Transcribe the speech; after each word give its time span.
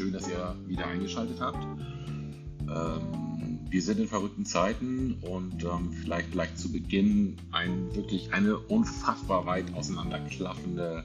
schön, 0.00 0.12
dass 0.14 0.28
ihr 0.28 0.56
wieder 0.66 0.86
eingeschaltet 0.86 1.40
habt. 1.40 1.62
Ähm, 1.62 3.58
wir 3.68 3.82
sind 3.82 4.00
in 4.00 4.08
verrückten 4.08 4.46
Zeiten 4.46 5.18
und 5.20 5.62
ähm, 5.62 5.92
vielleicht 5.92 6.32
gleich 6.32 6.56
zu 6.56 6.72
Beginn 6.72 7.36
ein, 7.52 7.94
wirklich 7.94 8.32
eine 8.32 8.56
unfassbar 8.56 9.44
weit 9.44 9.74
auseinanderklaffende 9.74 11.04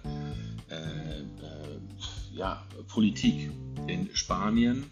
äh, 0.69 0.75
äh, 0.75 1.77
ja, 2.33 2.63
Politik. 2.87 3.51
In 3.87 4.09
Spanien 4.13 4.85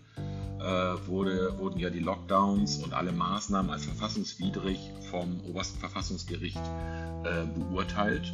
äh, 0.59 0.63
wurde, 1.07 1.57
wurden 1.57 1.79
ja 1.79 1.89
die 1.89 1.99
Lockdowns 1.99 2.79
und 2.79 2.93
alle 2.93 3.13
Maßnahmen 3.13 3.71
als 3.71 3.85
verfassungswidrig 3.85 4.91
vom 5.11 5.39
obersten 5.45 5.79
Verfassungsgericht 5.79 6.57
äh, 7.23 7.45
beurteilt. 7.57 8.33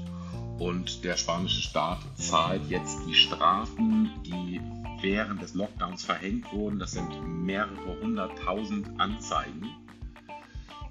Und 0.57 1.03
der 1.03 1.15
spanische 1.15 1.61
Staat 1.61 1.99
zahlt 2.15 2.67
jetzt 2.69 2.97
die 3.07 3.13
Strafen, 3.13 4.09
die 4.25 4.59
während 5.01 5.41
des 5.41 5.53
Lockdowns 5.53 6.03
verhängt 6.03 6.51
wurden. 6.51 6.79
Das 6.79 6.91
sind 6.91 7.09
mehrere 7.45 7.99
hunderttausend 8.01 8.99
Anzeigen. 8.99 9.67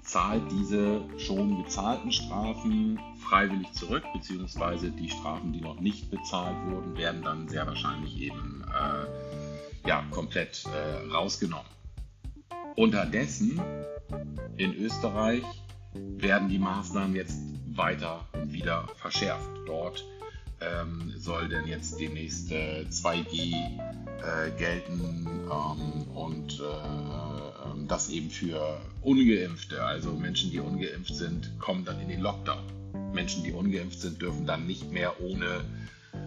Zahlt 0.01 0.51
diese 0.51 1.01
schon 1.19 1.63
bezahlten 1.63 2.11
Strafen 2.11 2.99
freiwillig 3.29 3.71
zurück, 3.73 4.03
beziehungsweise 4.13 4.89
die 4.89 5.09
Strafen, 5.09 5.53
die 5.53 5.61
noch 5.61 5.79
nicht 5.79 6.09
bezahlt 6.09 6.55
wurden, 6.65 6.97
werden 6.97 7.21
dann 7.21 7.47
sehr 7.47 7.67
wahrscheinlich 7.67 8.19
eben 8.19 8.63
äh, 8.67 9.87
ja, 9.87 10.03
komplett 10.09 10.65
äh, 10.65 11.11
rausgenommen. 11.11 11.69
Unterdessen 12.75 13.61
in 14.57 14.73
Österreich 14.73 15.43
werden 15.93 16.49
die 16.49 16.59
Maßnahmen 16.59 17.15
jetzt 17.15 17.39
weiter 17.67 18.25
und 18.33 18.51
wieder 18.51 18.87
verschärft. 18.97 19.49
Dort 19.67 20.03
ähm, 20.61 21.13
soll 21.17 21.49
denn 21.49 21.67
jetzt 21.67 21.99
demnächst 21.99 22.51
äh, 22.51 22.85
2G 22.89 23.53
äh, 23.53 24.51
gelten 24.57 25.27
ähm, 25.51 26.07
und 26.15 26.59
äh, 26.59 27.71
ähm, 27.71 27.87
das 27.87 28.09
eben 28.09 28.29
für 28.29 28.79
Ungeimpfte. 29.01 29.83
Also 29.83 30.13
Menschen, 30.13 30.51
die 30.51 30.59
ungeimpft 30.59 31.15
sind, 31.15 31.57
kommen 31.59 31.85
dann 31.85 31.99
in 32.01 32.09
den 32.09 32.21
Lockdown. 32.21 32.63
Menschen, 33.13 33.43
die 33.43 33.51
ungeimpft 33.51 34.01
sind, 34.01 34.21
dürfen 34.21 34.45
dann 34.45 34.67
nicht 34.67 34.91
mehr 34.91 35.19
ohne, 35.21 35.63
äh, 36.13 36.17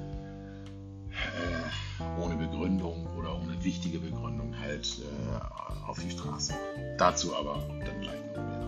ohne 2.20 2.36
Begründung 2.36 3.06
oder 3.18 3.38
ohne 3.38 3.62
wichtige 3.62 3.98
Begründung 3.98 4.58
halt 4.58 4.88
äh, 5.00 5.84
auf 5.86 5.98
die 5.98 6.10
Straße. 6.10 6.54
Dazu 6.98 7.36
aber 7.36 7.62
dann 7.84 8.00
gleich 8.00 8.20
noch 8.36 8.42
mehr. 8.42 8.62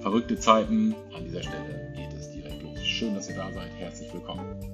Verrückte 0.00 0.38
Zeiten, 0.38 0.94
an 1.14 1.24
dieser 1.24 1.42
Stelle 1.42 1.92
geht 1.94 2.12
es 2.12 2.30
direkt 2.32 2.62
los. 2.62 2.80
Schön, 2.80 3.14
dass 3.14 3.28
ihr 3.28 3.36
da 3.36 3.52
seid. 3.52 3.70
Herzlich 3.78 4.12
willkommen. 4.12 4.71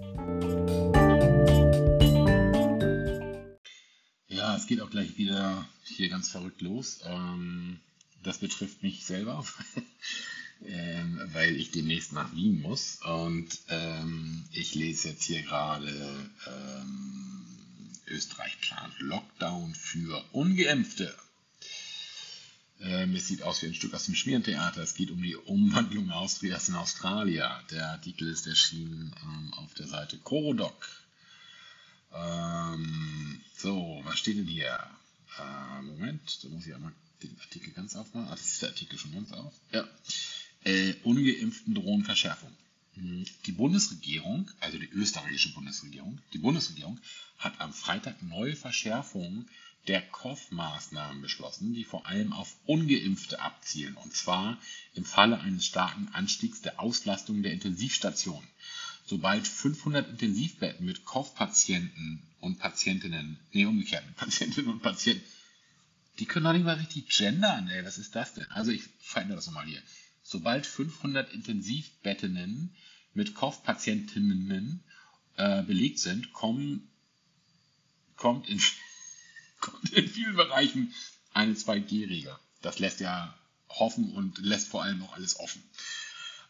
Ja, 4.29 4.57
es 4.57 4.67
geht 4.67 4.81
auch 4.81 4.91
gleich 4.91 5.17
wieder 5.19 5.67
hier 5.85 6.09
ganz 6.09 6.31
verrückt 6.31 6.61
los. 6.63 7.01
Ähm, 7.05 7.81
das 8.23 8.39
betrifft 8.39 8.83
mich 8.83 9.05
selber, 9.05 9.45
ähm, 10.67 11.21
weil 11.33 11.57
ich 11.57 11.71
demnächst 11.71 12.13
nach 12.13 12.35
Wien 12.35 12.61
muss. 12.61 13.01
Und 13.03 13.59
ähm, 13.69 14.45
ich 14.53 14.75
lese 14.75 15.11
jetzt 15.11 15.25
hier 15.25 15.43
gerade, 15.43 15.93
Österreich 18.11 18.59
plant 18.61 18.95
Lockdown 19.01 19.75
für 19.75 20.25
Ungeimpfte. 20.33 21.15
Ähm, 22.81 23.15
es 23.17 23.27
sieht 23.27 23.43
aus 23.43 23.63
wie 23.63 23.67
ein 23.67 23.75
Stück 23.75 23.95
aus 23.95 24.05
dem 24.05 24.15
Schmierentheater. 24.15 24.83
Es 24.83 24.95
geht 24.95 25.11
um 25.11 25.21
die 25.21 25.37
Umwandlung 25.37 26.11
Austrias 26.11 26.69
in 26.69 26.77
Australien. 26.77 27.49
Der 27.71 27.91
Artikel 27.91 28.29
ist 28.29 28.47
erschienen 28.47 29.15
ähm, 29.23 29.55
auf 29.55 29.75
der 29.75 29.89
Seite 29.89 30.19
Corodoc. 30.19 30.89
Ähm, 32.15 33.41
so, 33.57 34.01
was 34.05 34.19
steht 34.19 34.39
denn 34.39 34.47
hier? 34.47 34.79
Äh, 35.39 35.83
Moment, 35.83 36.43
da 36.43 36.49
muss 36.49 36.67
ich 36.67 36.75
einmal 36.75 36.93
den 37.23 37.37
Artikel 37.41 37.73
ganz 37.73 37.97
aufmachen. 37.97 38.29
Ah, 38.29 38.33
das 38.33 38.47
ist 38.47 38.63
der 38.63 38.71
Artikel 38.71 38.99
schon 38.99 39.13
ganz 39.13 39.33
auf. 39.33 39.53
Ja. 39.73 39.89
Äh, 40.65 40.95
ungeimpften 41.03 41.75
drohen 41.75 42.05
Verschärfung. 42.05 42.51
Hm, 42.95 43.25
die 43.47 43.53
Bundesregierung, 43.53 44.51
also 44.61 44.79
die 44.79 44.89
österreichische 44.91 45.53
Bundesregierung, 45.53 46.21
die 46.33 46.39
Bundesregierung 46.39 46.99
hat 47.39 47.61
am 47.61 47.73
Freitag 47.73 48.23
neue 48.23 48.57
Verschärfungen 48.57 49.49
der 49.87 50.03
KOF-Maßnahmen 50.03 51.23
beschlossen, 51.23 51.73
die 51.73 51.85
vor 51.85 52.07
allem 52.07 52.33
auf 52.33 52.57
Ungeimpfte 52.67 53.41
abzielen. 53.41 53.95
Und 53.95 54.15
zwar 54.15 54.59
im 54.95 55.05
Falle 55.05 55.41
eines 55.41 55.65
starken 55.65 56.09
Anstiegs 56.13 56.61
der 56.61 56.81
Auslastung 56.81 57.43
der 57.43 57.53
Intensivstationen 57.53 58.49
sobald 59.09 59.49
500 59.49 60.09
Intensivbetten 60.11 60.85
mit 60.85 61.05
Kopfpatienten 61.05 62.23
und 62.41 62.59
Patientinnen, 62.59 63.39
nee, 63.53 63.65
umgekehrt, 63.65 64.07
mit 64.07 64.17
Patientinnen 64.17 64.71
und 64.71 64.83
Patienten, 64.83 65.25
die 66.19 66.27
können 66.27 66.45
doch 66.45 66.53
nicht 66.53 66.65
mal 66.65 66.77
richtig 66.77 67.09
gendern, 67.09 67.69
ey, 67.69 67.85
was 67.85 67.97
ist 67.97 68.15
das 68.15 68.35
denn? 68.35 68.47
Also 68.51 68.71
ich 68.71 68.83
verändere 69.01 69.37
das 69.37 69.47
nochmal 69.47 69.67
hier. 69.67 69.83
Sobald 70.23 70.67
500 70.67 71.33
Intensivbettinnen 71.33 72.75
mit 73.15 73.35
Kopfpatientinnen 73.35 74.85
äh, 75.37 75.63
belegt 75.63 76.01
sind, 76.01 76.33
kommen, 76.35 76.91
kommt, 78.17 78.47
in, 78.49 78.61
kommt 79.61 79.93
in 79.93 80.09
vielen 80.09 80.37
Bereichen 80.37 80.95
eine 81.33 81.55
2G-Regel. 81.55 82.37
Das 82.63 82.79
lässt 82.79 83.01
ja 83.01 83.37
hoffen 83.69 84.13
und 84.15 84.39
lässt 84.39 84.69
vor 84.69 84.83
allem 84.83 85.03
auch 85.03 85.15
alles 85.15 85.39
offen. 85.39 85.63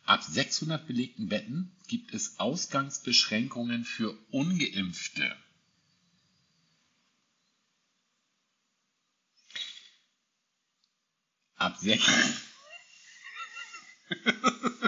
Ab 0.05 0.23
600 0.23 0.87
belegten 0.87 1.29
Betten 1.29 1.71
gibt 1.87 2.15
es 2.15 2.39
Ausgangsbeschränkungen 2.39 3.85
für 3.85 4.17
ungeimpfte. 4.31 5.37
Ab 11.57 11.77
6 11.79 12.03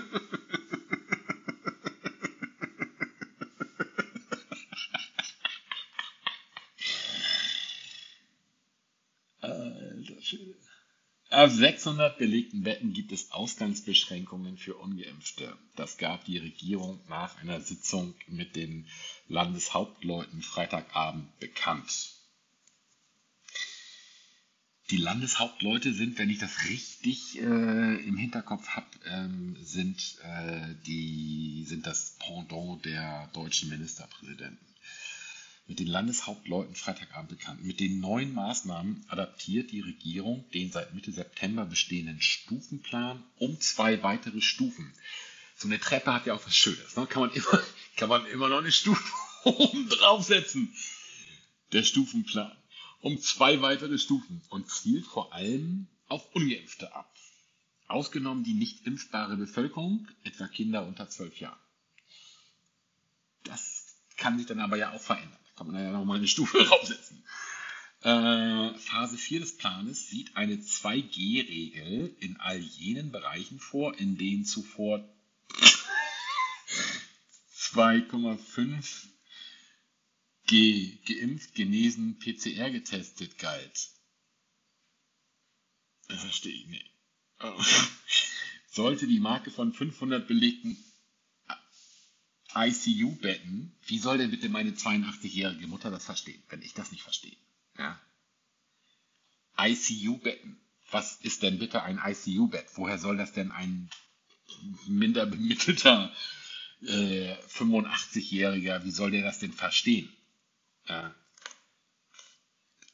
Auf 11.41 11.53
600 11.53 12.19
belegten 12.19 12.65
Betten 12.65 12.93
gibt 12.93 13.13
es 13.13 13.33
Ausgangsbeschränkungen 13.33 14.59
für 14.59 14.75
Ungeimpfte. 14.75 15.57
Das 15.75 15.97
gab 15.97 16.27
die 16.27 16.37
Regierung 16.37 17.01
nach 17.09 17.39
einer 17.41 17.63
Sitzung 17.63 18.15
mit 18.29 18.57
den 18.57 18.87
Landeshauptleuten 19.27 20.43
Freitagabend 20.43 21.39
bekannt. 21.39 22.11
Die 24.91 24.99
Landeshauptleute 24.99 25.95
sind, 25.95 26.19
wenn 26.19 26.29
ich 26.29 26.41
das 26.41 26.69
richtig 26.69 27.39
äh, 27.39 27.43
im 27.43 28.19
Hinterkopf 28.19 28.69
habe, 28.69 28.91
ähm, 29.07 29.57
sind, 29.63 30.19
äh, 30.23 31.65
sind 31.65 31.87
das 31.87 32.19
Pendant 32.19 32.85
der 32.85 33.31
deutschen 33.33 33.71
Ministerpräsidenten 33.71 34.70
mit 35.71 35.79
den 35.79 35.87
Landeshauptleuten 35.87 36.75
Freitagabend 36.75 37.29
bekannt. 37.31 37.63
Mit 37.63 37.79
den 37.79 38.01
neuen 38.01 38.35
Maßnahmen 38.35 39.05
adaptiert 39.07 39.71
die 39.71 39.81
Regierung 39.81 40.45
den 40.51 40.73
seit 40.73 40.95
Mitte 40.95 41.13
September 41.13 41.65
bestehenden 41.65 42.21
Stufenplan 42.21 43.23
um 43.39 43.61
zwei 43.61 44.03
weitere 44.03 44.41
Stufen. 44.41 44.93
So 45.55 45.69
eine 45.69 45.79
Treppe 45.79 46.13
hat 46.13 46.27
ja 46.27 46.35
auch 46.35 46.45
was 46.45 46.57
Schönes. 46.57 46.97
Ne? 46.97 47.07
Kann, 47.07 47.23
man 47.23 47.31
immer, 47.31 47.63
kann 47.97 48.09
man 48.09 48.27
immer 48.27 48.49
noch 48.49 48.59
eine 48.59 48.73
Stufe 48.73 49.01
oben 49.45 49.89
draufsetzen. 49.89 50.75
Der 51.71 51.85
Stufenplan. 51.85 52.51
Um 53.01 53.21
zwei 53.21 53.63
weitere 53.63 53.97
Stufen 53.99 54.43
und 54.49 54.69
zielt 54.69 55.07
vor 55.07 55.33
allem 55.33 55.87
auf 56.09 56.35
Ungeimpfte 56.35 56.93
ab. 56.97 57.15
Ausgenommen 57.87 58.43
die 58.43 58.55
nicht 58.55 58.89
impfbare 58.89 59.37
Bevölkerung, 59.37 60.09
etwa 60.25 60.49
Kinder 60.49 60.85
unter 60.85 61.09
zwölf 61.09 61.39
Jahren. 61.39 61.61
Das 63.45 63.95
kann 64.17 64.37
sich 64.37 64.49
dann 64.49 64.59
aber 64.59 64.77
ja 64.77 64.91
auch 64.93 65.01
verändern 65.01 65.40
kann 65.61 65.73
man 65.73 65.85
ja 65.85 65.93
nochmal 65.93 66.17
eine 66.17 66.27
Stufe 66.27 66.57
draufsetzen. 66.65 67.23
Äh, 68.01 68.73
Phase 68.79 69.19
4 69.19 69.41
des 69.41 69.59
Planes 69.59 70.09
sieht 70.09 70.35
eine 70.35 70.55
2G-Regel 70.55 72.17
in 72.19 72.39
all 72.39 72.59
jenen 72.59 73.13
Bereichen 73.13 73.61
vor, 73.61 73.95
in 73.99 74.17
denen 74.17 74.47
zuvor 74.47 75.07
2,5 77.55 79.09
G 80.47 80.97
geimpft, 81.05 81.55
genesen, 81.55 82.19
PCR 82.19 82.71
getestet 82.71 83.37
galt. 83.37 83.91
Das 86.09 86.23
verstehe 86.23 86.55
ich 86.55 86.69
nicht. 86.69 86.91
Sollte 88.71 89.07
die 89.07 89.21
Marke 89.21 89.51
von 89.51 89.75
500 89.75 90.27
belegten 90.27 90.83
ICU-Betten, 92.55 93.73
wie 93.87 93.99
soll 93.99 94.19
denn 94.19 94.31
bitte 94.31 94.49
meine 94.49 94.71
82-jährige 94.71 95.67
Mutter 95.67 95.91
das 95.91 96.05
verstehen, 96.05 96.43
wenn 96.49 96.63
ich 96.63 96.75
das 96.75 96.91
nicht 96.91 97.03
verstehe? 97.03 97.37
Ja? 97.79 98.01
ICU-Betten. 99.59 100.61
Was 100.91 101.17
ist 101.21 101.43
denn 101.43 101.59
bitte 101.59 101.83
ein 101.83 102.01
ICU-Bett? 102.05 102.67
Woher 102.75 102.99
soll 102.99 103.17
das 103.17 103.33
denn 103.33 103.53
ein 103.53 103.91
minder 104.87 105.27
bemittelter 105.27 106.13
äh, 106.83 107.35
85-Jähriger, 107.49 108.85
wie 108.85 108.91
soll 108.91 109.11
der 109.11 109.23
das 109.23 109.39
denn 109.39 109.53
verstehen? 109.53 110.13
Ja. 110.89 111.15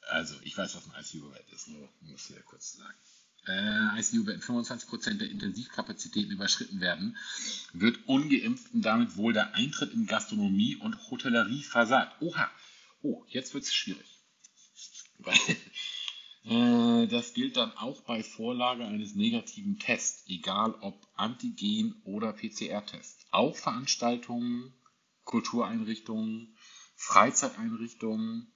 Also, 0.08 0.36
ich 0.42 0.56
weiß, 0.56 0.76
was 0.76 0.90
ein 0.90 1.02
ICU-Bett 1.02 1.46
ist, 1.52 1.68
nur 1.68 1.88
muss 2.02 2.30
ich 2.30 2.36
ja 2.36 2.42
kurz 2.42 2.74
sagen. 2.74 2.98
Äh, 3.46 4.00
ICU, 4.00 4.26
wenn 4.26 4.40
25% 4.40 5.19
der 5.19 5.31
Intensivkapazitäten 5.31 6.32
überschritten 6.32 6.81
werden, 6.81 7.16
wird 7.72 8.06
Ungeimpften 8.06 8.82
damit 8.82 9.16
wohl 9.16 9.32
der 9.32 9.54
Eintritt 9.54 9.93
in 9.93 10.06
Gastronomie 10.06 10.76
und 10.76 11.10
Hotellerie 11.10 11.62
versagt. 11.62 12.20
Oha, 12.20 12.50
oh, 13.02 13.25
jetzt 13.28 13.54
wird 13.54 13.64
es 13.64 13.75
schwierig. 13.75 14.06
Äh, 16.48 17.08
das 17.08 17.34
gilt 17.34 17.56
dann 17.56 17.72
auch 17.72 18.02
bei 18.02 18.22
Vorlage 18.22 18.84
eines 18.84 19.16
negativen 19.16 19.81
Tests, 19.81 20.22
egal 20.28 20.76
ob 20.81 20.94
Antigen- 21.16 22.00
oder 22.04 22.32
PCR-Test. 22.32 23.26
Auch 23.32 23.56
Veranstaltungen, 23.56 24.72
Kultureinrichtungen, 25.25 26.56
Freizeiteinrichtungen 26.94 28.46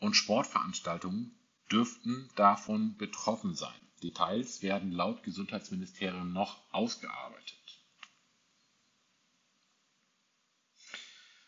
und 0.00 0.12
Sportveranstaltungen 0.16 1.34
dürften 1.72 2.28
davon 2.36 2.96
betroffen 2.98 3.54
sein. 3.54 3.74
Details 4.02 4.62
werden 4.62 4.92
laut 4.92 5.22
Gesundheitsministerium 5.22 6.32
noch 6.32 6.60
ausgearbeitet. 6.72 7.58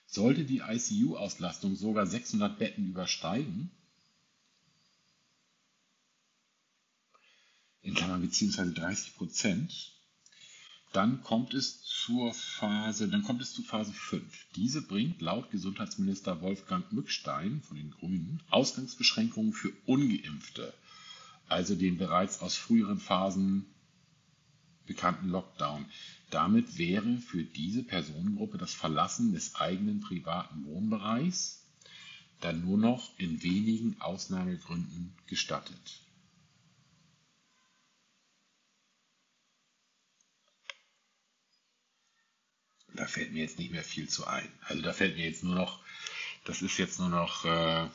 Sollte 0.06 0.44
die 0.44 0.60
ICU-Auslastung 0.60 1.74
sogar 1.74 2.06
600 2.06 2.58
Betten 2.58 2.86
übersteigen, 2.86 3.70
in 7.82 7.94
Klammern 7.94 8.22
beziehungsweise 8.22 8.72
30 8.72 9.16
Prozent, 9.16 9.93
dann 10.94 11.24
kommt 11.24 11.54
es 11.54 11.82
zur 11.82 12.32
Phase, 12.32 13.08
dann 13.08 13.24
kommt 13.24 13.42
es 13.42 13.52
zu 13.52 13.64
Phase 13.64 13.92
5. 13.92 14.46
Diese 14.54 14.80
bringt 14.80 15.20
laut 15.20 15.50
Gesundheitsminister 15.50 16.40
Wolfgang 16.40 16.90
Mückstein 16.92 17.62
von 17.62 17.76
den 17.76 17.90
Grünen 17.90 18.40
Ausgangsbeschränkungen 18.48 19.52
für 19.52 19.72
Ungeimpfte, 19.86 20.72
also 21.48 21.74
den 21.74 21.98
bereits 21.98 22.40
aus 22.40 22.56
früheren 22.56 23.00
Phasen 23.00 23.66
bekannten 24.86 25.30
Lockdown. 25.30 25.84
Damit 26.30 26.78
wäre 26.78 27.16
für 27.16 27.42
diese 27.42 27.82
Personengruppe 27.82 28.56
das 28.56 28.72
Verlassen 28.72 29.32
des 29.32 29.56
eigenen 29.56 30.00
privaten 30.00 30.64
Wohnbereichs 30.64 31.64
dann 32.40 32.64
nur 32.64 32.78
noch 32.78 33.18
in 33.18 33.42
wenigen 33.42 34.00
Ausnahmegründen 34.00 35.12
gestattet. 35.26 36.03
Da 42.94 43.06
fällt 43.06 43.32
mir 43.32 43.42
jetzt 43.42 43.58
nicht 43.58 43.72
mehr 43.72 43.84
viel 43.84 44.08
zu 44.08 44.26
ein. 44.26 44.48
Also 44.62 44.82
da 44.82 44.92
fällt 44.92 45.16
mir 45.16 45.26
jetzt 45.26 45.44
nur 45.44 45.54
noch, 45.54 45.80
das 46.44 46.62
ist 46.62 46.78
jetzt 46.78 46.98
nur 46.98 47.08
noch, 47.08 47.44
äh, 47.44 47.88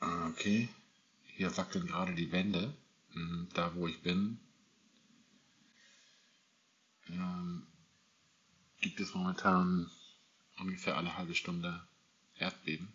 ah, 0.00 0.28
Okay, 0.30 0.68
hier 1.24 1.56
wackeln 1.56 1.86
gerade 1.86 2.14
die 2.14 2.32
Wände, 2.32 2.74
hm, 3.12 3.48
da 3.54 3.74
wo 3.74 3.86
ich 3.86 4.00
bin. 4.02 4.38
Ähm, 7.08 7.66
gibt 8.86 9.00
es 9.00 9.14
momentan 9.14 9.90
ungefähr 10.60 10.96
alle 10.96 11.16
halbe 11.16 11.34
Stunde 11.34 11.82
Erdbeben. 12.36 12.92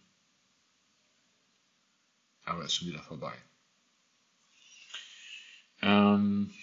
Aber 2.45 2.63
ist 2.63 2.75
schon 2.75 2.87
wieder 2.87 3.03
vorbei. 3.03 3.37
Ähm, 5.81 6.53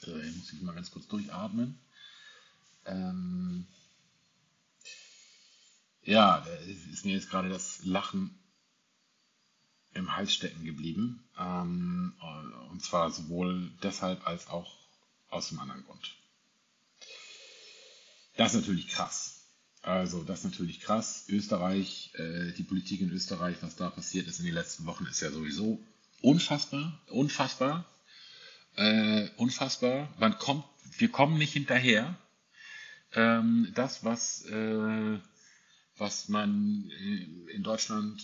so, 0.00 0.12
muss 0.12 0.52
ich 0.52 0.62
mal 0.62 0.76
ganz 0.76 0.92
kurz 0.92 1.08
durchatmen. 1.08 1.76
Ähm, 2.84 3.66
ja, 6.02 6.36
ist 6.68 7.04
mir 7.04 7.14
jetzt 7.14 7.30
gerade 7.30 7.48
das 7.48 7.84
Lachen 7.84 8.38
im 9.92 10.14
Hals 10.14 10.32
stecken 10.32 10.64
geblieben. 10.64 11.28
Ähm, 11.36 12.14
und 12.70 12.80
zwar 12.80 13.10
sowohl 13.10 13.72
deshalb 13.82 14.24
als 14.24 14.46
auch 14.46 14.78
aus 15.30 15.48
dem 15.48 15.58
anderen 15.58 15.84
Grund. 15.84 16.19
Das 18.36 18.54
ist 18.54 18.60
natürlich 18.60 18.88
krass. 18.88 19.40
Also, 19.82 20.22
das 20.22 20.40
ist 20.40 20.44
natürlich 20.44 20.80
krass. 20.80 21.24
Österreich, 21.28 22.12
äh, 22.14 22.52
die 22.52 22.62
Politik 22.62 23.00
in 23.00 23.10
Österreich, 23.10 23.56
was 23.62 23.76
da 23.76 23.88
passiert 23.88 24.26
ist 24.26 24.38
in 24.38 24.44
den 24.44 24.54
letzten 24.54 24.86
Wochen, 24.86 25.06
ist 25.06 25.20
ja 25.20 25.30
sowieso 25.30 25.82
unfassbar. 26.20 27.00
Unfassbar. 27.08 27.86
Äh, 28.76 29.28
unfassbar. 29.36 30.14
Man 30.18 30.38
kommt, 30.38 30.64
wir 30.98 31.10
kommen 31.10 31.38
nicht 31.38 31.54
hinterher. 31.54 32.18
Ähm, 33.14 33.72
das, 33.74 34.04
was, 34.04 34.44
äh, 34.46 35.18
was 35.96 36.28
man 36.28 36.90
äh, 36.90 37.54
in 37.54 37.62
Deutschland, 37.62 38.22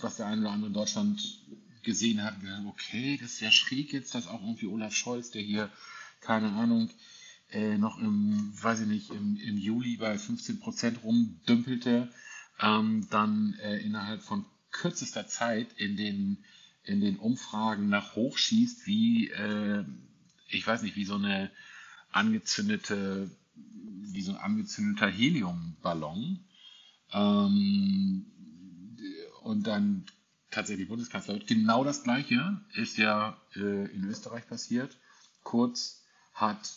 was 0.00 0.16
der 0.16 0.26
eine 0.26 0.42
oder 0.42 0.50
andere 0.50 0.68
in 0.68 0.74
Deutschland 0.74 1.22
gesehen 1.82 2.22
hat, 2.22 2.34
okay, 2.66 3.18
das 3.20 3.34
ist 3.34 3.40
ja 3.40 3.50
schräg 3.50 3.92
jetzt, 3.92 4.14
dass 4.14 4.28
auch 4.28 4.40
irgendwie 4.40 4.66
Olaf 4.66 4.94
Scholz, 4.94 5.30
der 5.30 5.42
hier, 5.42 5.70
keine 6.20 6.52
Ahnung, 6.52 6.90
äh, 7.52 7.76
noch 7.78 7.98
im, 7.98 8.52
weiß 8.60 8.80
ich 8.80 8.86
nicht, 8.86 9.10
im, 9.10 9.36
im 9.36 9.58
Juli 9.58 9.96
bei 9.96 10.18
15 10.18 10.60
Prozent 10.60 11.02
rumdümpelte, 11.04 12.10
ähm, 12.60 13.06
dann 13.10 13.54
äh, 13.62 13.78
innerhalb 13.78 14.22
von 14.22 14.44
kürzester 14.70 15.26
Zeit 15.26 15.68
in 15.76 15.96
den, 15.96 16.38
in 16.84 17.00
den 17.00 17.16
Umfragen 17.16 17.88
nach 17.88 18.16
hoch 18.16 18.38
schießt, 18.38 18.86
wie, 18.86 19.28
äh, 19.30 19.84
ich 20.48 20.66
weiß 20.66 20.82
nicht, 20.82 20.96
wie 20.96 21.04
so 21.04 21.16
eine 21.16 21.50
angezündete, 22.10 23.30
wie 23.54 24.22
so 24.22 24.32
ein 24.32 24.38
angezündeter 24.38 25.08
Heliumballon. 25.08 26.40
Ähm, 27.12 28.26
und 29.42 29.66
dann 29.66 30.06
tatsächlich 30.50 30.88
Bundeskanzler 30.88 31.34
wird. 31.34 31.46
Genau 31.46 31.84
das 31.84 32.04
Gleiche 32.04 32.60
ist 32.74 32.96
ja 32.96 33.36
äh, 33.56 33.86
in 33.92 34.04
Österreich 34.04 34.46
passiert. 34.46 34.96
Kurz 35.42 36.04
hat 36.32 36.70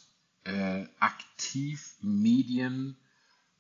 äh, 0.45 0.85
aktiv 0.99 1.95
Medien 2.01 2.97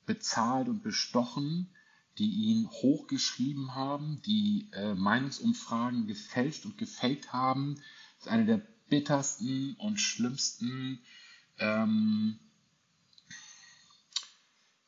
bezahlt 0.05 0.69
und 0.69 0.83
bestochen, 0.83 1.69
die 2.17 2.29
ihn 2.29 2.69
hochgeschrieben 2.69 3.75
haben, 3.75 4.21
die 4.25 4.69
äh, 4.71 4.93
Meinungsumfragen 4.93 6.07
gefälscht 6.07 6.65
und 6.65 6.77
gefaked 6.77 7.33
haben. 7.33 7.75
Das 8.17 8.27
ist 8.27 8.31
eine 8.31 8.45
der 8.45 8.61
bittersten 8.87 9.75
und 9.75 9.99
schlimmsten 9.99 10.99
ähm, 11.59 12.39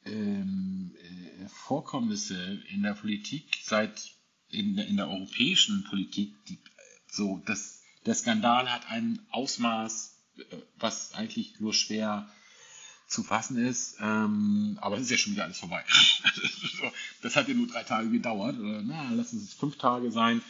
ähm, 0.06 0.96
äh, 1.02 1.48
Vorkommnisse 1.50 2.62
in 2.70 2.84
der 2.84 2.94
Politik 2.94 3.58
seit 3.64 4.14
in 4.50 4.76
der, 4.76 4.88
in 4.88 4.98
der 4.98 5.10
europäischen 5.10 5.84
Politik. 5.84 6.34
Die, 6.46 6.60
so, 7.12 7.42
das, 7.46 7.82
der 8.06 8.16
Skandal 8.16 8.72
hat 8.72 8.90
ein 8.90 9.20
Ausmaß 9.32 10.17
was 10.80 11.14
eigentlich 11.14 11.60
nur 11.60 11.74
schwer 11.74 12.28
zu 13.08 13.24
fassen 13.24 13.58
ist. 13.58 13.98
Ähm, 14.02 14.78
aber 14.82 14.98
es 14.98 15.04
ist 15.04 15.12
ja 15.12 15.18
schon 15.18 15.34
wieder 15.34 15.46
alles 15.46 15.60
vorbei. 15.60 15.84
das 17.22 17.36
hat 17.36 17.48
ja 17.48 17.54
nur 17.54 17.68
drei 17.68 17.84
Tage 17.84 18.10
gedauert. 18.10 18.60
Oder, 18.60 18.82
na, 18.82 19.12
lass 19.14 19.34
es 19.34 19.54
fünf 19.54 19.78
Tage 19.78 20.12
sein. 20.12 20.42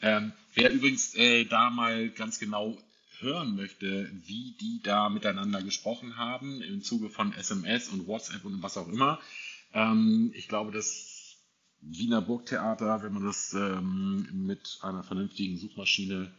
Ähm, 0.00 0.32
wer 0.54 0.72
übrigens 0.72 1.14
äh, 1.14 1.44
da 1.44 1.70
mal 1.70 2.10
ganz 2.10 2.38
genau 2.38 2.78
hören 3.18 3.56
möchte, 3.56 4.10
wie 4.26 4.54
die 4.60 4.80
da 4.82 5.08
miteinander 5.08 5.62
gesprochen 5.62 6.16
haben, 6.16 6.60
im 6.62 6.82
Zuge 6.82 7.08
von 7.08 7.32
SMS 7.32 7.88
und 7.88 8.06
WhatsApp 8.06 8.44
und 8.44 8.62
was 8.62 8.76
auch 8.76 8.88
immer. 8.88 9.20
Ähm, 9.72 10.32
ich 10.34 10.48
glaube, 10.48 10.72
das 10.72 11.36
Wiener 11.80 12.22
Burgtheater, 12.22 13.02
wenn 13.02 13.12
man 13.12 13.24
das 13.24 13.52
ähm, 13.54 14.28
mit 14.32 14.78
einer 14.82 15.02
vernünftigen 15.02 15.58
Suchmaschine 15.58 16.32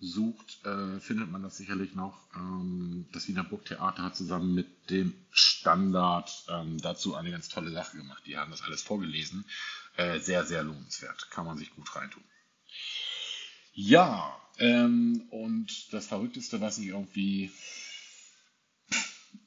sucht, 0.00 0.64
äh, 0.64 1.00
findet 1.00 1.30
man 1.30 1.42
das 1.42 1.56
sicherlich 1.56 1.94
noch. 1.94 2.18
Ähm, 2.34 3.06
das 3.12 3.28
Wiener 3.28 3.44
Burgtheater 3.44 4.02
hat 4.02 4.16
zusammen 4.16 4.54
mit 4.54 4.90
dem 4.90 5.14
Standard 5.30 6.30
ähm, 6.48 6.80
dazu 6.80 7.14
eine 7.14 7.30
ganz 7.30 7.48
tolle 7.48 7.70
Sache 7.70 7.96
gemacht. 7.96 8.22
Die 8.26 8.36
haben 8.36 8.50
das 8.50 8.62
alles 8.62 8.82
vorgelesen. 8.82 9.44
Äh, 9.96 10.18
sehr, 10.20 10.44
sehr 10.44 10.64
lohnenswert. 10.64 11.30
Kann 11.30 11.46
man 11.46 11.58
sich 11.58 11.70
gut 11.74 11.94
reintun. 11.94 12.24
Ja, 13.74 14.36
ähm, 14.58 15.26
und 15.30 15.92
das 15.92 16.06
Verrückteste, 16.06 16.60
was 16.60 16.78
ich 16.78 16.88
irgendwie 16.88 17.50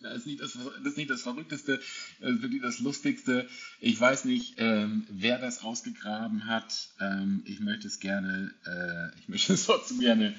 das 0.01 0.17
ist 0.17 0.27
nicht 0.27 0.41
das, 0.41 0.53
das, 0.53 0.85
ist 0.85 0.97
nicht 0.97 1.09
das 1.09 1.21
Verrückteste, 1.21 1.79
das 2.19 2.31
ist 2.31 2.41
wirklich 2.41 2.61
das 2.61 2.79
Lustigste. 2.79 3.47
Ich 3.79 3.99
weiß 3.99 4.25
nicht, 4.25 4.55
ähm, 4.57 5.05
wer 5.09 5.39
das 5.39 5.63
ausgegraben 5.63 6.47
hat. 6.47 6.89
Ähm, 6.99 7.43
ich 7.45 7.59
möchte 7.59 7.87
es 7.87 7.99
gerne, 7.99 8.53
äh, 8.65 9.19
ich 9.19 9.29
möchte 9.29 9.53
es 9.53 9.65
trotzdem 9.65 9.99
gerne. 9.99 10.35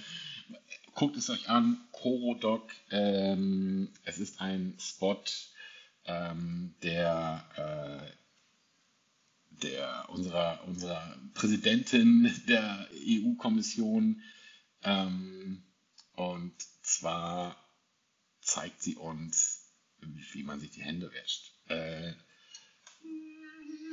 Guckt 0.94 1.16
es 1.16 1.28
euch 1.28 1.48
an, 1.48 1.78
Korodoc. 1.92 2.70
Ähm, 2.90 3.88
es 4.04 4.18
ist 4.18 4.40
ein 4.40 4.74
Spot, 4.78 5.22
ähm, 6.06 6.74
der, 6.82 7.44
äh, 7.56 9.62
der, 9.62 10.08
unserer, 10.08 10.64
unserer 10.66 11.16
Präsidentin 11.34 12.32
der 12.48 12.88
EU-Kommission. 12.94 14.22
Ähm, 14.84 15.62
und 16.14 16.54
zwar 16.82 17.56
zeigt 18.46 18.82
sie 18.82 18.96
uns, 18.96 19.62
wie 20.32 20.42
man 20.44 20.60
sich 20.60 20.70
die 20.70 20.82
Hände 20.82 21.12
wäscht. 21.12 21.52
Äh, 21.68 22.14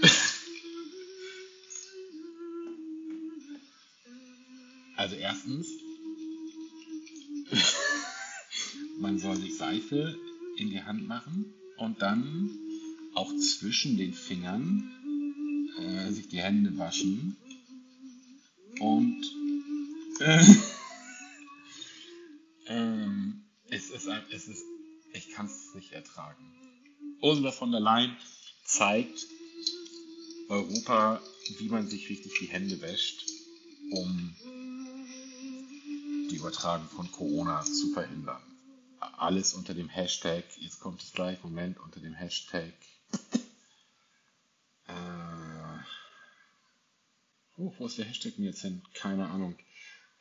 also 4.96 5.16
erstens, 5.16 5.68
man 9.00 9.18
soll 9.20 9.38
sich 9.38 9.58
Seife 9.58 10.16
in 10.58 10.70
die 10.70 10.84
Hand 10.84 11.08
machen 11.08 11.54
und 11.78 12.02
dann 12.04 12.52
auch 13.16 13.36
zwischen 13.38 13.98
den 13.98 14.14
Fingern 14.14 14.92
äh, 15.80 16.12
sich 16.12 16.28
die 16.28 16.42
Hände 16.42 16.78
waschen 16.78 17.38
und 18.80 19.26
äh, 20.20 20.46
ist, 23.94 24.08
es 24.32 24.48
ist, 24.48 24.64
ich 25.14 25.32
kann 25.32 25.46
es 25.46 25.74
nicht 25.76 25.92
ertragen. 25.92 26.44
Ursula 27.22 27.52
von 27.52 27.72
der 27.72 27.80
Leyen 27.80 28.18
zeigt 28.66 29.28
Europa, 30.50 31.22
wie 31.60 31.70
man 31.70 31.88
sich 31.88 32.10
richtig 32.10 32.34
die 32.40 32.48
Hände 32.48 32.82
wäscht, 32.82 33.24
um 33.92 34.36
die 36.30 36.36
Übertragung 36.36 36.88
von 36.90 37.12
Corona 37.12 37.64
zu 37.64 37.94
verhindern. 37.94 38.42
Alles 39.00 39.54
unter 39.54 39.74
dem 39.74 39.90
Hashtag, 39.90 40.44
jetzt 40.60 40.80
kommt 40.80 41.02
es 41.02 41.14
gleich, 41.14 41.44
Moment, 41.44 41.78
unter 41.80 42.00
dem 42.00 42.14
Hashtag. 42.14 42.74
Äh, 44.88 44.94
oh, 47.58 47.74
wo 47.78 47.86
ist 47.86 47.98
der 47.98 48.06
Hashtag 48.06 48.36
denn 48.36 48.46
jetzt 48.46 48.62
hin? 48.62 48.82
Keine 48.94 49.28
Ahnung. 49.28 49.56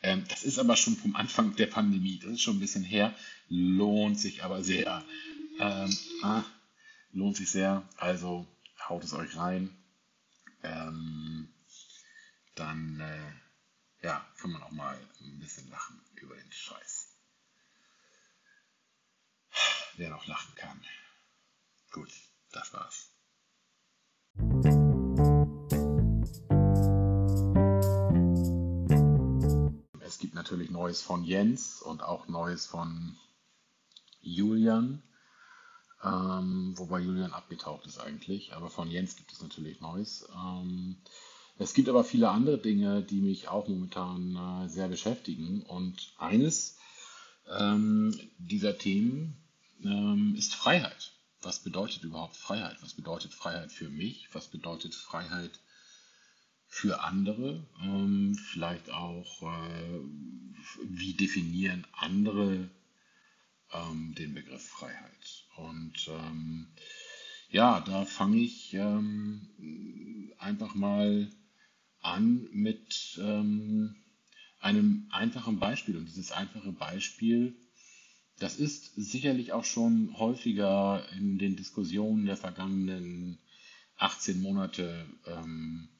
Ähm, 0.03 0.25
das 0.29 0.43
ist 0.43 0.59
aber 0.59 0.77
schon 0.77 0.97
vom 0.97 1.15
Anfang 1.15 1.55
der 1.57 1.67
Pandemie, 1.67 2.19
das 2.19 2.33
ist 2.33 2.43
schon 2.43 2.57
ein 2.57 2.61
bisschen 2.61 2.85
her, 2.85 3.15
lohnt 3.49 4.19
sich 4.19 4.43
aber 4.43 4.63
sehr. 4.63 5.05
Ähm, 5.61 5.97
ah, 6.23 6.45
lohnt 7.13 7.37
sich 7.37 7.51
sehr, 7.51 7.89
also 7.97 8.47
haut 8.89 9.05
es 9.05 9.13
euch 9.13 9.37
rein. 9.37 9.71
Ähm, 10.63 11.49
dann 12.55 13.01
äh, 13.01 14.07
ja, 14.07 14.27
kann 14.39 14.51
man 14.53 14.63
auch 14.63 14.71
mal 14.73 14.99
ein 15.21 15.39
bisschen 15.39 15.71
lachen 15.71 16.01
über 16.17 16.35
den 16.35 16.53
Scheiß. 16.53 17.09
Wer 19.97 20.11
noch 20.11 20.27
lachen 20.27 20.55
kann. 20.57 20.83
Gut, 21.93 22.11
das 22.51 22.73
war's. 22.73 23.12
Gibt 30.23 30.35
natürlich 30.37 30.71
Neues 30.71 31.03
von 31.03 31.25
Jens 31.25 31.83
und 31.83 32.01
auch 32.01 32.29
Neues 32.29 32.65
von 32.65 33.17
Julian. 34.21 35.03
Ähm, 36.05 36.75
wobei 36.77 37.01
Julian 37.01 37.33
abgetaucht 37.33 37.87
ist 37.87 37.99
eigentlich, 37.99 38.55
aber 38.55 38.71
von 38.71 38.89
Jens 38.89 39.17
gibt 39.17 39.33
es 39.33 39.43
natürlich 39.43 39.81
Neues. 39.81 40.29
Ähm, 40.33 40.97
es 41.59 41.75
gibt 41.75 41.89
aber 41.89 42.05
viele 42.05 42.31
andere 42.31 42.59
Dinge, 42.59 43.03
die 43.03 43.21
mich 43.21 43.49
auch 43.49 43.67
momentan 43.67 44.37
äh, 44.37 44.69
sehr 44.69 44.87
beschäftigen. 44.87 45.63
Und 45.63 46.15
eines 46.19 46.79
ähm, 47.59 48.17
dieser 48.39 48.79
Themen 48.79 49.43
ähm, 49.83 50.37
ist 50.39 50.55
Freiheit. 50.55 51.15
Was 51.41 51.65
bedeutet 51.65 52.05
überhaupt 52.05 52.37
Freiheit? 52.37 52.77
Was 52.81 52.95
bedeutet 52.95 53.35
Freiheit 53.35 53.73
für 53.73 53.89
mich? 53.89 54.29
Was 54.33 54.47
bedeutet 54.47 54.95
Freiheit 54.95 55.51
für 56.73 57.05
andere? 57.05 57.63
Ähm, 57.83 58.35
vielleicht 58.35 58.91
auch, 58.91 59.43
äh, 59.43 60.01
wie 60.85 61.13
definieren 61.13 61.87
andere 61.93 62.71
ähm, 63.75 64.15
den 64.15 64.33
Begriff 64.33 64.67
Freiheit? 64.69 65.45
Und 65.57 66.09
ähm, 66.09 66.69
ja, 67.51 67.81
da 67.81 68.07
fange 68.07 68.39
ich 68.39 68.73
ähm, 68.73 70.33
einfach 70.39 70.75
mal 70.75 71.31
an 72.01 72.49
mit 72.53 73.21
ähm, 73.23 73.95
einem 74.59 75.09
einfachen 75.11 75.59
Beispiel. 75.59 75.99
Und 75.99 76.07
dieses 76.07 76.33
einfache 76.33 76.73
Beispiel, 76.73 77.55
das 78.39 78.57
ist 78.57 78.95
sicherlich 78.97 79.53
auch 79.53 79.67
schon 79.67 80.19
häufiger 80.19 81.07
in 81.19 81.37
den 81.37 81.55
Diskussionen 81.55 82.25
der 82.25 82.39
vergangenen 82.39 83.39
18 83.99 84.41
Monate 84.41 85.07
ähm, 85.27 85.91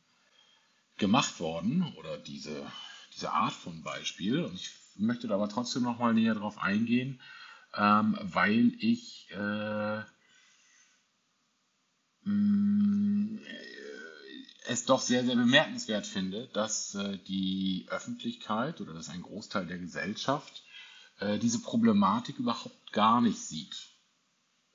gemacht 1.03 1.41
worden 1.41 1.93
oder 1.99 2.17
diese, 2.17 2.65
diese 3.13 3.33
Art 3.33 3.53
von 3.53 3.83
Beispiel. 3.83 4.45
Und 4.45 4.55
ich 4.55 4.71
möchte 4.95 5.27
da 5.27 5.35
aber 5.35 5.49
trotzdem 5.49 5.83
noch 5.83 5.99
mal 5.99 6.15
näher 6.15 6.37
drauf 6.37 6.59
eingehen, 6.59 7.21
ähm, 7.77 8.17
weil 8.23 8.73
ich 8.79 9.29
äh, 9.33 9.99
mh, 12.23 12.33
mm, 12.33 13.41
es 14.67 14.85
doch 14.85 15.01
sehr, 15.01 15.25
sehr 15.25 15.35
bemerkenswert 15.35 16.07
finde, 16.07 16.47
dass 16.53 16.95
äh, 16.95 17.19
die 17.27 17.87
Öffentlichkeit 17.89 18.81
oder 18.81 18.95
dass 18.95 19.09
ein 19.09 19.23
Großteil 19.23 19.67
der 19.67 19.79
Gesellschaft 19.79 20.63
äh, 21.19 21.41
diese 21.41 21.59
Problematik 21.59 22.39
überhaupt 22.39 22.93
gar 22.93 23.21
nicht 23.21 23.41
sieht. 23.41 23.89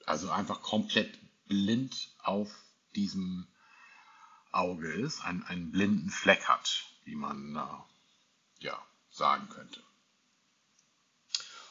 Also 0.05 0.29
einfach 0.29 0.62
komplett 0.62 1.17
blind 1.48 2.10
auf 2.19 2.53
diesem 2.98 3.48
Auge 4.51 4.91
ist, 4.91 5.21
einen, 5.21 5.43
einen 5.43 5.71
blinden 5.71 6.09
Fleck 6.09 6.47
hat, 6.47 6.85
wie 7.03 7.15
man 7.15 7.55
äh, 7.55 8.63
ja, 8.63 8.81
sagen 9.09 9.49
könnte. 9.49 9.81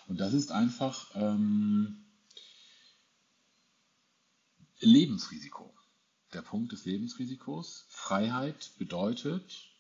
Und 0.07 0.19
das 0.19 0.33
ist 0.35 0.53
einfach 0.53 1.11
ähm, 1.15 2.05
Lebensrisiko 4.81 5.77
der 6.33 6.43
Punkt 6.43 6.73
des 6.73 6.85
Lebensrisikos. 6.85 7.87
Freiheit 7.89 8.73
bedeutet 8.79 9.71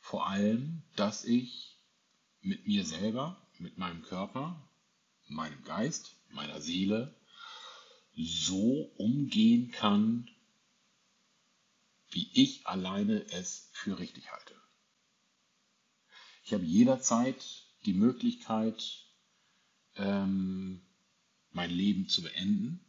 vor 0.00 0.26
allem, 0.26 0.82
dass 0.96 1.24
ich 1.24 1.78
mit 2.40 2.66
mir 2.66 2.84
selber, 2.84 3.40
mit 3.58 3.78
meinem 3.78 4.02
Körper, 4.02 4.68
meinem 5.28 5.62
Geist, 5.64 6.16
meiner 6.30 6.60
Seele 6.60 7.14
so 8.16 8.90
umgehen 8.96 9.70
kann, 9.70 10.28
wie 12.12 12.28
ich 12.32 12.66
alleine 12.66 13.24
es 13.32 13.68
für 13.72 13.98
richtig 13.98 14.30
halte. 14.30 14.54
Ich 16.44 16.52
habe 16.52 16.64
jederzeit 16.64 17.44
die 17.86 17.94
Möglichkeit, 17.94 19.06
ähm, 19.96 20.82
mein 21.50 21.70
Leben 21.70 22.08
zu 22.08 22.22
beenden. 22.22 22.84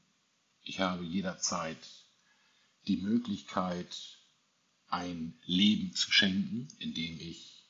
Ich 0.61 0.79
habe 0.79 1.03
jederzeit 1.03 1.77
die 2.87 2.97
Möglichkeit, 2.97 4.19
ein 4.87 5.39
Leben 5.45 5.95
zu 5.95 6.11
schenken, 6.11 6.67
indem 6.79 7.19
ich 7.19 7.65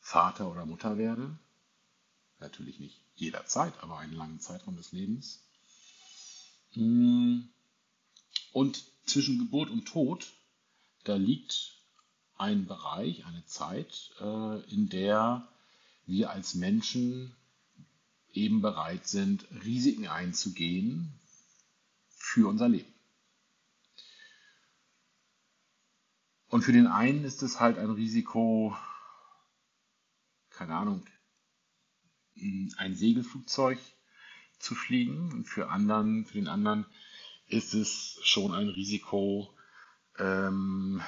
Vater 0.00 0.50
oder 0.50 0.66
Mutter 0.66 0.98
werde. 0.98 1.38
Natürlich 2.40 2.78
nicht 2.78 3.00
jederzeit, 3.14 3.72
aber 3.82 3.98
einen 3.98 4.12
langen 4.12 4.40
Zeitraum 4.40 4.76
des 4.76 4.92
Lebens. 4.92 5.42
Und 8.52 8.84
zwischen 9.04 9.38
Geburt 9.38 9.70
und 9.70 9.86
Tod, 9.86 10.32
da 11.04 11.16
liegt 11.16 11.78
ein 12.36 12.66
Bereich, 12.66 13.24
eine 13.26 13.44
Zeit, 13.46 14.12
äh, 14.20 14.60
in 14.72 14.88
der 14.88 15.48
wir 16.06 16.30
als 16.30 16.54
Menschen 16.54 17.34
eben 18.32 18.60
bereit 18.60 19.06
sind, 19.06 19.46
Risiken 19.64 20.08
einzugehen 20.08 21.12
für 22.08 22.48
unser 22.48 22.68
Leben. 22.68 22.92
Und 26.48 26.62
für 26.62 26.72
den 26.72 26.86
einen 26.86 27.24
ist 27.24 27.42
es 27.42 27.60
halt 27.60 27.78
ein 27.78 27.90
Risiko, 27.90 28.76
keine 30.50 30.76
Ahnung, 30.76 31.04
ein 32.36 32.94
Segelflugzeug 32.94 33.78
zu 34.58 34.74
fliegen. 34.74 35.32
Und 35.32 35.46
für 35.46 35.70
anderen, 35.70 36.24
für 36.26 36.34
den 36.34 36.48
anderen 36.48 36.86
ist 37.48 37.74
es 37.74 38.18
schon 38.22 38.52
ein 38.52 38.68
Risiko, 38.68 39.54
ähm, 40.18 41.02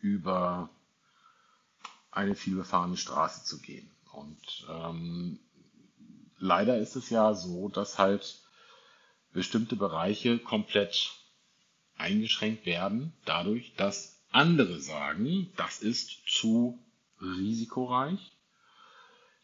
über 0.00 0.70
eine 2.10 2.34
vielbefahrene 2.34 2.96
Straße 2.96 3.44
zu 3.44 3.60
gehen. 3.60 3.90
Und 4.12 4.66
ähm, 4.68 5.38
leider 6.38 6.78
ist 6.78 6.96
es 6.96 7.10
ja 7.10 7.34
so, 7.34 7.68
dass 7.68 7.98
halt 7.98 8.40
bestimmte 9.32 9.76
Bereiche 9.76 10.38
komplett 10.38 11.12
eingeschränkt 11.96 12.66
werden, 12.66 13.12
dadurch, 13.24 13.74
dass 13.76 14.20
andere 14.30 14.80
sagen, 14.80 15.52
das 15.56 15.80
ist 15.80 16.22
zu 16.26 16.78
risikoreich. 17.20 18.32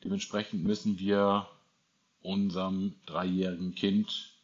Dementsprechend 0.02 0.64
müssen 0.64 0.98
wir 0.98 1.48
unserem 2.22 2.94
dreijährigen 3.06 3.74
Kind 3.74 4.35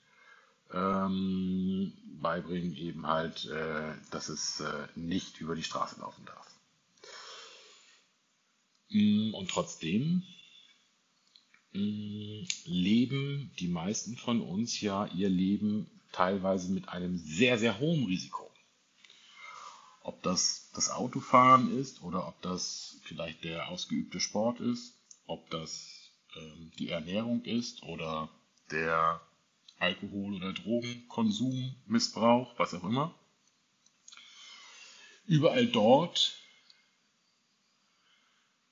ähm, 0.72 1.92
beibringen, 2.20 2.76
eben 2.76 3.06
halt, 3.06 3.46
äh, 3.46 3.94
dass 4.10 4.28
es 4.28 4.60
äh, 4.60 4.86
nicht 4.94 5.40
über 5.40 5.54
die 5.54 5.62
Straße 5.62 6.00
laufen 6.00 6.24
darf. 6.24 6.46
Mm, 8.90 9.34
und 9.34 9.50
trotzdem 9.50 10.22
mm, 11.72 12.44
leben 12.64 13.52
die 13.58 13.68
meisten 13.68 14.16
von 14.16 14.40
uns 14.40 14.80
ja 14.80 15.06
ihr 15.06 15.28
Leben 15.28 15.90
teilweise 16.12 16.70
mit 16.70 16.88
einem 16.88 17.18
sehr, 17.18 17.58
sehr 17.58 17.78
hohen 17.78 18.04
Risiko. 18.04 18.50
Ob 20.02 20.22
das 20.22 20.70
das 20.74 20.90
Autofahren 20.90 21.78
ist 21.78 22.02
oder 22.02 22.26
ob 22.28 22.40
das 22.42 22.98
vielleicht 23.04 23.44
der 23.44 23.68
ausgeübte 23.68 24.20
Sport 24.20 24.60
ist, 24.60 24.94
ob 25.26 25.48
das 25.50 26.10
ähm, 26.36 26.72
die 26.78 26.88
Ernährung 26.88 27.44
ist 27.44 27.82
oder 27.84 28.28
der 28.70 29.20
Alkohol- 29.82 30.36
oder 30.36 30.52
Drogenkonsum, 30.52 31.74
Missbrauch, 31.86 32.56
was 32.56 32.72
auch 32.72 32.84
immer. 32.84 33.14
Überall 35.26 35.66
dort 35.66 36.38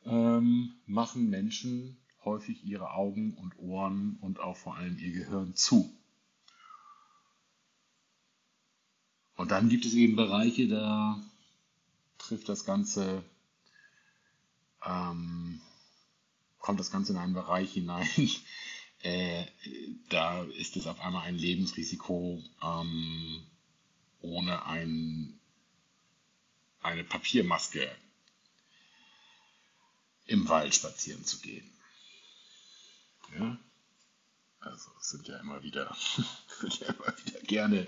ähm, 0.04 0.74
machen 0.86 1.28
Menschen 1.28 1.98
häufig 2.24 2.64
ihre 2.64 2.92
Augen 2.92 3.34
und 3.34 3.58
Ohren 3.58 4.18
und 4.20 4.38
auch 4.38 4.56
vor 4.56 4.76
allem 4.76 4.98
ihr 4.98 5.12
Gehirn 5.12 5.54
zu. 5.56 5.92
Und 9.36 9.50
dann 9.50 9.68
gibt 9.68 9.86
es 9.86 9.94
eben 9.94 10.16
Bereiche, 10.16 10.68
da 10.68 11.20
trifft 12.18 12.48
das 12.48 12.64
Ganze, 12.64 13.24
ähm, 14.84 15.60
kommt 16.58 16.78
das 16.78 16.92
Ganze 16.92 17.14
in 17.14 17.18
einen 17.18 17.34
Bereich 17.34 17.72
hinein, 17.72 18.06
äh, 19.02 19.46
da 20.08 20.42
ist 20.44 20.76
es 20.76 20.86
auf 20.86 21.00
einmal 21.00 21.26
ein 21.26 21.36
Lebensrisiko, 21.36 22.42
ähm, 22.62 23.42
ohne 24.20 24.66
ein, 24.66 25.38
eine 26.82 27.04
Papiermaske 27.04 27.90
im 30.26 30.48
Wald 30.48 30.74
spazieren 30.74 31.24
zu 31.24 31.40
gehen. 31.40 31.70
Ja? 33.38 33.58
Also 34.60 34.90
es 35.00 35.08
sind 35.08 35.26
ja 35.28 35.38
immer 35.40 35.62
wieder, 35.62 35.96
ja 36.80 36.88
immer 36.88 37.14
wieder 37.24 37.40
gerne, 37.40 37.86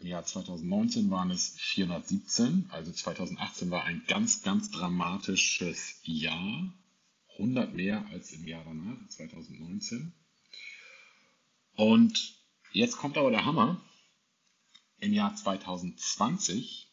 Im 0.00 0.06
Jahr 0.06 0.24
2019 0.24 1.10
waren 1.10 1.30
es 1.30 1.56
417, 1.58 2.70
also 2.70 2.90
2018 2.90 3.70
war 3.70 3.84
ein 3.84 4.02
ganz, 4.08 4.42
ganz 4.42 4.70
dramatisches 4.70 6.00
Jahr. 6.04 6.72
100 7.32 7.74
mehr 7.74 8.06
als 8.06 8.32
im 8.32 8.46
Jahr 8.46 8.64
danach, 8.64 8.96
2019. 9.08 10.12
Und 11.74 12.34
jetzt 12.72 12.96
kommt 12.96 13.18
aber 13.18 13.30
der 13.30 13.44
Hammer. 13.44 13.80
Im 14.98 15.12
Jahr 15.12 15.34
2020, 15.34 16.88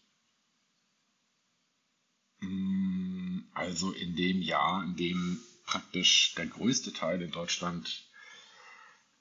mm, 2.40 3.40
also 3.54 3.92
in 3.92 4.16
dem 4.18 4.42
Jahr, 4.42 4.84
in 4.84 4.96
dem 4.98 5.40
praktisch 5.66 6.34
der 6.36 6.48
größte 6.48 6.92
Teil 6.94 7.22
in 7.22 7.32
Deutschland 7.32 8.07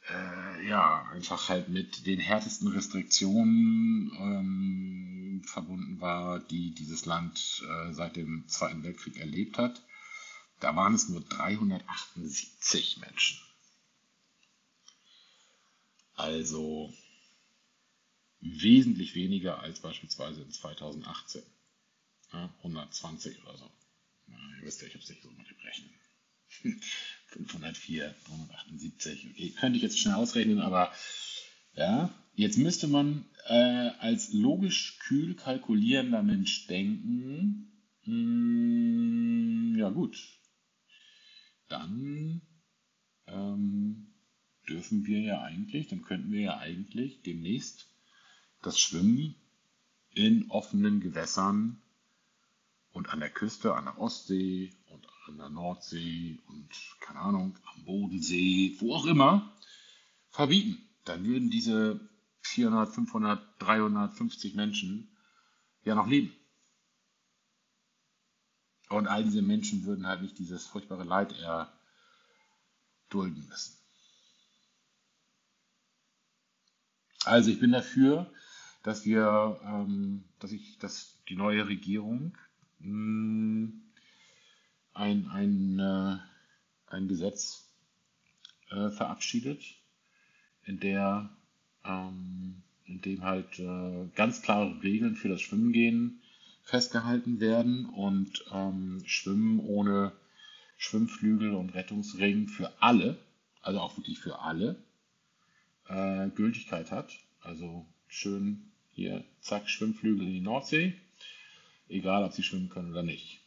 äh, 0.09 0.69
ja, 0.69 1.09
einfach 1.13 1.49
halt 1.49 1.69
mit 1.69 2.07
den 2.07 2.21
härtesten 2.21 2.69
Restriktionen 2.69 4.13
ähm, 4.19 5.43
verbunden 5.45 6.01
war, 6.01 6.39
die 6.39 6.73
dieses 6.73 7.07
Land 7.07 7.63
äh, 7.69 7.93
seit 7.93 8.17
dem 8.17 8.47
Zweiten 8.49 8.83
Weltkrieg 8.83 9.19
erlebt 9.19 9.59
hat. 9.59 9.83
Da 10.61 10.75
waren 10.75 10.95
es 10.95 11.09
nur 11.09 11.21
378 11.21 12.99
Menschen. 12.99 13.39
Also 16.15 16.95
wesentlich 18.41 19.15
weniger 19.15 19.61
als 19.61 19.81
beispielsweise 19.81 20.43
in 20.43 20.51
2018. 20.51 21.43
Ja, 22.33 22.55
120 22.59 23.43
oder 23.43 23.57
so. 23.57 23.71
Na, 24.27 24.37
ihr 24.59 24.63
wisst 24.63 24.81
ja, 24.81 24.89
ich 24.89 24.95
habe 24.95 25.03
es 25.03 25.11
nicht 25.11 25.23
so 25.23 25.31
mit 25.31 25.49
dem 25.49 25.59
Rechnen. 25.59 25.91
504, 26.49 28.15
378. 28.27 29.31
Okay, 29.31 29.51
könnte 29.59 29.77
ich 29.77 29.83
jetzt 29.83 29.99
schnell 29.99 30.15
ausrechnen, 30.15 30.61
aber 30.61 30.93
ja, 31.75 32.11
jetzt 32.35 32.59
müsste 32.59 32.89
man 32.89 33.25
äh, 33.47 33.91
als 33.99 34.33
logisch 34.33 34.99
kühl 35.01 35.35
kalkulierender 35.35 36.23
Mensch 36.23 36.67
denken, 36.67 37.71
mh, 38.05 38.13
hm, 38.13 39.77
ja 39.79 39.91
gut, 39.91 40.17
dann 41.69 42.43
ähm, 43.27 44.15
dürfen 44.69 45.07
wir 45.07 45.21
ja 45.21 45.43
eigentlich, 45.43 45.89
dann 45.89 46.03
könnten 46.03 46.33
wir 46.33 46.41
ja 46.41 46.59
eigentlich 46.59 47.23
demnächst 47.23 47.89
das 48.63 48.79
Schwimmen 48.79 49.35
in 50.15 50.51
offenen 50.51 51.01
Gewässern 51.01 51.83
und 52.93 53.11
an 53.11 53.21
der 53.21 53.31
Küste, 53.31 53.75
an 53.75 53.85
der 53.85 53.99
Ostsee 53.99 54.73
an 55.29 55.39
der 55.39 55.49
Nordsee 55.49 56.39
und 56.49 56.69
keine 57.01 57.21
Ahnung, 57.21 57.59
am 57.75 57.85
Bodensee, 57.85 58.77
wo 58.79 58.95
auch 58.95 59.07
immer, 59.07 59.53
verbieten. 60.31 60.79
Dann 61.05 61.25
würden 61.25 61.51
diese 61.51 62.01
400, 62.43 62.95
500, 62.95 63.63
350 63.63 64.55
Menschen 64.55 65.09
ja 65.85 65.95
noch 65.95 66.07
leben. 66.07 66.33
Und 68.89 69.09
all 69.09 69.25
diese 69.25 69.43
Menschen 69.43 69.85
würden 69.85 70.07
halt 70.07 70.23
nicht 70.23 70.39
dieses 70.39 70.67
furchtbare 70.67 71.05
Leid 71.05 71.35
erdulden 73.09 73.47
müssen. 73.49 73.77
Also 77.25 77.51
ich 77.51 77.59
bin 77.59 77.73
dafür, 77.73 78.31
dass 78.85 79.05
wir, 79.05 79.61
ähm, 79.65 80.25
dass 80.39 80.53
ich, 80.53 80.79
dass 80.79 81.19
die 81.29 81.35
neue 81.35 81.67
Regierung 81.67 82.39
mh, 82.79 82.87
hm, 82.87 83.86
ein, 84.97 85.29
ein, 85.29 85.79
äh, 85.79 86.19
ein 86.93 87.09
Gesetz 87.09 87.69
äh, 88.71 88.91
verabschiedet, 88.91 89.63
in 90.65 90.81
der 90.81 91.31
ähm, 91.85 92.63
in 92.87 93.01
dem 93.01 93.23
halt 93.23 93.59
äh, 93.59 94.09
ganz 94.15 94.43
klare 94.43 94.83
Regeln 94.83 95.17
für 95.17 95.29
das 95.29 95.41
Schwimmengehen 95.41 96.21
festgehalten 96.63 97.41
werden 97.41 97.87
und 97.87 98.45
ähm, 98.53 99.03
Schwimmen 99.07 99.61
ohne 99.61 100.13
Schwimmflügel 100.77 101.55
und 101.55 101.75
Rettungsring 101.75 102.49
für 102.49 102.73
alle, 102.81 103.19
also 103.63 103.81
auch 103.81 103.97
wirklich 103.97 104.19
für 104.19 104.41
alle, 104.41 104.77
äh, 105.89 106.29
Gültigkeit 106.31 106.91
hat. 106.91 107.13
Also 107.41 107.87
schön 108.09 108.71
hier, 108.93 109.25
zack, 109.41 109.69
Schwimmflügel 109.69 110.27
in 110.27 110.33
die 110.33 110.41
Nordsee, 110.41 110.95
egal 111.89 112.25
ob 112.25 112.33
sie 112.33 112.43
schwimmen 112.43 112.69
können 112.69 112.91
oder 112.91 113.03
nicht. 113.03 113.41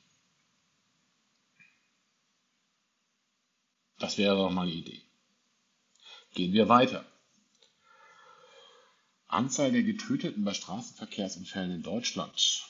Das 4.00 4.18
wäre 4.18 4.36
doch 4.36 4.50
mal 4.50 4.64
eine 4.64 4.72
Idee. 4.72 5.02
Gehen 6.34 6.54
wir 6.54 6.70
weiter. 6.70 7.06
Anzahl 9.28 9.72
der 9.72 9.84
Getöteten 9.84 10.44
bei 10.44 10.54
Straßenverkehrsunfällen 10.54 11.72
in 11.72 11.84
Deutschland. 11.84 12.66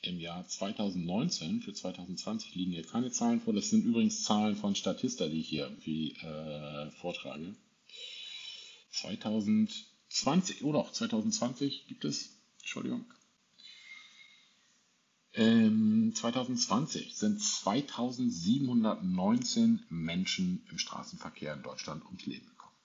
Im 0.00 0.18
Jahr 0.18 0.46
2019, 0.46 1.60
für 1.60 1.74
2020 1.74 2.54
liegen 2.54 2.72
hier 2.72 2.86
keine 2.86 3.10
Zahlen 3.10 3.40
vor. 3.40 3.52
Das 3.52 3.70
sind 3.70 3.84
übrigens 3.84 4.24
Zahlen 4.24 4.56
von 4.56 4.74
Statista, 4.74 5.28
die 5.28 5.40
ich 5.40 5.48
hier 5.48 5.64
irgendwie 5.64 6.12
äh, 6.16 6.90
vortrage. 6.92 7.54
2020 8.92 10.64
oder 10.64 10.80
auch 10.80 10.92
2020 10.92 11.86
gibt 11.86 12.04
es, 12.04 12.30
Entschuldigung, 12.60 13.04
ähm, 15.34 16.12
2020 16.14 17.16
sind 17.16 17.40
2719 17.40 19.82
Menschen 19.88 20.66
im 20.70 20.78
Straßenverkehr 20.78 21.54
in 21.54 21.62
Deutschland 21.62 22.04
ums 22.04 22.26
Leben 22.26 22.46
gekommen. 22.46 22.76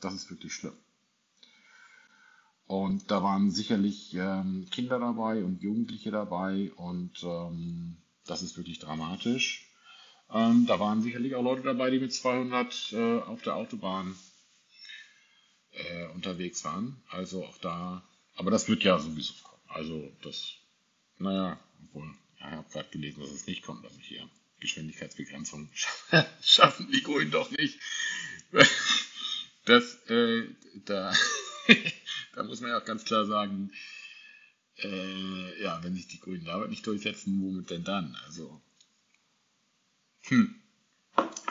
Das 0.00 0.14
ist 0.14 0.30
wirklich 0.30 0.54
schlimm. 0.54 0.76
Und 2.66 3.10
da 3.10 3.22
waren 3.22 3.50
sicherlich 3.50 4.14
ähm, 4.14 4.66
Kinder 4.70 4.98
dabei 4.98 5.42
und 5.42 5.62
Jugendliche 5.62 6.10
dabei 6.10 6.70
und 6.76 7.22
ähm, 7.22 7.96
das 8.26 8.42
ist 8.42 8.58
wirklich 8.58 8.78
dramatisch. 8.78 9.72
Ähm, 10.30 10.66
da 10.66 10.78
waren 10.78 11.00
sicherlich 11.00 11.34
auch 11.34 11.42
Leute 11.42 11.62
dabei, 11.62 11.90
die 11.90 11.98
mit 11.98 12.12
200 12.12 12.92
äh, 12.92 13.20
auf 13.20 13.40
der 13.40 13.56
Autobahn 13.56 14.14
äh, 15.72 16.06
unterwegs 16.08 16.64
waren. 16.64 17.02
Also 17.08 17.44
auch 17.44 17.56
da, 17.58 18.02
aber 18.36 18.50
das 18.50 18.68
wird 18.68 18.84
ja 18.84 18.98
sowieso 18.98 19.32
kommen. 19.42 19.62
Also 19.68 20.10
das, 20.22 20.54
naja, 21.18 21.58
obwohl, 21.84 22.14
ja, 22.40 22.48
ich 22.48 22.56
habe 22.56 22.68
gerade 22.70 22.90
gelesen, 22.90 23.20
dass 23.20 23.30
es 23.30 23.46
nicht 23.46 23.62
kommt, 23.62 23.86
ich 24.00 24.06
hier 24.06 24.28
Geschwindigkeitsbegrenzung 24.60 25.68
schaffen 26.42 26.90
die 26.92 27.02
Grünen 27.02 27.30
doch 27.30 27.50
nicht. 27.50 27.78
Das, 29.64 29.94
äh, 30.08 30.44
da, 30.84 31.12
da 32.34 32.42
muss 32.42 32.60
man 32.60 32.70
ja 32.70 32.80
auch 32.80 32.84
ganz 32.84 33.04
klar 33.04 33.26
sagen, 33.26 33.70
äh, 34.78 35.62
ja, 35.62 35.82
wenn 35.82 35.94
sich 35.94 36.08
die 36.08 36.20
Grünen 36.20 36.44
damit 36.44 36.70
nicht 36.70 36.86
durchsetzen, 36.86 37.40
womit 37.42 37.70
denn 37.70 37.84
dann? 37.84 38.16
Also, 38.26 38.60
hm. 40.22 40.54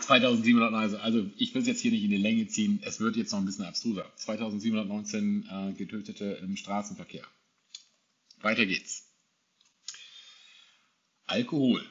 2700, 0.01 0.73
also, 0.73 0.97
also 0.97 1.29
ich 1.37 1.53
will 1.53 1.61
es 1.61 1.67
jetzt 1.67 1.81
hier 1.81 1.91
nicht 1.91 2.03
in 2.03 2.11
die 2.11 2.17
Länge 2.17 2.47
ziehen, 2.47 2.79
es 2.83 2.99
wird 2.99 3.17
jetzt 3.17 3.31
noch 3.31 3.39
ein 3.39 3.45
bisschen 3.45 3.65
abstruser. 3.65 4.09
2719 4.15 5.49
äh, 5.49 5.73
Getötete 5.73 6.39
im 6.41 6.55
Straßenverkehr. 6.55 7.25
Weiter 8.41 8.65
geht's. 8.65 9.06
Alkohol. 11.27 11.85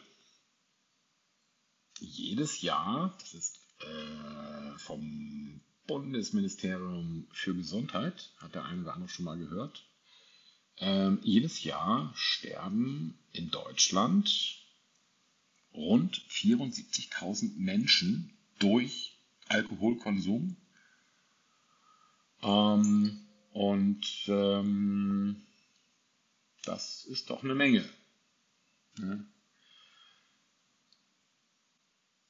Jedes 1.98 2.62
Jahr, 2.62 3.16
das 3.20 3.34
ist 3.34 3.60
äh, 3.80 4.78
vom 4.78 5.60
Bundesministerium 5.86 7.28
für 7.32 7.54
Gesundheit, 7.54 8.32
hat 8.38 8.54
der 8.54 8.64
eine 8.64 8.82
oder 8.82 8.94
andere 8.94 9.10
schon 9.10 9.26
mal 9.26 9.38
gehört, 9.38 9.86
ähm, 10.78 11.20
jedes 11.22 11.64
Jahr 11.64 12.12
sterben 12.14 13.18
in 13.32 13.50
Deutschland 13.50 14.58
rund 15.74 16.18
74.000 16.30 17.56
Menschen 17.56 18.36
durch 18.58 19.18
Alkoholkonsum. 19.48 20.56
Ähm, 22.42 23.26
und 23.52 24.06
ähm, 24.28 25.42
das 26.64 27.04
ist 27.04 27.30
doch 27.30 27.44
eine 27.44 27.54
Menge. 27.54 27.86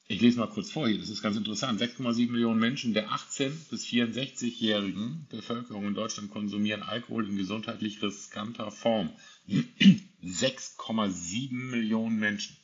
Ich 0.09 0.21
lese 0.21 0.39
mal 0.39 0.47
kurz 0.47 0.71
vor 0.71 0.87
hier, 0.87 0.99
das 0.99 1.09
ist 1.09 1.21
ganz 1.21 1.35
interessant. 1.35 1.81
6,7 1.81 2.31
Millionen 2.31 2.61
Menschen 2.61 2.93
der 2.93 3.09
18- 3.09 3.69
bis 3.69 3.85
64-jährigen 3.85 5.27
Bevölkerung 5.29 5.87
in 5.87 5.95
Deutschland 5.95 6.31
konsumieren 6.31 6.81
Alkohol 6.81 7.27
in 7.27 7.35
gesundheitlich 7.35 8.01
riskanter 8.01 8.71
Form. 8.71 9.11
6,7 9.47 11.53
Millionen 11.53 12.19
Menschen. 12.19 12.55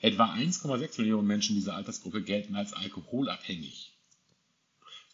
Etwa 0.00 0.32
1,6 0.32 1.00
Millionen 1.00 1.26
Menschen 1.26 1.56
dieser 1.56 1.74
Altersgruppe 1.74 2.22
gelten 2.22 2.56
als 2.56 2.72
alkoholabhängig. 2.72 3.95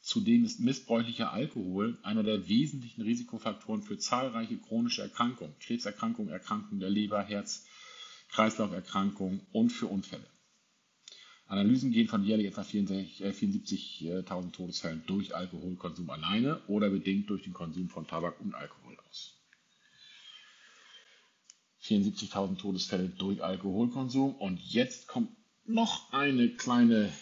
Zudem 0.03 0.45
ist 0.45 0.59
missbräuchlicher 0.59 1.33
Alkohol 1.33 1.97
einer 2.03 2.25
der 2.25 2.49
wesentlichen 2.49 3.03
Risikofaktoren 3.03 3.83
für 3.83 3.99
zahlreiche 3.99 4.59
chronische 4.59 5.03
Erkrankungen, 5.03 5.55
Krebserkrankungen, 5.61 6.33
Erkrankungen 6.33 6.81
der 6.81 6.91
Leber, 6.91 7.23
Herz, 7.23 7.67
Kreislauferkrankungen 8.29 9.47
und 9.53 9.71
für 9.71 9.87
Unfälle. 9.87 10.27
Analysen 11.47 11.93
gehen 11.93 12.09
von 12.09 12.25
jährlich 12.25 12.49
etwa 12.49 12.62
74.000 12.62 14.49
äh, 14.49 14.51
Todesfällen 14.51 15.05
durch 15.07 15.37
Alkoholkonsum 15.37 16.11
alleine 16.11 16.61
oder 16.67 16.91
bedingt 16.91 17.31
durch 17.31 17.45
den 17.45 17.53
Konsum 17.53 17.88
von 17.88 18.07
Tabak 18.07 18.41
und 18.41 18.55
Alkohol 18.57 18.97
aus. 19.09 19.38
74.000 21.83 22.57
Todesfälle 22.57 23.09
durch 23.09 23.45
Alkoholkonsum 23.45 24.35
und 24.35 24.59
jetzt 24.61 25.07
kommt 25.07 25.31
noch 25.65 26.12
eine 26.12 26.49
kleine 26.49 27.12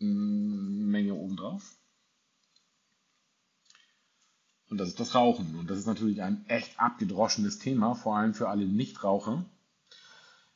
Menge 0.00 1.14
obendrauf. 1.14 1.76
Und 4.68 4.78
das 4.78 4.88
ist 4.88 5.00
das 5.00 5.14
Rauchen. 5.14 5.56
Und 5.56 5.68
das 5.68 5.78
ist 5.78 5.86
natürlich 5.86 6.22
ein 6.22 6.46
echt 6.46 6.78
abgedroschenes 6.78 7.58
Thema, 7.58 7.94
vor 7.94 8.16
allem 8.16 8.34
für 8.34 8.48
alle 8.48 8.66
Nichtraucher. 8.66 9.44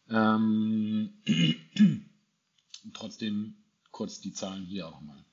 Ähm, 0.09 1.23
trotzdem 2.95 3.57
kurz 3.91 4.21
die 4.21 4.33
Zahlen 4.33 4.65
hier 4.65 4.89
auch 4.89 4.93
nochmal. 4.93 5.25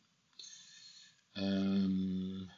Ähm, 1.36 2.50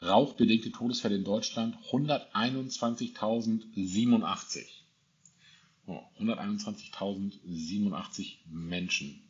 Rauchbedingte 0.00 0.70
Todesfälle 0.70 1.16
in 1.16 1.24
Deutschland 1.24 1.76
121.087. 1.90 4.77
Oh, 5.88 6.00
121.087 6.20 8.36
Menschen. 8.46 9.20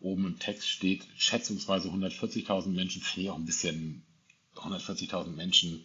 Oben 0.00 0.26
im 0.26 0.38
Text 0.38 0.68
steht 0.68 1.06
schätzungsweise 1.16 1.88
140.000 1.88 2.68
Menschen. 2.68 3.02
Finde 3.02 3.24
ich 3.24 3.30
auch 3.30 3.36
ein 3.36 3.44
bisschen 3.44 4.02
140.000 4.56 5.32
Menschen 5.32 5.84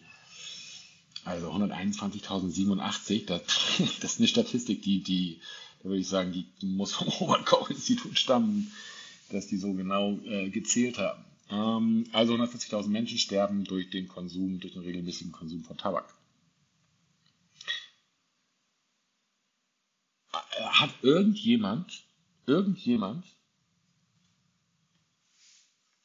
also 1.24 1.52
121.087, 1.52 3.26
das, 3.26 3.42
das 4.00 4.12
ist 4.12 4.18
eine 4.18 4.28
Statistik, 4.28 4.82
die, 4.82 5.02
die, 5.02 5.40
da 5.82 5.90
würde 5.90 6.00
ich 6.00 6.08
sagen, 6.08 6.32
die 6.32 6.66
muss 6.66 6.92
vom 6.92 7.08
Robert-Koch-Institut 7.08 8.18
stammen, 8.18 8.72
dass 9.30 9.46
die 9.46 9.58
so 9.58 9.72
genau 9.74 10.18
äh, 10.24 10.50
gezählt 10.50 10.98
haben. 10.98 11.24
Ähm, 11.50 12.06
also 12.12 12.34
140.000 12.34 12.88
Menschen 12.88 13.18
sterben 13.18 13.64
durch 13.64 13.90
den 13.90 14.08
Konsum, 14.08 14.60
durch 14.60 14.72
den 14.72 14.82
regelmäßigen 14.82 15.32
Konsum 15.32 15.62
von 15.62 15.76
Tabak. 15.76 16.14
Äh, 20.32 20.62
hat 20.80 21.02
irgendjemand, 21.02 22.06
irgendjemand 22.46 23.26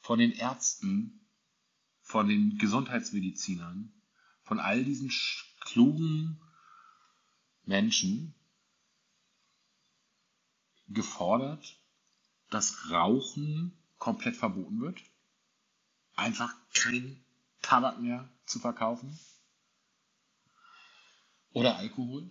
von 0.00 0.18
den 0.18 0.32
Ärzten, 0.32 1.26
von 2.02 2.28
den 2.28 2.58
Gesundheitsmedizinern, 2.58 3.92
von 4.42 4.60
all 4.60 4.84
diesen 4.84 5.10
klugen 5.60 6.40
Menschen 7.64 8.34
gefordert, 10.88 11.80
dass 12.50 12.90
Rauchen 12.90 13.72
komplett 13.98 14.36
verboten 14.36 14.80
wird, 14.80 15.02
einfach 16.14 16.54
kein 16.74 17.24
Tabak 17.62 17.98
mehr 18.00 18.28
zu 18.44 18.60
verkaufen? 18.60 19.18
Oder 21.52 21.76
Alkohol 21.76 22.30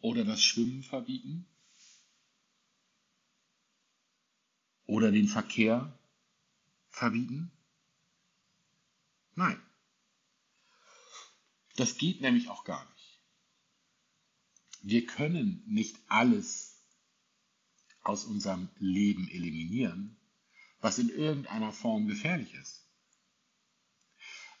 oder 0.00 0.24
das 0.24 0.42
Schwimmen 0.42 0.82
verbieten 0.82 1.46
oder 4.86 5.10
den 5.10 5.28
Verkehr 5.28 5.98
verbieten? 6.88 7.52
Nein. 9.34 9.60
Das 11.76 11.96
geht 11.96 12.20
nämlich 12.20 12.48
auch 12.48 12.64
gar 12.64 12.84
nicht. 12.92 13.20
Wir 14.82 15.06
können 15.06 15.62
nicht 15.66 15.96
alles 16.08 16.82
aus 18.02 18.24
unserem 18.24 18.68
Leben 18.78 19.28
eliminieren, 19.28 20.16
was 20.80 20.98
in 20.98 21.10
irgendeiner 21.10 21.72
Form 21.72 22.06
gefährlich 22.08 22.54
ist. 22.54 22.86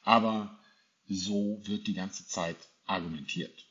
Aber 0.02 0.62
so 1.06 1.60
wird 1.64 1.86
die 1.86 1.94
ganze 1.94 2.26
Zeit 2.26 2.56
argumentiert. 2.84 3.69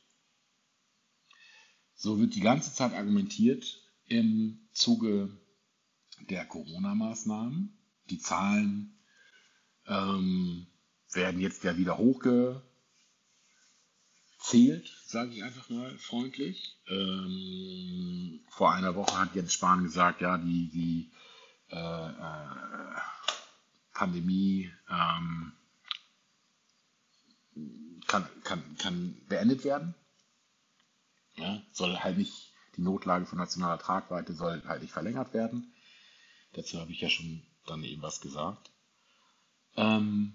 So 2.02 2.18
wird 2.18 2.34
die 2.34 2.40
ganze 2.40 2.74
Zeit 2.74 2.94
argumentiert 2.94 3.78
im 4.06 4.58
Zuge 4.72 5.38
der 6.30 6.46
Corona-Maßnahmen. 6.46 7.78
Die 8.10 8.20
Zahlen 8.20 8.98
ähm, 9.86 10.66
werden 11.12 11.42
jetzt 11.42 11.66
ja 11.66 11.76
wieder 11.76 11.98
hochge, 11.98 12.64
zählt, 14.40 14.88
sage 15.06 15.32
ich 15.32 15.44
einfach 15.44 15.70
mal 15.70 15.98
freundlich. 15.98 16.78
Ähm, 16.88 18.40
vor 18.48 18.72
einer 18.72 18.96
Woche 18.96 19.20
hat 19.20 19.36
Jens 19.36 19.52
Spahn 19.52 19.84
gesagt, 19.84 20.22
ja, 20.22 20.38
die, 20.38 20.70
die 20.70 21.12
äh, 21.68 22.10
äh, 22.12 23.02
Pandemie 23.94 24.72
ähm, 24.90 25.52
kann, 28.08 28.26
kann, 28.46 28.78
kann 28.78 29.18
beendet 29.28 29.66
werden. 29.66 29.96
Ja, 31.40 31.62
soll 31.72 31.96
halt 31.98 32.18
nicht, 32.18 32.54
die 32.76 32.82
Notlage 32.82 33.26
von 33.26 33.38
nationaler 33.38 33.80
Tragweite 33.80 34.34
soll 34.34 34.62
halt 34.68 34.82
nicht 34.82 34.92
verlängert 34.92 35.34
werden. 35.34 35.74
Dazu 36.54 36.80
habe 36.80 36.92
ich 36.92 37.02
ja 37.02 37.10
schon 37.10 37.44
dann 37.66 37.84
eben 37.84 38.02
was 38.02 38.22
gesagt. 38.22 38.72
Ähm, 39.78 40.34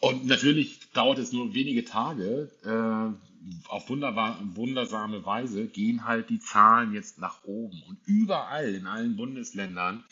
und 0.00 0.26
natürlich 0.26 0.90
dauert 0.92 1.18
es 1.18 1.32
nur 1.32 1.54
wenige 1.54 1.84
Tage. 1.84 2.50
Äh, 2.64 3.26
auf 3.68 3.88
wundersame 3.88 5.24
Weise 5.24 5.66
gehen 5.66 6.04
halt 6.04 6.30
die 6.30 6.40
Zahlen 6.40 6.92
jetzt 6.92 7.18
nach 7.18 7.44
oben. 7.44 7.82
Und 7.82 7.98
überall 8.04 8.74
in 8.74 8.86
allen 8.86 9.16
Bundesländern 9.16 10.04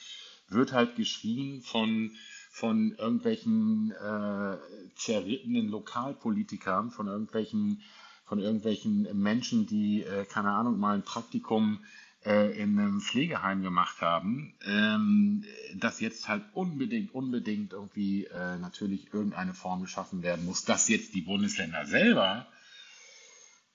wird 0.49 0.73
halt 0.73 0.97
geschrien 0.97 1.63
von, 1.63 2.13
von 2.51 2.93
irgendwelchen 2.93 3.91
äh, 3.93 4.57
zerrittenen 4.97 5.69
Lokalpolitikern, 5.69 6.91
von 6.91 7.09
irgendwelchen, 7.09 7.83
von 8.25 8.39
irgendwelchen 8.39 9.07
Menschen, 9.21 9.67
die, 9.67 10.03
äh, 10.03 10.25
keine 10.25 10.51
Ahnung, 10.51 10.79
mal 10.79 10.95
ein 10.95 11.03
Praktikum 11.03 11.81
äh, 12.25 12.59
in 12.59 12.79
einem 12.79 13.01
Pflegeheim 13.01 13.63
gemacht 13.63 14.01
haben, 14.01 14.55
ähm, 14.65 15.45
dass 15.75 16.01
jetzt 16.01 16.29
halt 16.29 16.43
unbedingt, 16.55 17.15
unbedingt 17.15 17.73
irgendwie 17.73 18.25
äh, 18.25 18.59
natürlich 18.59 19.13
irgendeine 19.13 19.55
Form 19.55 19.83
geschaffen 19.83 20.23
werden 20.23 20.47
muss, 20.47 20.65
dass 20.65 20.89
jetzt 20.89 21.15
die 21.15 21.21
Bundesländer 21.21 21.87
selber 21.87 22.47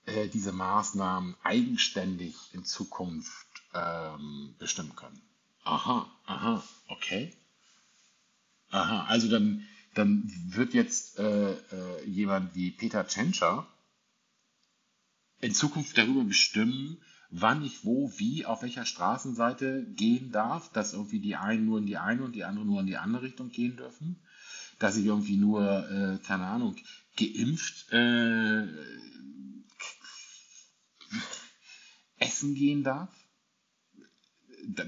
äh, 0.06 0.28
diese 0.30 0.52
Maßnahmen 0.52 1.36
eigenständig 1.44 2.36
in 2.54 2.66
Zukunft 2.66 3.48
ähm, 3.74 4.56
bestimmen 4.58 4.96
können. 4.96 5.22
Aha, 5.64 6.10
aha, 6.26 6.64
okay. 6.88 7.32
Aha, 8.72 9.06
also 9.06 9.30
dann, 9.30 9.68
dann 9.94 10.32
wird 10.48 10.74
jetzt 10.74 11.20
äh, 11.20 11.52
äh, 11.52 12.06
jemand 12.06 12.56
wie 12.56 12.72
Peter 12.72 13.08
Tschentscher 13.08 13.68
in 15.42 15.54
Zukunft 15.54 15.98
darüber 15.98 16.24
bestimmen, 16.24 16.98
wann 17.30 17.64
ich 17.64 17.86
wo, 17.86 18.12
wie, 18.18 18.46
auf 18.46 18.62
welcher 18.62 18.86
Straßenseite 18.86 19.86
gehen 19.96 20.32
darf, 20.32 20.72
dass 20.72 20.94
irgendwie 20.94 21.20
die 21.20 21.36
einen 21.36 21.66
nur 21.66 21.80
in 21.80 21.86
die 21.86 21.98
eine 21.98 22.24
und 22.24 22.34
die 22.34 22.44
anderen 22.44 22.68
nur 22.68 22.80
in 22.82 22.88
die 22.88 22.98
andere 22.98 23.24
Richtung 23.24 23.50
gehen 23.50 23.78
dürfen, 23.78 24.20
dass 24.80 24.98
ich 24.98 25.06
irgendwie 25.06 25.38
nur, 25.38 25.90
äh, 25.90 26.26
keine 26.26 26.46
Ahnung, 26.46 26.76
geimpft 27.18 27.92
äh, 27.92 28.66
essen 32.18 32.56
gehen 32.56 32.84
darf. 32.84 33.14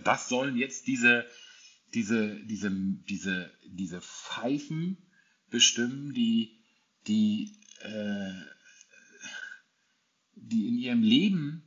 Das 0.04 0.30
sollen 0.30 0.58
jetzt 0.58 0.88
diese 0.88 1.26
diese, 1.94 2.40
diese, 2.46 2.72
diese, 3.10 3.52
diese 3.66 4.02
Pfeifen 4.02 4.98
bestimmen, 5.50 6.14
die, 6.14 6.60
die, 7.08 7.58
äh, 7.82 8.34
die 10.42 10.68
in 10.68 10.78
ihrem 10.78 11.04
Leben 11.04 11.64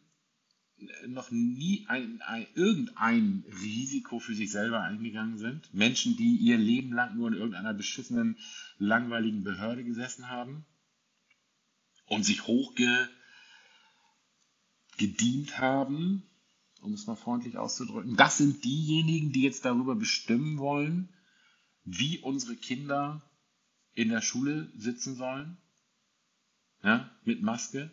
noch 1.07 1.31
nie 1.31 1.87
ein, 1.89 2.21
ein, 2.23 2.47
irgendein 2.55 3.45
Risiko 3.63 4.19
für 4.19 4.35
sich 4.35 4.51
selber 4.51 4.83
eingegangen 4.83 5.39
sind. 5.39 5.73
Menschen, 5.73 6.17
die 6.17 6.37
ihr 6.37 6.59
Leben 6.59 6.93
lang 6.93 7.17
nur 7.17 7.29
in 7.29 7.35
irgendeiner 7.35 7.73
beschissenen, 7.73 8.37
langweiligen 8.79 9.45
Behörde 9.45 9.85
gesessen 9.85 10.29
haben 10.29 10.67
und 12.07 12.25
sich 12.25 12.47
hochgedient 12.47 13.09
haben 15.59 16.25
um 16.85 16.93
es 16.93 17.07
mal 17.07 17.17
freundlich 17.17 17.57
auszudrücken. 17.57 18.17
Das 18.17 18.37
sind 18.37 18.63
diejenigen, 18.65 19.33
die 19.33 19.43
jetzt 19.43 19.65
darüber 19.65 19.97
bestimmen 19.97 20.59
wollen, 20.59 21.09
wie 21.85 22.19
unsere 22.19 22.57
Kinder 22.57 23.23
in 23.95 24.11
der 24.11 24.21
Schule 24.21 24.71
sitzen 24.77 25.17
sollen. 25.17 25.57
Ja, 26.83 27.11
mit 27.25 27.43
Maske. 27.43 27.91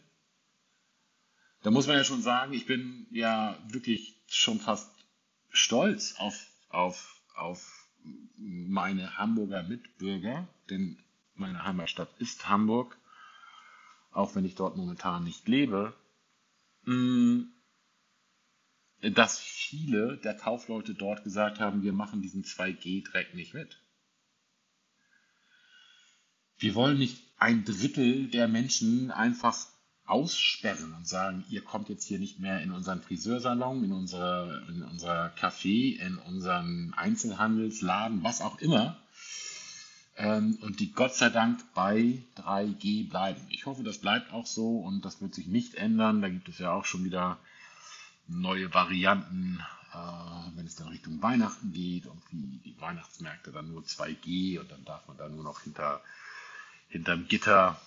Da 1.61 1.69
muss 1.69 1.87
man 1.87 1.97
ja 1.97 2.03
schon 2.03 2.21
sagen, 2.21 2.53
ich 2.53 2.65
bin 2.65 3.07
ja 3.11 3.57
wirklich 3.69 4.15
schon 4.27 4.59
fast 4.59 4.91
stolz 5.49 6.15
auf, 6.17 6.47
auf, 6.69 7.21
auf 7.35 7.87
meine 8.37 9.17
Hamburger 9.17 9.63
Mitbürger, 9.63 10.47
denn 10.69 10.97
meine 11.35 11.63
Heimatstadt 11.63 12.09
ist 12.19 12.49
Hamburg, 12.49 12.97
auch 14.11 14.35
wenn 14.35 14.45
ich 14.45 14.55
dort 14.55 14.75
momentan 14.75 15.23
nicht 15.23 15.47
lebe. 15.47 15.93
Mm, 16.85 17.43
dass 19.01 19.39
viele 19.39 20.17
der 20.17 20.35
Kaufleute 20.35 20.93
dort 20.93 21.23
gesagt 21.23 21.59
haben, 21.59 21.83
wir 21.83 21.93
machen 21.93 22.21
diesen 22.21 22.43
2G-Dreck 22.43 23.33
nicht 23.35 23.53
mit. 23.53 23.81
Wir 26.57 26.75
wollen 26.75 26.99
nicht 26.99 27.23
ein 27.37 27.65
Drittel 27.65 28.27
der 28.27 28.47
Menschen 28.47 29.09
einfach 29.09 29.70
aussperren 30.11 30.93
und 30.93 31.07
sagen, 31.07 31.45
ihr 31.49 31.61
kommt 31.61 31.87
jetzt 31.87 32.05
hier 32.05 32.19
nicht 32.19 32.39
mehr 32.39 32.61
in 32.61 32.71
unseren 32.71 33.01
Friseursalon, 33.01 33.83
in 33.85 33.93
unsere, 33.93 34.65
in 34.67 34.83
unser 34.83 35.33
Café, 35.35 35.97
in 35.97 36.17
unseren 36.17 36.93
Einzelhandelsladen, 36.97 38.21
was 38.21 38.41
auch 38.41 38.59
immer. 38.59 38.97
Ähm, 40.17 40.57
und 40.61 40.81
die 40.81 40.91
Gott 40.91 41.15
sei 41.15 41.29
Dank 41.29 41.63
bei 41.73 42.21
3G 42.35 43.09
bleiben. 43.09 43.41
Ich 43.49 43.65
hoffe, 43.65 43.83
das 43.83 43.99
bleibt 43.99 44.33
auch 44.33 44.45
so 44.45 44.79
und 44.79 45.05
das 45.05 45.21
wird 45.21 45.33
sich 45.33 45.47
nicht 45.47 45.75
ändern. 45.75 46.21
Da 46.21 46.27
gibt 46.27 46.49
es 46.49 46.59
ja 46.59 46.73
auch 46.73 46.85
schon 46.85 47.05
wieder 47.05 47.39
neue 48.27 48.73
Varianten, 48.73 49.61
äh, 49.93 50.57
wenn 50.57 50.65
es 50.65 50.75
dann 50.75 50.89
Richtung 50.89 51.21
Weihnachten 51.21 51.71
geht 51.71 52.05
und 52.05 52.21
wie 52.31 52.59
die 52.65 52.75
Weihnachtsmärkte 52.81 53.53
dann 53.53 53.71
nur 53.71 53.83
2G 53.83 54.59
und 54.59 54.69
dann 54.69 54.83
darf 54.83 55.07
man 55.07 55.15
da 55.15 55.29
nur 55.29 55.43
noch 55.43 55.61
hinter 55.61 56.01
hinterm 56.89 57.29
Gitter 57.29 57.79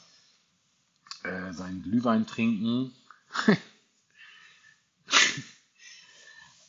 äh, 1.24 1.52
seinen 1.52 1.82
Glühwein 1.82 2.26
trinken. 2.26 2.92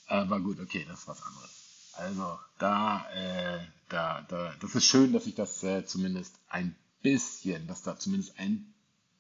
Aber 0.08 0.40
gut, 0.40 0.60
okay, 0.60 0.86
das 0.88 1.00
ist 1.02 1.08
was 1.08 1.22
anderes. 1.22 1.92
Also 1.94 2.40
da, 2.58 3.10
äh, 3.14 3.60
da, 3.90 4.22
da, 4.28 4.54
das 4.60 4.76
ist 4.76 4.86
schön, 4.86 5.14
dass 5.14 5.26
sich 5.26 5.36
das 5.36 5.64
äh, 5.64 5.86
zumindest 5.86 6.40
ein 6.50 6.76
bisschen, 7.02 7.68
dass 7.68 7.84
da 7.84 7.98
zumindest 7.98 8.38
ein 8.40 8.74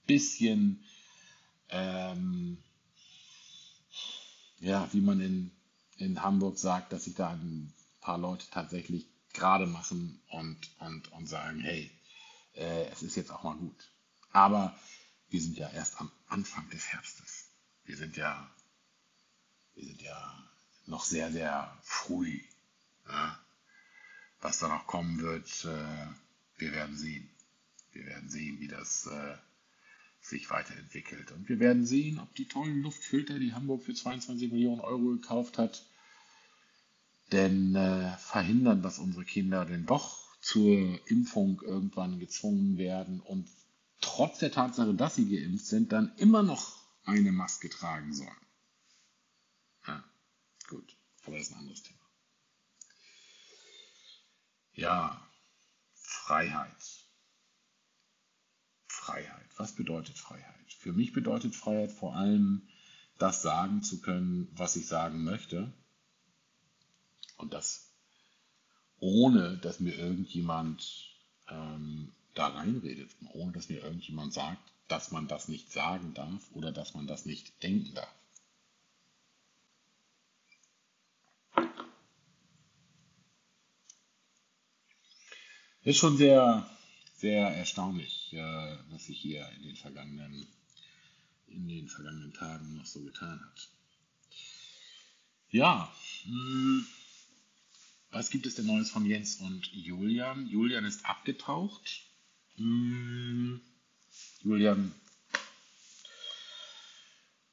bisschen 0.05 0.83
ähm, 1.69 2.57
ja, 4.59 4.87
wie 4.93 5.01
man 5.01 5.19
in, 5.21 5.51
in 5.97 6.21
Hamburg 6.21 6.57
sagt, 6.57 6.93
dass 6.93 7.05
sich 7.05 7.15
da 7.15 7.29
ein 7.29 7.73
paar 8.01 8.17
Leute 8.17 8.45
tatsächlich 8.51 9.07
gerade 9.33 9.67
machen 9.67 10.21
und, 10.29 10.57
und, 10.79 11.11
und 11.11 11.27
sagen, 11.27 11.59
hey, 11.59 11.91
äh, 12.55 12.85
es 12.87 13.03
ist 13.03 13.15
jetzt 13.15 13.31
auch 13.31 13.43
mal 13.43 13.55
gut. 13.55 13.91
Aber 14.31 14.75
wir 15.29 15.41
sind 15.41 15.57
ja 15.57 15.69
erst 15.71 15.99
am 15.99 16.11
Anfang 16.27 16.69
des 16.69 16.87
Herbstes. 16.87 17.49
Wir 17.85 17.97
sind 17.97 18.17
ja, 18.17 18.49
wir 19.75 19.85
sind 19.85 20.01
ja 20.01 20.49
noch 20.85 21.03
sehr, 21.03 21.31
sehr 21.31 21.77
früh. 21.83 22.41
Ja? 23.07 23.39
Was 24.41 24.59
da 24.59 24.67
noch 24.67 24.87
kommen 24.87 25.19
wird, 25.19 25.65
äh, 25.65 26.07
wir 26.57 26.71
werden 26.71 26.97
sehen. 26.97 27.29
Wir 27.91 28.05
werden 28.05 28.29
sehen, 28.29 28.59
wie 28.59 28.67
das 28.67 29.07
äh, 29.07 29.37
sich 30.21 30.49
weiterentwickelt. 30.49 31.31
Und 31.31 31.47
wir 31.49 31.59
werden 31.59 31.85
sehen, 31.85 32.19
ob 32.19 32.33
die 32.35 32.47
tollen 32.47 32.81
Luftfilter, 32.81 33.39
die 33.39 33.53
Hamburg 33.53 33.83
für 33.83 33.93
22 33.93 34.51
Millionen 34.51 34.81
Euro 34.81 35.13
gekauft 35.13 35.57
hat, 35.57 35.85
denn 37.31 37.75
äh, 37.75 38.17
verhindern, 38.17 38.81
dass 38.81 38.99
unsere 38.99 39.25
Kinder 39.25 39.65
denn 39.65 39.85
doch 39.85 40.25
zur 40.41 40.99
Impfung 41.09 41.61
irgendwann 41.61 42.19
gezwungen 42.19 42.77
werden 42.77 43.19
und 43.19 43.47
trotz 44.01 44.39
der 44.39 44.51
Tatsache, 44.51 44.93
dass 44.93 45.15
sie 45.15 45.29
geimpft 45.29 45.65
sind, 45.65 45.91
dann 45.91 46.15
immer 46.17 46.43
noch 46.43 46.77
eine 47.03 47.31
Maske 47.31 47.69
tragen 47.69 48.13
sollen. 48.13 48.29
Ja, 49.87 50.03
gut, 50.67 50.97
aber 51.23 51.37
das 51.37 51.47
ist 51.47 51.53
ein 51.53 51.59
anderes 51.59 51.83
Thema. 51.83 51.99
Ja, 54.73 55.29
Freiheit. 55.93 57.05
Freiheit. 58.87 59.49
Was 59.57 59.75
bedeutet 59.75 60.17
Freiheit? 60.17 60.73
Für 60.73 60.91
mich 60.91 61.13
bedeutet 61.13 61.55
Freiheit 61.55 61.91
vor 61.91 62.15
allem, 62.15 62.67
das 63.17 63.41
sagen 63.41 63.83
zu 63.83 64.01
können, 64.01 64.49
was 64.51 64.75
ich 64.75 64.87
sagen 64.87 65.23
möchte. 65.23 65.71
Und 67.37 67.53
das 67.53 67.93
ohne, 68.97 69.57
dass 69.57 69.79
mir 69.79 69.95
irgendjemand 69.95 71.15
ähm, 71.47 72.13
da 72.35 72.47
reinredet, 72.47 73.09
ohne 73.33 73.51
dass 73.51 73.69
mir 73.69 73.81
irgendjemand 73.81 74.33
sagt, 74.33 74.61
dass 74.87 75.11
man 75.11 75.27
das 75.27 75.47
nicht 75.47 75.71
sagen 75.71 76.13
darf 76.13 76.43
oder 76.53 76.71
dass 76.71 76.93
man 76.93 77.07
das 77.07 77.25
nicht 77.25 77.63
denken 77.63 77.93
darf. 77.95 78.13
Ist 85.83 85.97
schon 85.97 86.17
sehr 86.17 86.69
sehr 87.25 87.47
erstaunlich, 87.47 88.33
äh, 88.33 88.77
was 88.89 89.05
sich 89.05 89.19
hier 89.19 89.49
in 89.57 89.63
den 89.63 89.75
vergangenen, 89.75 90.45
in 91.47 91.67
den 91.67 91.87
vergangenen 91.87 92.33
Tagen 92.33 92.75
noch 92.75 92.85
so 92.85 93.01
getan 93.01 93.41
hat. 93.41 93.69
Ja, 95.49 95.91
hm, 96.23 96.85
was 98.11 98.29
gibt 98.29 98.45
es 98.45 98.55
denn 98.55 98.65
Neues 98.65 98.89
von 98.89 99.05
Jens 99.05 99.37
und 99.37 99.67
Julian? 99.73 100.47
Julian 100.47 100.85
ist 100.85 101.05
abgetaucht. 101.05 102.05
Hm, 102.57 103.61
Julian 104.41 104.93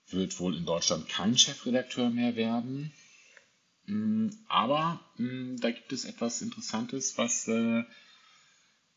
wird 0.08 0.38
wohl 0.38 0.56
in 0.56 0.66
Deutschland 0.66 1.08
kein 1.08 1.36
Chefredakteur 1.36 2.10
mehr 2.10 2.36
werden. 2.36 2.92
Hm, 3.86 4.30
aber 4.48 5.00
da 5.16 5.70
gibt 5.70 5.92
es 5.92 6.04
etwas 6.04 6.42
Interessantes, 6.42 7.18
was 7.18 7.48
äh, 7.48 7.84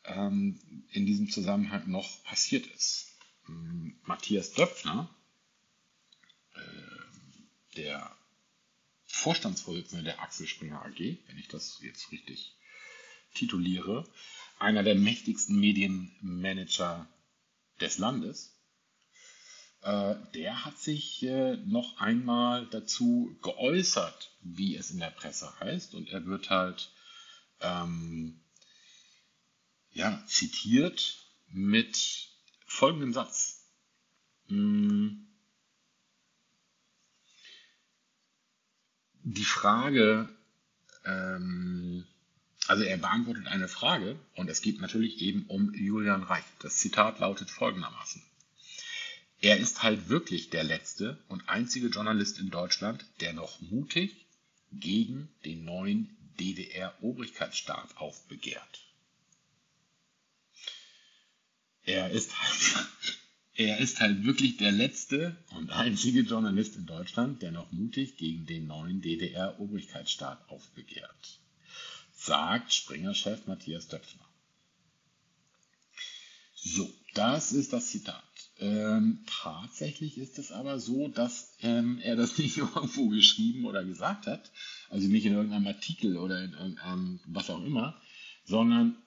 ähm, 0.04 0.60
in 0.92 1.06
diesem 1.06 1.30
Zusammenhang 1.30 1.90
noch 1.90 2.24
passiert 2.24 2.68
ist. 2.68 3.18
Matthias 4.04 4.54
Döpfner, 4.54 5.10
äh, 6.54 7.76
der 7.78 8.16
Vorstandsvorsitzende 9.06 10.04
der 10.04 10.22
Axel 10.22 10.48
Springer 10.48 10.84
AG, 10.84 11.00
wenn 11.00 11.38
ich 11.38 11.48
das 11.48 11.80
jetzt 11.82 12.12
richtig 12.12 12.56
tituliere, 13.34 14.08
einer 14.60 14.84
der 14.84 14.96
mächtigsten 14.96 15.60
Medienmanager 15.60 17.08
des 17.80 17.98
Landes, 17.98 18.56
äh, 19.82 20.16
der 20.34 20.66
hat 20.66 20.80
sich 20.80 21.22
äh, 21.24 21.58
noch 21.58 22.00
einmal 22.00 22.66
dazu 22.68 23.38
geäußert, 23.42 24.32
wie 24.42 24.76
es 24.76 24.92
in 24.92 25.00
der 25.00 25.12
Presse 25.12 25.60
heißt. 25.60 25.94
Und 25.94 26.10
er 26.10 26.26
wird 26.26 26.50
halt 26.50 26.92
ähm, 27.62 28.40
ja, 29.92 30.24
zitiert 30.28 31.18
mit 31.48 32.30
folgendem 32.66 33.14
Satz. 33.14 33.70
Hm. 34.48 35.28
Die 39.24 39.46
Frage, 39.46 40.30
ähm, 41.06 42.06
also 42.68 42.84
er 42.84 42.98
beantwortet 42.98 43.48
eine 43.48 43.68
Frage 43.68 44.20
und 44.36 44.50
es 44.50 44.62
geht 44.62 44.80
natürlich 44.82 45.22
eben 45.22 45.46
um 45.48 45.74
Julian 45.74 46.24
Reich. 46.24 46.44
Das 46.60 46.78
Zitat 46.78 47.20
lautet 47.20 47.50
folgendermaßen. 47.50 48.22
Er 49.42 49.58
ist 49.58 49.84
halt 49.84 50.10
wirklich 50.10 50.50
der 50.50 50.64
letzte 50.64 51.24
und 51.28 51.48
einzige 51.50 51.88
Journalist 51.88 52.40
in 52.40 52.50
Deutschland, 52.50 53.06
der 53.20 53.34
noch 53.34 53.62
mutig 53.62 54.26
gegen 54.72 55.30
den 55.44 55.66
neuen 55.66 56.16
DDR-Obrigkeitsstaat 56.40 57.98
aufbegehrt. 57.98 58.86
Er 61.84 62.10
ist, 62.10 62.42
halt, 62.42 62.88
er 63.56 63.78
ist 63.78 64.00
halt 64.00 64.24
wirklich 64.26 64.58
der 64.58 64.72
letzte 64.72 65.38
und 65.52 65.70
einzige 65.70 66.22
Journalist 66.22 66.76
in 66.76 66.88
Deutschland, 66.88 67.42
der 67.42 67.52
noch 67.52 67.72
mutig 67.72 68.18
gegen 68.18 68.46
den 68.48 68.66
neuen 68.68 69.02
DDR-Obrigkeitsstaat 69.02 70.50
aufbegehrt, 70.50 71.40
sagt 72.26 72.74
Springer-Chef 72.74 73.48
Matthias 73.48 73.88
Döpfner. 73.88 74.26
So, 76.56 76.92
das 77.14 77.52
ist 77.52 77.74
das 77.74 77.88
Zitat. 77.92 78.24
Ähm, 78.58 79.24
tatsächlich 79.44 80.18
ist 80.18 80.40
es 80.40 80.52
aber 80.52 80.80
so, 80.80 81.10
dass 81.10 81.56
ähm, 81.62 82.00
er 82.02 82.16
das 82.16 82.38
nicht 82.38 82.58
irgendwo 82.58 83.10
geschrieben 83.10 83.66
oder 83.66 83.84
gesagt 83.84 84.28
hat, 84.28 84.52
also 84.90 85.08
nicht 85.08 85.26
in 85.26 85.34
irgendeinem 85.34 85.68
Artikel 85.68 86.18
oder 86.18 86.44
in 86.44 86.54
irgendeinem 86.54 87.20
was 87.26 87.50
auch 87.50 87.64
immer, 87.64 88.00
sondern 88.46 88.98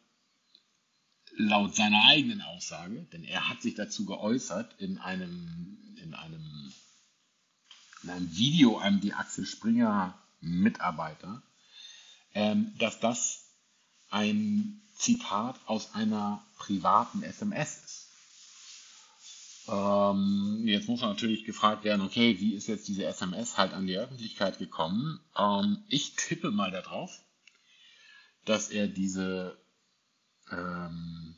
laut 1.37 1.75
seiner 1.75 2.05
eigenen 2.07 2.43
Aussage, 2.43 3.07
denn 3.13 3.25
er 3.25 3.49
hat 3.49 3.63
sich 3.63 3.75
dazu 3.75 4.05
geäußert 4.05 4.81
in 4.81 4.99
einem, 4.99 5.97
in 6.03 6.15
einem, 6.15 6.73
in 8.03 8.11
einem 8.11 8.37
Video 8.37 8.79
an 8.79 9.01
die 9.01 9.15
Axel 9.15 9.47
Springer 9.47 10.19
Mitarbeiter, 10.41 11.43
ähm, 12.38 12.72
dass 12.79 13.01
das 13.01 13.40
ein 14.11 14.81
Zitat 14.94 15.59
aus 15.66 15.94
einer 15.96 16.40
privaten 16.57 17.24
SMS 17.24 17.79
ist. 17.85 18.09
Ähm, 19.68 20.62
jetzt 20.64 20.88
muss 20.88 21.01
natürlich 21.01 21.44
gefragt 21.44 21.83
werden, 21.83 22.03
okay, 22.03 22.38
wie 22.38 22.55
ist 22.55 22.68
jetzt 22.68 22.87
diese 22.87 23.05
SMS 23.07 23.59
halt 23.59 23.72
an 23.72 23.88
die 23.88 23.98
Öffentlichkeit 23.98 24.59
gekommen? 24.59 25.18
Ähm, 25.37 25.83
ich 25.88 26.14
tippe 26.14 26.53
mal 26.53 26.70
darauf, 26.70 27.11
dass 28.44 28.70
er 28.70 28.87
diese 28.87 29.59
ähm, 30.53 31.35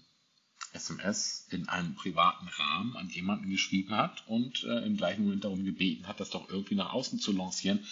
SMS 0.75 1.47
in 1.51 1.67
einem 1.71 1.95
privaten 1.95 2.47
Rahmen 2.47 2.97
an 2.97 3.09
jemanden 3.09 3.49
geschrieben 3.49 3.97
hat 3.97 4.27
und 4.29 4.65
äh, 4.65 4.85
im 4.85 4.99
gleichen 4.99 5.25
Moment 5.25 5.45
darum 5.45 5.65
gebeten 5.65 6.07
hat, 6.07 6.21
das 6.21 6.29
doch 6.29 6.51
irgendwie 6.51 6.75
nach 6.75 6.93
außen 6.93 7.19
zu 7.19 7.33
lancieren. 7.33 7.85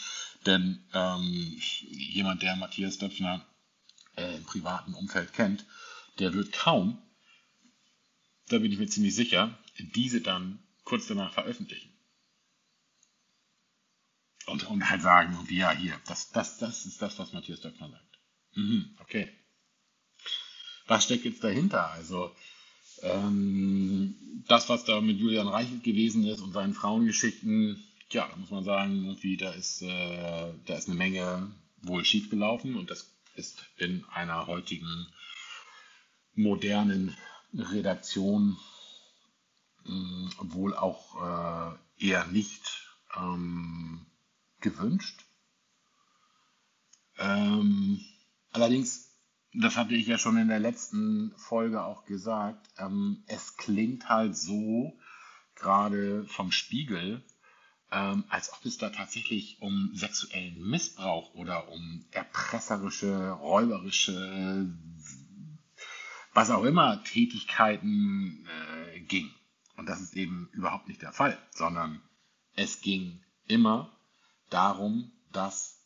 Denn 0.48 0.82
ähm, 0.94 1.60
jemand, 1.90 2.40
der 2.40 2.56
Matthias 2.56 2.96
Döpfner 2.96 3.46
äh, 4.16 4.36
im 4.36 4.44
privaten 4.44 4.94
Umfeld 4.94 5.34
kennt, 5.34 5.66
der 6.18 6.32
wird 6.32 6.52
kaum, 6.52 6.96
da 8.48 8.58
bin 8.58 8.72
ich 8.72 8.78
mir 8.78 8.86
ziemlich 8.86 9.14
sicher, 9.14 9.58
diese 9.78 10.22
dann 10.22 10.58
kurz 10.84 11.06
danach 11.06 11.34
veröffentlichen. 11.34 11.92
Und, 14.46 14.64
und 14.68 14.88
halt 14.88 15.02
sagen, 15.02 15.36
ja, 15.50 15.70
hier, 15.72 16.00
das, 16.06 16.30
das, 16.30 16.56
das 16.56 16.86
ist 16.86 17.02
das, 17.02 17.18
was 17.18 17.34
Matthias 17.34 17.60
Döpfner 17.60 17.90
sagt. 17.90 18.18
Mhm, 18.54 18.96
okay. 19.00 19.30
Was 20.86 21.04
steckt 21.04 21.26
jetzt 21.26 21.44
dahinter? 21.44 21.90
Also, 21.90 22.34
ähm, 23.02 24.44
das, 24.48 24.70
was 24.70 24.86
da 24.86 25.02
mit 25.02 25.18
Julian 25.18 25.48
Reichelt 25.48 25.84
gewesen 25.84 26.24
ist 26.24 26.40
und 26.40 26.54
seinen 26.54 26.72
Frauengeschichten, 26.72 27.84
ja, 28.10 28.26
da 28.28 28.36
muss 28.36 28.50
man 28.50 28.64
sagen, 28.64 29.04
irgendwie, 29.04 29.36
da 29.36 29.50
ist, 29.50 29.82
äh, 29.82 30.52
da 30.64 30.74
ist 30.74 30.88
eine 30.88 30.96
Menge 30.96 31.52
wohl 31.82 32.04
schiefgelaufen 32.04 32.76
und 32.76 32.90
das 32.90 33.14
ist 33.36 33.64
in 33.76 34.04
einer 34.12 34.46
heutigen 34.46 35.06
modernen 36.34 37.16
Redaktion 37.52 38.58
mh, 39.84 40.30
wohl 40.40 40.74
auch 40.74 41.76
äh, 41.98 42.06
eher 42.06 42.26
nicht 42.26 42.86
ähm, 43.16 44.06
gewünscht. 44.60 45.24
Ähm, 47.18 48.00
allerdings, 48.52 49.16
das 49.52 49.76
hatte 49.76 49.94
ich 49.94 50.06
ja 50.06 50.18
schon 50.18 50.36
in 50.36 50.48
der 50.48 50.60
letzten 50.60 51.32
Folge 51.36 51.82
auch 51.82 52.04
gesagt, 52.04 52.68
ähm, 52.78 53.24
es 53.26 53.56
klingt 53.56 54.08
halt 54.08 54.36
so, 54.36 54.98
gerade 55.54 56.24
vom 56.26 56.52
Spiegel, 56.52 57.24
ähm, 57.90 58.24
als 58.28 58.52
ob 58.52 58.64
es 58.64 58.78
da 58.78 58.90
tatsächlich 58.90 59.60
um 59.60 59.90
sexuellen 59.94 60.60
Missbrauch 60.68 61.34
oder 61.34 61.68
um 61.68 62.04
erpresserische, 62.10 63.30
räuberische, 63.30 64.74
was 66.34 66.50
auch 66.50 66.64
immer 66.64 67.02
Tätigkeiten 67.04 68.46
äh, 68.46 69.00
ging. 69.00 69.30
Und 69.76 69.88
das 69.88 70.00
ist 70.00 70.16
eben 70.16 70.48
überhaupt 70.52 70.88
nicht 70.88 71.02
der 71.02 71.12
Fall, 71.12 71.38
sondern 71.50 72.02
es 72.54 72.80
ging 72.80 73.22
immer 73.46 73.96
darum, 74.50 75.12
dass 75.32 75.80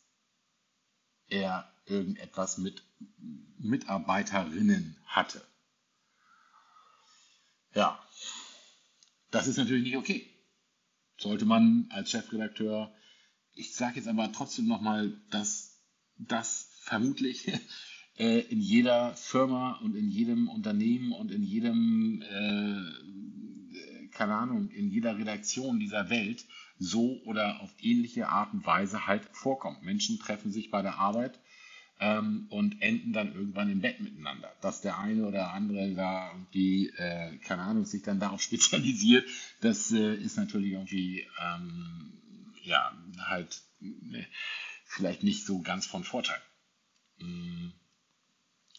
er 1.27 1.71
irgendetwas 1.85 2.57
mit 2.57 2.83
Mitarbeiterinnen 3.59 4.97
hatte. 5.05 5.45
Ja, 7.73 7.99
das 9.31 9.47
ist 9.47 9.57
natürlich 9.57 9.83
nicht 9.83 9.97
okay. 9.97 10.32
Sollte 11.17 11.45
man 11.45 11.87
als 11.89 12.11
Chefredakteur, 12.11 12.93
ich 13.53 13.73
sage 13.73 13.97
jetzt 13.97 14.07
aber 14.07 14.31
trotzdem 14.31 14.67
nochmal, 14.67 15.21
dass 15.29 15.81
das 16.17 16.69
vermutlich 16.81 17.51
äh, 18.17 18.39
in 18.39 18.59
jeder 18.59 19.15
Firma 19.15 19.79
und 19.83 19.95
in 19.95 20.09
jedem 20.09 20.49
Unternehmen 20.49 21.11
und 21.11 21.31
in 21.31 21.43
jedem 21.43 22.21
äh, 22.21 23.33
keine 24.13 24.35
Ahnung, 24.35 24.69
in 24.69 24.89
jeder 24.89 25.17
Redaktion 25.17 25.79
dieser 25.79 26.09
Welt 26.09 26.45
so 26.77 27.21
oder 27.25 27.61
auf 27.61 27.73
ähnliche 27.81 28.29
Art 28.29 28.53
und 28.53 28.65
Weise 28.65 29.07
halt 29.07 29.27
vorkommt. 29.31 29.83
Menschen 29.83 30.19
treffen 30.19 30.51
sich 30.51 30.71
bei 30.71 30.81
der 30.81 30.97
Arbeit 30.99 31.39
ähm, 31.99 32.47
und 32.49 32.81
enden 32.81 33.13
dann 33.13 33.33
irgendwann 33.33 33.69
im 33.69 33.81
Bett 33.81 33.99
miteinander. 33.99 34.51
Dass 34.61 34.81
der 34.81 34.99
eine 34.99 35.25
oder 35.25 35.53
andere 35.53 35.93
da 35.93 36.31
irgendwie, 36.31 36.89
äh, 36.89 37.37
keine 37.39 37.63
Ahnung, 37.63 37.85
sich 37.85 38.03
dann 38.03 38.19
darauf 38.19 38.41
spezialisiert, 38.41 39.27
das 39.61 39.91
äh, 39.91 40.15
ist 40.15 40.37
natürlich 40.37 40.71
irgendwie, 40.71 41.27
ähm, 41.41 42.21
ja, 42.63 42.91
halt 43.19 43.61
äh, 43.81 44.23
vielleicht 44.85 45.23
nicht 45.23 45.45
so 45.45 45.61
ganz 45.61 45.85
von 45.85 46.03
Vorteil. 46.03 46.41
Mm. 47.19 47.69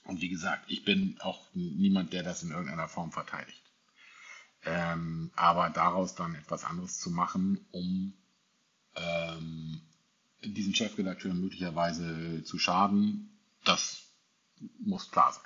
Und 0.05 0.21
wie 0.21 0.29
gesagt, 0.29 0.71
ich 0.71 0.85
bin 0.85 1.17
auch 1.21 1.49
niemand, 1.55 2.13
der 2.13 2.23
das 2.23 2.43
in 2.43 2.51
irgendeiner 2.51 2.89
Form 2.89 3.11
verteidigt. 3.11 3.63
Ähm, 4.67 5.31
aber 5.35 5.71
daraus 5.71 6.15
dann 6.15 6.35
etwas 6.35 6.65
anderes 6.65 6.99
zu 6.99 7.11
machen, 7.11 7.67
um 7.71 8.15
ähm, 8.97 9.81
diesen 10.47 10.75
Chefredakteur 10.75 11.35
möglicherweise 11.35 12.43
zu 12.45 12.59
schaden, 12.59 13.39
das 13.65 14.09
muss 14.79 15.11
klar 15.11 15.33
sein. 15.33 15.45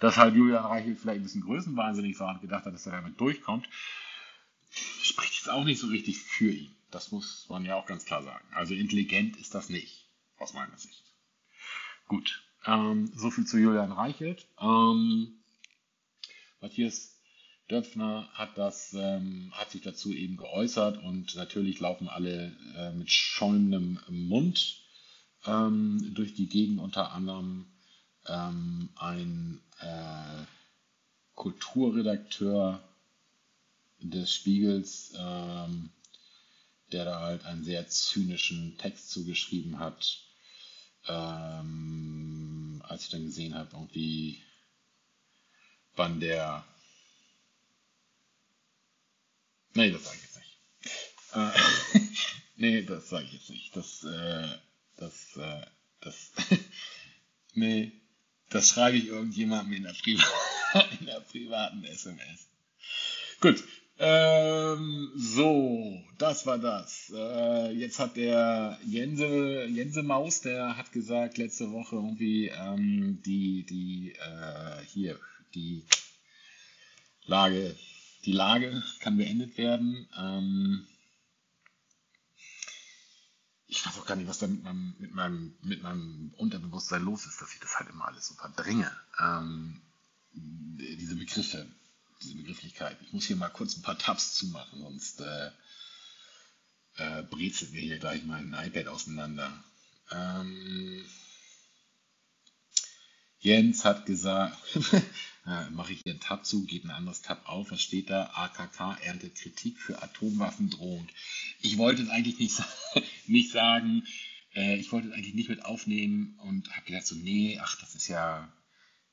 Dass 0.00 0.16
halt 0.16 0.34
Julian 0.34 0.64
Reichel 0.64 0.96
vielleicht 0.96 1.20
ein 1.20 1.24
bisschen 1.24 1.42
größenwahnsinnig 1.42 2.18
war 2.20 2.34
und 2.34 2.40
gedacht 2.40 2.64
hat, 2.64 2.72
dass 2.72 2.86
er 2.86 2.92
damit 2.92 3.20
durchkommt, 3.20 3.68
spricht 5.02 5.34
jetzt 5.34 5.50
auch 5.50 5.64
nicht 5.64 5.80
so 5.80 5.88
richtig 5.88 6.18
für 6.18 6.50
ihn. 6.50 6.74
Das 6.90 7.12
muss 7.12 7.46
man 7.48 7.64
ja 7.64 7.74
auch 7.74 7.86
ganz 7.86 8.04
klar 8.04 8.22
sagen. 8.22 8.46
Also 8.54 8.74
intelligent 8.74 9.36
ist 9.36 9.54
das 9.54 9.68
nicht, 9.68 10.08
aus 10.38 10.54
meiner 10.54 10.78
Sicht. 10.78 11.04
Gut, 12.06 12.42
ähm, 12.64 13.10
so 13.14 13.30
zu 13.30 13.58
Julian 13.58 13.92
Reichelt. 13.92 14.46
Ähm, 14.58 15.42
Matthias 16.60 17.17
Döpfner 17.70 18.28
hat, 18.32 18.56
das, 18.56 18.94
ähm, 18.94 19.52
hat 19.52 19.70
sich 19.70 19.82
dazu 19.82 20.12
eben 20.12 20.36
geäußert 20.36 21.02
und 21.02 21.34
natürlich 21.36 21.80
laufen 21.80 22.08
alle 22.08 22.56
äh, 22.76 22.92
mit 22.92 23.10
schäumendem 23.10 24.00
Mund 24.08 24.78
ähm, 25.46 26.12
durch 26.14 26.34
die 26.34 26.48
Gegend, 26.48 26.80
unter 26.80 27.12
anderem 27.12 27.66
ähm, 28.26 28.88
ein 28.96 29.60
äh, 29.80 30.44
Kulturredakteur 31.34 32.82
des 34.00 34.32
Spiegels, 34.32 35.14
ähm, 35.18 35.90
der 36.92 37.04
da 37.04 37.20
halt 37.20 37.44
einen 37.44 37.64
sehr 37.64 37.86
zynischen 37.88 38.78
Text 38.78 39.10
zugeschrieben 39.10 39.78
hat, 39.78 40.18
ähm, 41.06 42.82
als 42.86 43.04
ich 43.04 43.10
dann 43.10 43.24
gesehen 43.24 43.54
habe, 43.54 43.70
irgendwie, 43.72 44.42
wann 45.94 46.20
der. 46.20 46.64
Nee, 49.78 49.92
das 49.92 50.02
sage 50.02 50.16
ich 50.16 50.22
jetzt 50.24 50.38
nicht. 50.38 50.58
Äh, 51.34 52.00
nee, 52.56 52.82
das 52.82 53.08
sage 53.08 53.26
ich 53.26 53.32
jetzt 53.34 53.50
nicht. 53.50 53.76
Das, 53.76 54.02
äh, 54.02 54.48
das, 54.96 55.36
äh, 55.36 55.66
das, 56.00 56.32
nee, 57.54 57.92
das 58.50 58.70
schreibe 58.70 58.96
ich 58.96 59.06
irgendjemandem 59.06 59.74
in 59.74 59.82
der, 59.84 59.92
Priva 59.92 60.24
in 60.98 61.06
der 61.06 61.20
privaten 61.20 61.84
SMS. 61.84 62.48
Gut, 63.40 63.62
ähm, 64.00 65.12
so, 65.14 66.02
das 66.18 66.44
war 66.44 66.58
das. 66.58 67.12
Äh, 67.14 67.70
jetzt 67.70 68.00
hat 68.00 68.16
der 68.16 68.80
Jense, 68.84 69.66
Jense 69.66 70.02
Maus, 70.02 70.40
der 70.40 70.76
hat 70.76 70.90
gesagt 70.90 71.38
letzte 71.38 71.70
Woche 71.70 71.94
irgendwie 71.94 72.48
ähm, 72.48 73.22
die, 73.24 73.64
die, 73.64 74.12
äh, 74.14 74.84
hier, 74.92 75.20
die 75.54 75.84
Lage, 77.26 77.76
die 78.24 78.32
Lage 78.32 78.82
kann 79.00 79.16
beendet 79.16 79.56
werden. 79.58 80.08
Ähm, 80.16 80.86
ich 83.66 83.84
weiß 83.84 83.98
auch 83.98 84.06
gar 84.06 84.16
nicht, 84.16 84.28
was 84.28 84.38
da 84.38 84.46
mit 84.46 84.62
meinem, 84.62 84.94
mit 84.98 85.14
meinem, 85.14 85.54
mit 85.62 85.82
meinem 85.82 86.34
Unterbewusstsein 86.36 87.02
los 87.02 87.26
ist, 87.26 87.40
dass 87.40 87.52
ich 87.52 87.60
das 87.60 87.78
halt 87.78 87.90
immer 87.90 88.08
alles 88.08 88.28
so 88.28 88.34
verdränge. 88.34 88.90
Ähm, 89.20 89.80
diese 90.32 91.16
Begriffe 91.16 91.66
diese 92.22 92.36
Begrifflichkeit. 92.36 92.96
Ich 93.02 93.12
muss 93.12 93.26
hier 93.26 93.36
mal 93.36 93.48
kurz 93.48 93.76
ein 93.76 93.82
paar 93.82 93.98
Tabs 93.98 94.34
zumachen, 94.34 94.80
sonst 94.80 95.20
äh, 95.20 95.50
äh, 96.96 97.22
brezelt 97.22 97.72
mir 97.72 97.80
hier 97.80 97.98
gleich 97.98 98.24
mein 98.24 98.54
iPad 98.54 98.88
auseinander. 98.88 99.52
Ähm, 100.10 101.04
Jens 103.40 103.84
hat 103.84 104.06
gesagt, 104.06 104.56
äh, 105.46 105.70
mache 105.70 105.92
ich 105.92 106.00
hier 106.02 106.12
einen 106.12 106.20
Tab 106.20 106.44
zu, 106.44 106.64
geht 106.64 106.84
ein 106.84 106.90
anderes 106.90 107.22
Tab 107.22 107.48
auf, 107.48 107.70
was 107.70 107.80
steht 107.80 108.10
da? 108.10 108.30
AKK 108.34 108.98
erntet 109.02 109.36
Kritik 109.36 109.78
für 109.78 110.02
Atomwaffendrohung. 110.02 111.06
Ich 111.60 111.78
wollte 111.78 112.02
es 112.02 112.10
eigentlich 112.10 112.38
nicht, 112.38 112.62
nicht 113.26 113.52
sagen, 113.52 114.04
äh, 114.54 114.76
ich 114.76 114.90
wollte 114.92 115.08
es 115.08 115.14
eigentlich 115.14 115.34
nicht 115.34 115.48
mit 115.48 115.64
aufnehmen 115.64 116.38
und 116.42 116.70
habe 116.74 116.86
gedacht 116.86 117.06
so, 117.06 117.14
nee, 117.14 117.58
ach, 117.62 117.78
das 117.80 117.94
ist 117.94 118.08
ja, 118.08 118.52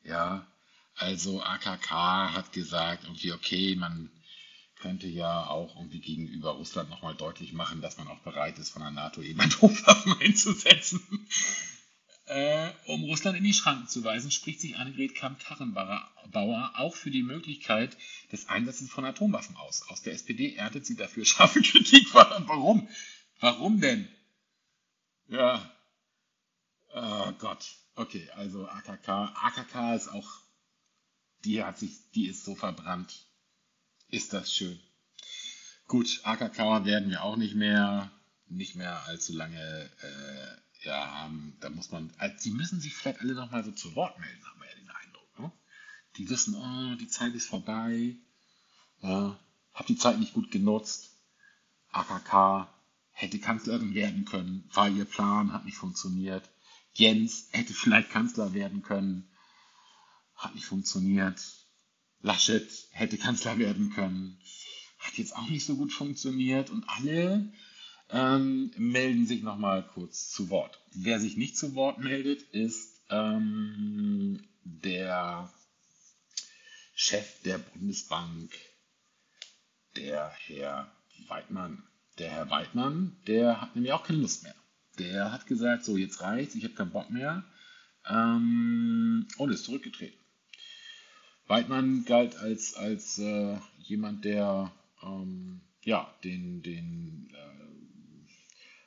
ja, 0.04 0.48
also 0.96 1.44
AKK 1.44 2.34
hat 2.34 2.52
gesagt, 2.54 3.04
irgendwie, 3.04 3.32
okay, 3.34 3.76
man 3.76 4.10
könnte 4.78 5.08
ja 5.08 5.48
auch 5.48 5.76
irgendwie 5.76 6.00
gegenüber 6.00 6.52
Russland 6.52 6.90
nochmal 6.90 7.16
deutlich 7.16 7.54
machen, 7.54 7.82
dass 7.82 7.98
man 7.98 8.08
auch 8.08 8.20
bereit 8.20 8.58
ist, 8.60 8.72
von 8.72 8.82
der 8.82 8.92
NATO 8.92 9.22
eben 9.22 9.40
Atomwaffen 9.42 10.16
einzusetzen. 10.20 11.28
Äh, 12.28 12.72
um 12.88 13.04
Russland 13.04 13.38
in 13.38 13.44
die 13.44 13.54
Schranken 13.54 13.88
zu 13.88 14.04
weisen, 14.04 14.32
spricht 14.32 14.60
sich 14.60 14.78
Annegret 14.78 15.14
Kramp-Karrenbauer 15.16 16.74
auch 16.76 16.96
für 16.96 17.12
die 17.12 17.22
Möglichkeit 17.22 17.96
des 18.32 18.50
Einsatzes 18.50 18.90
von 18.90 19.06
Atomwaffen 19.06 19.56
aus. 19.58 19.88
Aus 19.90 20.02
der 20.02 20.14
SPD 20.14 20.56
erntet 20.56 20.86
sie 20.86 20.96
dafür 20.96 21.26
scharfe 21.26 21.62
Kritik. 21.62 22.14
Warum? 22.14 22.90
Warum 23.40 23.80
denn? 23.80 24.08
Ja. 25.28 25.72
Oh 26.94 27.32
Gott. 27.34 27.76
Okay, 27.96 28.30
also 28.36 28.68
AKK. 28.68 29.08
AKK 29.08 29.96
ist 29.96 30.08
auch 30.08 30.46
die 31.46 31.64
hat 31.64 31.78
sich, 31.78 31.92
die 32.12 32.28
ist 32.28 32.44
so 32.44 32.56
verbrannt. 32.56 33.28
Ist 34.10 34.34
das 34.34 34.54
schön. 34.54 34.80
Gut, 35.88 36.22
AKK 36.24 36.86
werden 36.86 37.10
wir 37.10 37.24
auch 37.24 37.36
nicht 37.36 37.56
mehr, 37.56 38.12
nicht 38.48 38.76
mehr 38.76 39.06
allzu 39.06 39.34
lange 39.34 39.90
äh, 40.02 40.65
ja, 40.86 41.12
haben. 41.12 41.58
Da 41.60 41.70
muss 41.70 41.92
man, 41.92 42.14
also 42.18 42.36
die 42.44 42.52
müssen 42.52 42.80
sich 42.80 42.94
vielleicht 42.94 43.22
alle 43.22 43.34
nochmal 43.34 43.64
so 43.64 43.72
zu 43.72 43.96
Wort 43.96 44.20
melden, 44.20 44.46
haben 44.46 44.60
wir 44.60 44.70
ja 44.70 44.76
den 44.76 44.90
Eindruck. 44.90 45.40
Ne? 45.40 45.52
Die 46.18 46.30
wissen, 46.30 46.56
oh, 46.56 46.96
die 46.96 47.08
Zeit 47.08 47.34
ist 47.34 47.48
vorbei. 47.48 48.16
Ja, 49.02 49.38
hab 49.74 49.88
die 49.88 49.98
Zeit 49.98 50.20
nicht 50.20 50.34
gut 50.34 50.52
genutzt. 50.52 51.12
AKK 51.92 52.68
hätte 53.12 53.40
Kanzlerin 53.40 53.94
werden 53.94 54.26
können, 54.26 54.70
war 54.74 54.90
ihr 54.90 55.06
Plan, 55.06 55.54
hat 55.54 55.66
nicht 55.66 55.78
funktioniert. 55.78 56.50
Jens 56.94 57.48
hätte 57.52 57.74
vielleicht 57.74 58.10
Kanzler 58.10 58.54
werden 58.54 58.82
können 58.82 59.30
hat 60.36 60.56
nicht 60.56 60.66
funktioniert. 60.66 61.42
Laschet 62.22 62.68
hätte 62.92 63.18
Kanzler 63.18 63.58
werden 63.58 63.92
können, 63.92 64.40
hat 65.00 65.18
jetzt 65.18 65.36
auch 65.36 65.50
nicht 65.50 65.66
so 65.66 65.76
gut 65.76 65.94
funktioniert 65.94 66.70
und 66.70 66.88
alle 66.90 67.52
ähm, 68.10 68.72
melden 68.78 69.26
sich 69.26 69.42
nochmal 69.42 69.84
kurz 69.94 70.30
zu 70.30 70.50
Wort. 70.50 70.80
Wer 70.94 71.20
sich 71.20 71.38
nicht 71.38 71.58
zu 71.58 71.76
Wort 71.76 72.00
meldet, 72.00 72.42
ist 72.52 73.02
ähm, 73.10 74.44
der 74.64 75.52
Chef 76.94 77.42
der 77.44 77.58
Bundesbank, 77.58 78.52
der 79.96 80.32
Herr 80.48 80.92
Weidmann. 81.28 81.84
Der 82.18 82.30
Herr 82.30 82.50
Weidmann, 82.50 83.18
der 83.28 83.62
hat 83.62 83.76
nämlich 83.76 83.92
auch 83.92 84.04
keine 84.04 84.20
Lust 84.20 84.44
mehr. 84.44 84.56
Der 85.00 85.32
hat 85.34 85.48
gesagt, 85.48 85.84
so 85.84 85.98
jetzt 85.98 86.22
reicht's, 86.22 86.56
ich 86.56 86.64
habe 86.64 86.74
keinen 86.74 86.92
Bock 86.92 87.10
mehr 87.10 87.44
ähm, 88.08 89.28
und 89.38 89.52
ist 89.52 89.66
zurückgetreten. 89.66 90.18
Weidmann 91.48 92.06
galt 92.06 92.38
als, 92.38 92.76
als 92.76 93.20
äh, 93.20 93.58
jemand, 93.80 94.26
der 94.26 94.72
ähm, 95.04 95.62
ja, 95.84 96.12
den, 96.24 96.64
den 96.64 97.30
äh, 97.34 97.65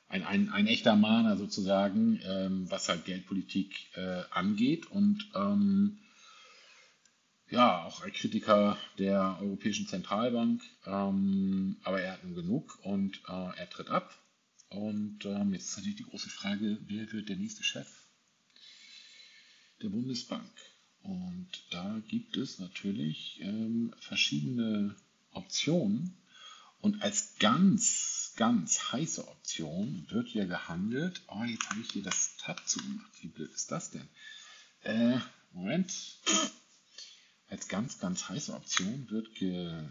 ein, 0.09 0.23
ein, 0.23 0.49
ein 0.49 0.67
echter 0.67 0.95
Mahner 0.95 1.37
sozusagen, 1.37 2.19
ähm, 2.23 2.69
was 2.69 2.89
halt 2.89 3.05
Geldpolitik 3.05 3.95
äh, 3.95 4.23
angeht 4.31 4.87
und 4.87 5.29
ähm, 5.35 5.99
ja, 7.49 7.83
auch 7.83 8.01
ein 8.03 8.13
Kritiker 8.13 8.77
der 8.97 9.37
Europäischen 9.41 9.87
Zentralbank, 9.87 10.61
ähm, 10.85 11.77
aber 11.83 12.01
er 12.01 12.13
hat 12.13 12.23
nun 12.23 12.35
genug 12.35 12.77
und 12.83 13.21
äh, 13.27 13.57
er 13.57 13.69
tritt 13.69 13.89
ab. 13.89 14.15
Und 14.69 15.25
ähm, 15.25 15.53
jetzt 15.53 15.69
ist 15.69 15.77
natürlich 15.77 15.97
die 15.97 16.03
große 16.03 16.29
Frage, 16.29 16.77
wer 16.87 17.11
wird 17.11 17.29
der 17.29 17.37
nächste 17.37 17.63
Chef 17.63 17.87
der 19.81 19.89
Bundesbank? 19.89 20.51
Und 21.01 21.47
da 21.71 22.01
gibt 22.07 22.37
es 22.37 22.59
natürlich 22.59 23.39
ähm, 23.41 23.95
verschiedene 23.99 24.95
Optionen. 25.31 26.17
Und 26.81 27.01
als 27.01 27.35
ganz, 27.39 28.18
ganz 28.39 28.93
heiße 28.93 29.27
Option 29.27 30.07
wird 30.09 30.29
hier 30.29 30.45
gehandelt. 30.47 31.21
Oh, 31.27 31.43
jetzt 31.43 31.69
habe 31.69 31.81
ich 31.81 31.91
hier 31.91 32.03
das 32.03 32.37
Tab 32.37 32.65
zugemacht. 32.65 33.11
Wie 33.21 33.27
blöd 33.27 33.51
ist 33.53 33.69
das 33.69 33.91
denn? 33.91 34.07
Äh, 34.83 35.19
Moment. 35.51 35.93
Als 37.49 37.67
ganz, 37.67 37.99
ganz 37.99 38.29
heiße 38.29 38.53
Option 38.53 39.09
wird 39.09 39.35
ge, 39.35 39.89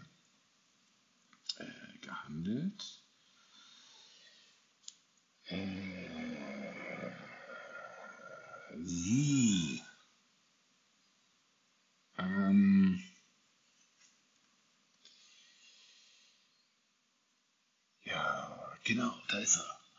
äh, 1.58 1.98
gehandelt. 2.00 3.02
Äh, 5.44 6.08
sie 8.82 9.82
ähm, 12.16 13.02
ja, 18.04 18.76
genau, 18.84 19.14
da 19.28 19.38
ist 19.38 19.56
er. 19.56 19.80
Und 19.96 19.97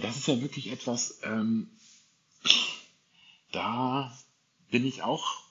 das 0.00 0.16
ist 0.16 0.28
ja 0.28 0.40
wirklich 0.40 0.70
etwas, 0.70 1.20
ähm, 1.22 1.70
da 3.52 4.16
bin 4.70 4.84
ich 4.84 5.02
auch 5.02 5.42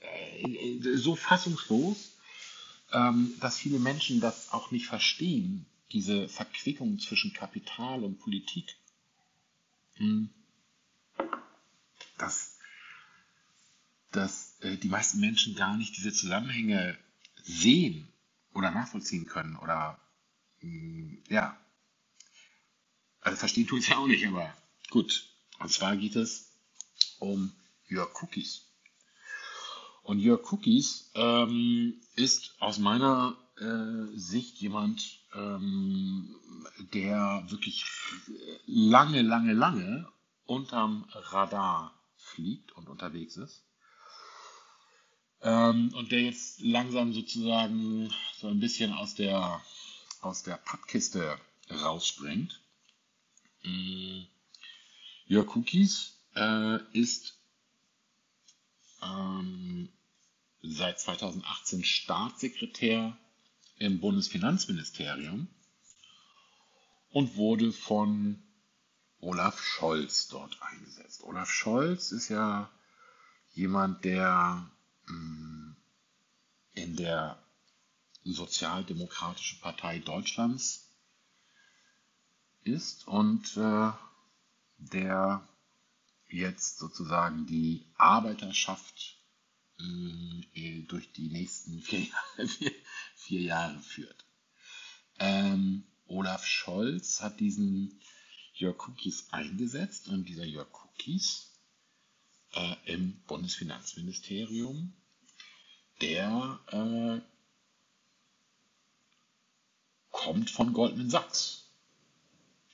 äh, 0.00 0.78
so 0.96 1.16
fassungslos, 1.16 2.16
ähm, 2.92 3.34
dass 3.40 3.58
viele 3.58 3.78
Menschen 3.78 4.20
das 4.20 4.52
auch 4.52 4.70
nicht 4.70 4.86
verstehen, 4.86 5.66
diese 5.92 6.28
Verquickung 6.28 6.98
zwischen 6.98 7.32
Kapital 7.32 8.04
und 8.04 8.18
Politik. 8.20 8.76
Hm. 9.94 10.30
Das 12.18 12.54
dass 14.14 14.60
äh, 14.60 14.76
die 14.76 14.88
meisten 14.88 15.20
Menschen 15.20 15.54
gar 15.54 15.76
nicht 15.76 15.96
diese 15.96 16.12
Zusammenhänge 16.12 16.96
sehen 17.42 18.08
oder 18.52 18.70
nachvollziehen 18.70 19.26
können 19.26 19.56
oder 19.56 19.98
ja. 21.28 21.58
Also 23.20 23.38
verstehen 23.38 23.66
tue 23.66 23.78
ich 23.78 23.84
es 23.84 23.90
ja 23.90 23.98
auch 23.98 24.06
nicht, 24.06 24.26
aber 24.26 24.52
gut. 24.90 25.26
Und 25.58 25.70
zwar 25.70 25.96
geht 25.96 26.16
es 26.16 26.52
um 27.18 27.52
Jörg 27.88 28.22
Cookies. 28.22 28.66
Und 30.02 30.18
Jörg 30.18 30.52
Cookies 30.52 31.10
ähm, 31.14 32.00
ist 32.14 32.54
aus 32.60 32.78
meiner 32.78 33.36
äh, 33.58 34.18
Sicht 34.18 34.58
jemand, 34.58 35.20
ähm, 35.34 36.36
der 36.92 37.44
wirklich 37.48 37.84
lange, 38.66 39.22
lange, 39.22 39.54
lange 39.54 40.08
unterm 40.44 41.06
Radar 41.10 41.94
fliegt 42.16 42.72
und 42.72 42.88
unterwegs 42.88 43.36
ist. 43.36 43.64
Ähm, 45.40 45.92
und 45.94 46.10
der 46.10 46.22
jetzt 46.22 46.60
langsam 46.60 47.12
sozusagen 47.12 48.10
so 48.36 48.48
ein 48.48 48.60
bisschen 48.60 48.92
aus 48.92 49.14
der, 49.14 49.60
aus 50.24 50.42
der 50.42 50.56
Pappkiste 50.56 51.38
rausspringt. 51.70 52.60
Mm. 53.62 54.22
Jörg 55.26 55.46
Kukis 55.46 56.18
äh, 56.34 56.78
ist 56.92 57.38
ähm, 59.02 59.88
seit 60.62 61.00
2018 61.00 61.84
Staatssekretär 61.84 63.16
im 63.78 64.00
Bundesfinanzministerium 64.00 65.48
und 67.10 67.36
wurde 67.36 67.72
von 67.72 68.42
Olaf 69.20 69.60
Scholz 69.60 70.28
dort 70.28 70.60
eingesetzt. 70.60 71.22
Olaf 71.22 71.50
Scholz 71.50 72.12
ist 72.12 72.28
ja 72.28 72.70
jemand, 73.54 74.04
der 74.04 74.70
mm, 75.06 75.76
in 76.74 76.96
der 76.96 77.43
Sozialdemokratischen 78.32 79.60
Partei 79.60 79.98
Deutschlands 79.98 80.88
ist 82.62 83.06
und 83.06 83.56
äh, 83.56 83.90
der 84.78 85.46
jetzt 86.28 86.78
sozusagen 86.78 87.46
die 87.46 87.86
Arbeiterschaft 87.96 89.18
äh, 89.78 90.82
durch 90.82 91.12
die 91.12 91.28
nächsten 91.28 91.80
vier, 91.80 92.06
vier, 92.46 92.72
vier 93.14 93.40
Jahre 93.42 93.78
führt. 93.80 94.24
Ähm, 95.18 95.84
Olaf 96.06 96.46
Scholz 96.46 97.20
hat 97.20 97.40
diesen 97.40 98.00
Jörg 98.54 98.88
Cookies 98.88 99.28
eingesetzt 99.32 100.08
und 100.08 100.24
dieser 100.24 100.44
Jörg 100.44 100.68
Cookies 100.72 101.52
äh, 102.52 102.76
im 102.86 103.20
Bundesfinanzministerium, 103.26 104.92
der 106.00 106.60
äh, 106.68 107.33
kommt 110.24 110.50
von 110.50 110.72
Goldman 110.72 111.10
Sachs. 111.10 111.70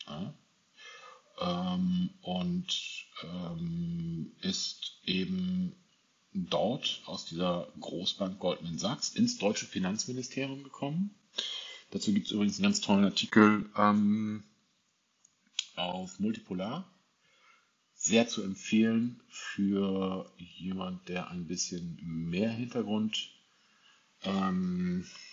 Ja? 0.07 0.34
Ähm, 1.40 2.11
und 2.22 3.07
ähm, 3.24 4.32
ist 4.40 5.01
eben 5.05 5.74
dort 6.32 7.03
aus 7.07 7.24
dieser 7.24 7.66
Großbank 7.80 8.38
Goldman 8.38 8.78
Sachs 8.78 9.11
ins 9.11 9.38
deutsche 9.38 9.66
Finanzministerium 9.66 10.62
gekommen. 10.62 11.14
Dazu 11.90 12.12
gibt 12.12 12.26
es 12.26 12.32
übrigens 12.32 12.59
einen 12.59 12.64
ganz 12.64 12.80
tollen 12.80 13.05
Artikel 13.05 13.68
ähm, 13.76 14.44
auf 15.74 16.20
Multipolar. 16.20 16.88
Sehr 17.94 18.28
zu 18.28 18.42
empfehlen 18.42 19.20
für 19.28 20.30
jemand, 20.38 21.09
der 21.09 21.30
ein 21.30 21.46
bisschen 21.46 21.98
mehr 22.03 22.51
Hintergrund 22.51 23.30
ähm, 24.22 25.05
äh, 25.05 25.29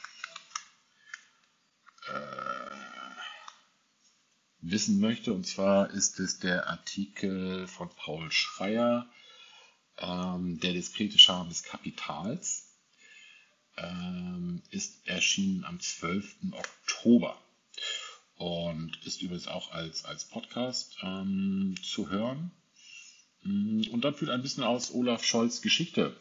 wissen 4.59 4.99
möchte. 4.99 5.33
Und 5.33 5.45
zwar 5.45 5.91
ist 5.91 6.19
es 6.19 6.39
der 6.39 6.67
Artikel 6.67 7.67
von 7.67 7.89
Paul 7.89 8.31
Schreier, 8.31 9.09
ähm, 9.97 10.59
Der 10.59 10.73
diskrete 10.73 11.19
Charme 11.19 11.49
des 11.49 11.63
Kapitals. 11.63 12.63
Ähm, 13.77 14.63
ist 14.71 15.07
erschienen 15.07 15.63
am 15.63 15.79
12. 15.79 16.51
Oktober 16.51 17.39
und 18.37 18.97
ist 19.05 19.21
übrigens 19.21 19.47
auch 19.47 19.71
als, 19.71 20.03
als 20.03 20.25
Podcast 20.25 20.97
ähm, 21.03 21.75
zu 21.83 22.09
hören. 22.09 22.51
Mm, 23.43 23.83
und 23.91 24.01
dann 24.03 24.15
führt 24.15 24.31
ein 24.31 24.41
bisschen 24.41 24.63
aus 24.63 24.91
Olaf 24.93 25.23
Scholz 25.23 25.61
Geschichte 25.61 26.15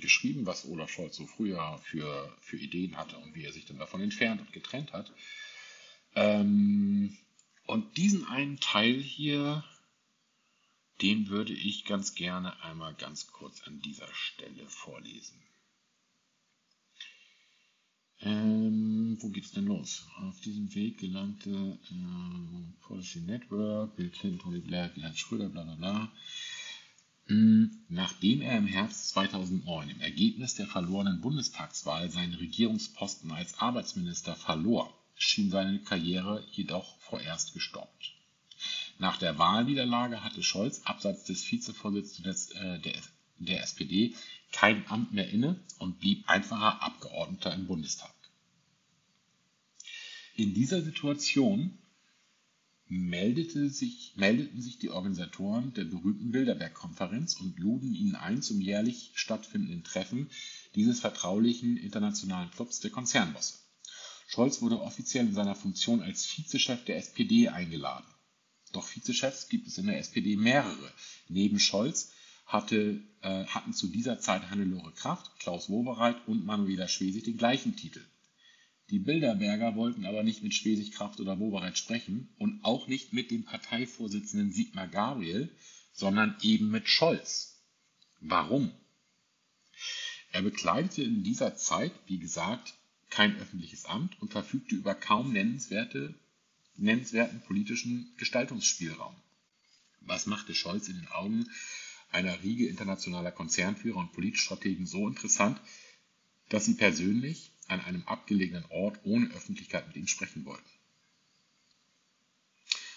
geschrieben, 0.00 0.46
was 0.46 0.66
Olaf 0.66 0.90
Scholz 0.90 1.16
so 1.16 1.26
früher 1.26 1.80
für, 1.84 2.36
für 2.40 2.56
Ideen 2.56 2.96
hatte 2.96 3.16
und 3.18 3.34
wie 3.34 3.44
er 3.44 3.52
sich 3.52 3.64
dann 3.64 3.78
davon 3.78 4.00
entfernt 4.00 4.40
und 4.40 4.52
getrennt 4.52 4.92
hat. 4.92 5.12
Ähm, 6.14 7.16
und 7.66 7.96
diesen 7.96 8.26
einen 8.26 8.60
Teil 8.60 9.00
hier, 9.00 9.64
den 11.00 11.28
würde 11.28 11.52
ich 11.52 11.84
ganz 11.86 12.14
gerne 12.14 12.62
einmal 12.62 12.94
ganz 12.94 13.26
kurz 13.28 13.62
an 13.62 13.80
dieser 13.80 14.12
Stelle 14.14 14.66
vorlesen. 14.68 15.40
Ähm, 18.20 19.18
wo 19.20 19.28
geht's 19.28 19.52
denn 19.52 19.66
los? 19.66 20.06
Auf 20.18 20.40
diesem 20.40 20.74
Weg 20.74 20.98
gelangte 20.98 21.50
äh, 21.50 22.82
Policy 22.82 23.20
Network, 23.20 23.96
Bill 23.96 24.10
Clinton, 24.10 24.38
Tony 24.38 24.60
Blair, 24.60 24.88
Gerhard 24.90 25.18
Schröder, 25.18 25.48
bla 25.48 25.64
bla 25.64 25.74
bla. 25.74 26.12
Hm, 27.26 27.70
nachdem 27.88 28.42
er 28.42 28.58
im 28.58 28.66
Herbst 28.66 29.08
2009 29.10 29.88
im 29.88 30.00
Ergebnis 30.00 30.56
der 30.56 30.66
verlorenen 30.66 31.22
Bundestagswahl 31.22 32.10
seinen 32.10 32.34
Regierungsposten 32.34 33.32
als 33.32 33.58
Arbeitsminister 33.58 34.36
verlor, 34.36 34.92
schien 35.16 35.50
seine 35.50 35.78
Karriere 35.78 36.44
jedoch 36.52 36.98
vorerst 36.98 37.54
gestoppt. 37.54 38.12
Nach 38.98 39.16
der 39.16 39.38
Wahlniederlage 39.38 40.22
hatte 40.22 40.42
Scholz 40.42 40.82
abseits 40.84 41.24
des 41.24 41.50
Vizevorsitzenden 41.50 42.36
äh, 42.56 42.80
der, 42.80 42.94
der 43.38 43.62
SPD 43.62 44.14
kein 44.52 44.88
Amt 44.88 45.12
mehr 45.12 45.28
inne 45.28 45.58
und 45.78 46.00
blieb 46.00 46.28
einfacher 46.28 46.82
Abgeordneter 46.82 47.52
im 47.54 47.66
Bundestag. 47.66 48.12
In 50.36 50.54
dieser 50.54 50.82
Situation 50.82 51.78
meldete 52.98 53.70
sich, 53.70 54.12
meldeten 54.16 54.60
sich 54.60 54.78
die 54.78 54.90
Organisatoren 54.90 55.74
der 55.74 55.84
berühmten 55.84 56.30
Bilderberg-Konferenz 56.30 57.34
und 57.40 57.58
luden 57.58 57.94
ihn 57.94 58.14
ein 58.14 58.42
zum 58.42 58.60
jährlich 58.60 59.12
stattfindenden 59.14 59.84
Treffen 59.84 60.30
dieses 60.74 61.00
vertraulichen 61.00 61.76
internationalen 61.76 62.50
Clubs 62.50 62.80
der 62.80 62.90
Konzernbosse. 62.90 63.54
Scholz 64.26 64.62
wurde 64.62 64.80
offiziell 64.80 65.26
in 65.26 65.34
seiner 65.34 65.54
Funktion 65.54 66.02
als 66.02 66.26
Vizechef 66.26 66.84
der 66.84 66.96
SPD 66.96 67.48
eingeladen. 67.48 68.06
Doch 68.72 68.86
Vizechefs 68.86 69.48
gibt 69.48 69.68
es 69.68 69.78
in 69.78 69.86
der 69.86 69.98
SPD 69.98 70.36
mehrere. 70.36 70.92
Neben 71.28 71.58
Scholz 71.58 72.12
hatte, 72.46 73.00
äh, 73.22 73.44
hatten 73.46 73.72
zu 73.72 73.88
dieser 73.88 74.18
Zeit 74.18 74.50
Hannelore 74.50 74.92
Kraft, 74.92 75.38
Klaus 75.38 75.68
Wowereit 75.68 76.16
und 76.26 76.44
Manuela 76.44 76.88
Schwesig 76.88 77.24
den 77.24 77.36
gleichen 77.36 77.76
Titel. 77.76 78.04
Die 78.90 78.98
Bilderberger 78.98 79.76
wollten 79.76 80.04
aber 80.04 80.22
nicht 80.22 80.42
mit 80.42 80.54
Schwesig, 80.54 80.92
Kraft 80.92 81.20
oder 81.20 81.38
Wowereit 81.38 81.78
sprechen 81.78 82.28
und 82.38 82.64
auch 82.64 82.86
nicht 82.86 83.12
mit 83.12 83.30
dem 83.30 83.44
Parteivorsitzenden 83.44 84.52
Sigmar 84.52 84.88
Gabriel, 84.88 85.50
sondern 85.92 86.36
eben 86.42 86.70
mit 86.70 86.88
Scholz. 86.88 87.62
Warum? 88.20 88.72
Er 90.32 90.42
bekleidete 90.42 91.02
in 91.02 91.22
dieser 91.22 91.56
Zeit, 91.56 91.92
wie 92.06 92.18
gesagt, 92.18 92.74
kein 93.08 93.36
öffentliches 93.38 93.84
Amt 93.84 94.20
und 94.20 94.32
verfügte 94.32 94.74
über 94.74 94.94
kaum 94.94 95.32
nennenswerte 95.32 96.14
nennenswerten 96.76 97.40
politischen 97.42 98.12
Gestaltungsspielraum. 98.16 99.14
Was 100.00 100.26
machte 100.26 100.54
Scholz 100.54 100.88
in 100.88 100.96
den 100.96 101.08
Augen 101.08 101.48
einer 102.10 102.42
Riege 102.42 102.66
internationaler 102.66 103.32
Konzernführer 103.32 103.98
und 103.98 104.12
Politstrategen 104.12 104.86
so 104.86 105.08
interessant, 105.08 105.60
dass 106.48 106.66
sie 106.66 106.74
persönlich 106.74 107.52
an 107.68 107.80
einem 107.80 108.02
abgelegenen 108.06 108.64
Ort 108.70 108.98
ohne 109.04 109.30
Öffentlichkeit 109.34 109.86
mit 109.86 109.96
ihm 109.96 110.06
sprechen 110.06 110.44
wollten? 110.44 110.68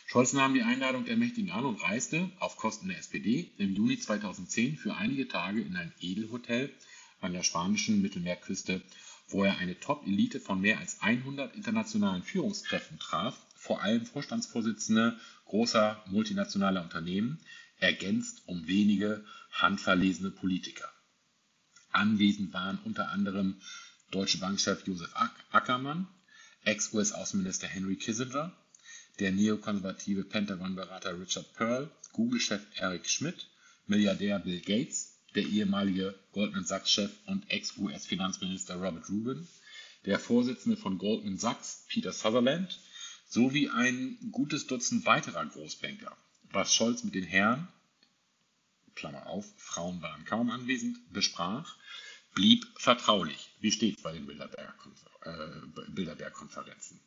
Scholz 0.07 0.31
nahm 0.33 0.53
die 0.53 0.63
Einladung 0.63 1.05
der 1.05 1.17
Mächtigen 1.17 1.51
an 1.51 1.65
und 1.65 1.83
reiste, 1.83 2.31
auf 2.39 2.55
Kosten 2.55 2.87
der 2.87 2.97
SPD, 2.97 3.51
im 3.57 3.75
Juni 3.75 3.99
2010 3.99 4.77
für 4.77 4.95
einige 4.95 5.27
Tage 5.27 5.61
in 5.61 5.75
ein 5.75 5.93
Edelhotel 5.99 6.73
an 7.19 7.33
der 7.33 7.43
spanischen 7.43 8.01
Mittelmeerküste, 8.01 8.81
wo 9.27 9.43
er 9.43 9.57
eine 9.57 9.79
Top-Elite 9.79 10.39
von 10.39 10.61
mehr 10.61 10.79
als 10.79 11.01
100 11.01 11.55
internationalen 11.55 12.23
Führungskräften 12.23 12.99
traf 12.99 13.37
vor 13.57 13.81
allem 13.81 14.05
Vorstandsvorsitzende 14.05 15.19
großer 15.45 16.01
multinationaler 16.07 16.83
Unternehmen, 16.83 17.39
ergänzt 17.79 18.43
um 18.45 18.65
wenige 18.67 19.25
handverlesene 19.51 20.31
Politiker. 20.31 20.89
Anwesend 21.91 22.53
waren 22.53 22.79
unter 22.85 23.09
anderem 23.09 23.59
Deutsche 24.11 24.37
Bankchef 24.37 24.85
Josef 24.87 25.13
Ackermann, 25.51 26.07
Ex-US-Außenminister 26.63 27.67
Henry 27.67 27.95
Kissinger, 27.95 28.55
der 29.19 29.31
neokonservative 29.31 30.23
Pentagon-Berater 30.23 31.19
Richard 31.19 31.53
Pearl, 31.53 31.91
Google-Chef 32.13 32.61
Eric 32.75 33.09
Schmidt, 33.09 33.47
Milliardär 33.85 34.39
Bill 34.39 34.61
Gates, 34.61 35.17
der 35.35 35.43
ehemalige 35.43 36.17
Goldman 36.31 36.65
Sachs-Chef 36.65 37.11
und 37.25 37.49
Ex-US-Finanzminister 37.49 38.75
Robert 38.75 39.09
Rubin, 39.09 39.47
der 40.05 40.19
Vorsitzende 40.19 40.77
von 40.77 40.97
Goldman 40.97 41.37
Sachs 41.37 41.85
Peter 41.89 42.13
Sutherland 42.13 42.79
sowie 43.29 43.69
ein 43.69 44.17
gutes 44.31 44.67
Dutzend 44.67 45.05
weiterer 45.05 45.45
Großbanker. 45.45 46.15
Was 46.51 46.73
Scholz 46.73 47.03
mit 47.03 47.13
den 47.13 47.25
Herren, 47.25 47.67
Klammer 48.95 49.27
auf, 49.27 49.45
Frauen 49.57 50.01
waren 50.01 50.25
kaum 50.25 50.49
anwesend, 50.49 50.97
besprach, 51.11 51.75
blieb 52.37 52.67
vertraulich, 52.75 53.49
wie 53.61 53.71
stets 53.71 54.03
bei 54.03 54.13
den 54.13 54.29
äh, 54.29 55.87
Bilderberg-Konferenzen. 55.89 56.99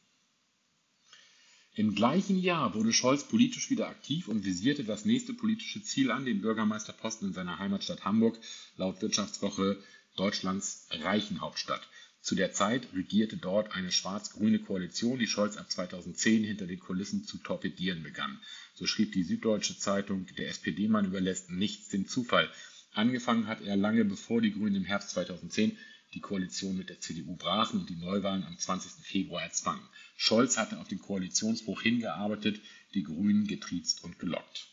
Im 1.77 1.95
gleichen 1.95 2.37
Jahr 2.37 2.75
wurde 2.75 2.93
Scholz 2.93 3.23
politisch 3.23 3.71
wieder 3.71 3.89
aktiv 3.89 4.27
und 4.27 4.45
visierte 4.45 4.83
das 4.83 5.05
nächste 5.05 5.33
politische 5.33 5.85
Ziel 5.85 6.11
an, 6.11 6.25
den 6.25 6.41
Bürgermeisterposten 6.41 7.29
in 7.29 7.35
seiner 7.35 7.61
Heimatstadt 7.61 8.05
Hamburg, 8.05 8.41
laut 8.77 9.01
Wirtschaftswoche 9.03 9.81
Deutschlands 10.17 10.89
Reichenhauptstadt. 10.91 11.87
Zu 12.21 12.35
der 12.35 12.53
Zeit 12.53 12.93
regierte 12.93 13.37
dort 13.37 13.71
eine 13.71 13.93
schwarz-grüne 13.93 14.59
Koalition, 14.59 15.21
die 15.21 15.29
Scholz 15.29 15.57
ab 15.59 15.71
2010 15.71 16.43
hinter 16.43 16.67
den 16.67 16.81
Kulissen 16.81 17.23
zu 17.23 17.39
torpedieren 17.39 18.03
begann. 18.03 18.41
So 18.75 18.85
schrieb 18.85 19.13
die 19.13 19.23
Süddeutsche 19.23 19.79
Zeitung, 19.79 20.27
der 20.39 20.49
SPD-Mann 20.49 21.07
überlässt 21.07 21.51
nichts 21.51 21.89
dem 21.89 22.09
Zufall. 22.09 22.51
Angefangen 22.93 23.47
hat 23.47 23.61
er 23.61 23.77
lange 23.77 24.05
bevor 24.05 24.41
die 24.41 24.53
Grünen 24.53 24.77
im 24.77 24.85
Herbst 24.85 25.11
2010 25.11 25.77
die 26.15 26.21
Koalition 26.21 26.77
mit 26.77 26.89
der 26.89 27.01
CDU 27.01 27.37
brachen 27.37 27.81
und 27.81 27.89
die 27.89 27.97
Neuwahlen 27.97 28.45
am 28.45 28.59
20. 28.59 29.05
Februar 29.05 29.43
erzwangen. 29.43 29.87
Scholz 30.17 30.59
hatte 30.59 30.79
auf 30.79 30.89
den 30.89 30.99
Koalitionsbruch 30.99 31.83
hingearbeitet, 31.83 32.61
die 32.95 33.05
Grünen 33.05 33.47
getriezt 33.47 34.03
und 34.03 34.19
gelockt. 34.19 34.67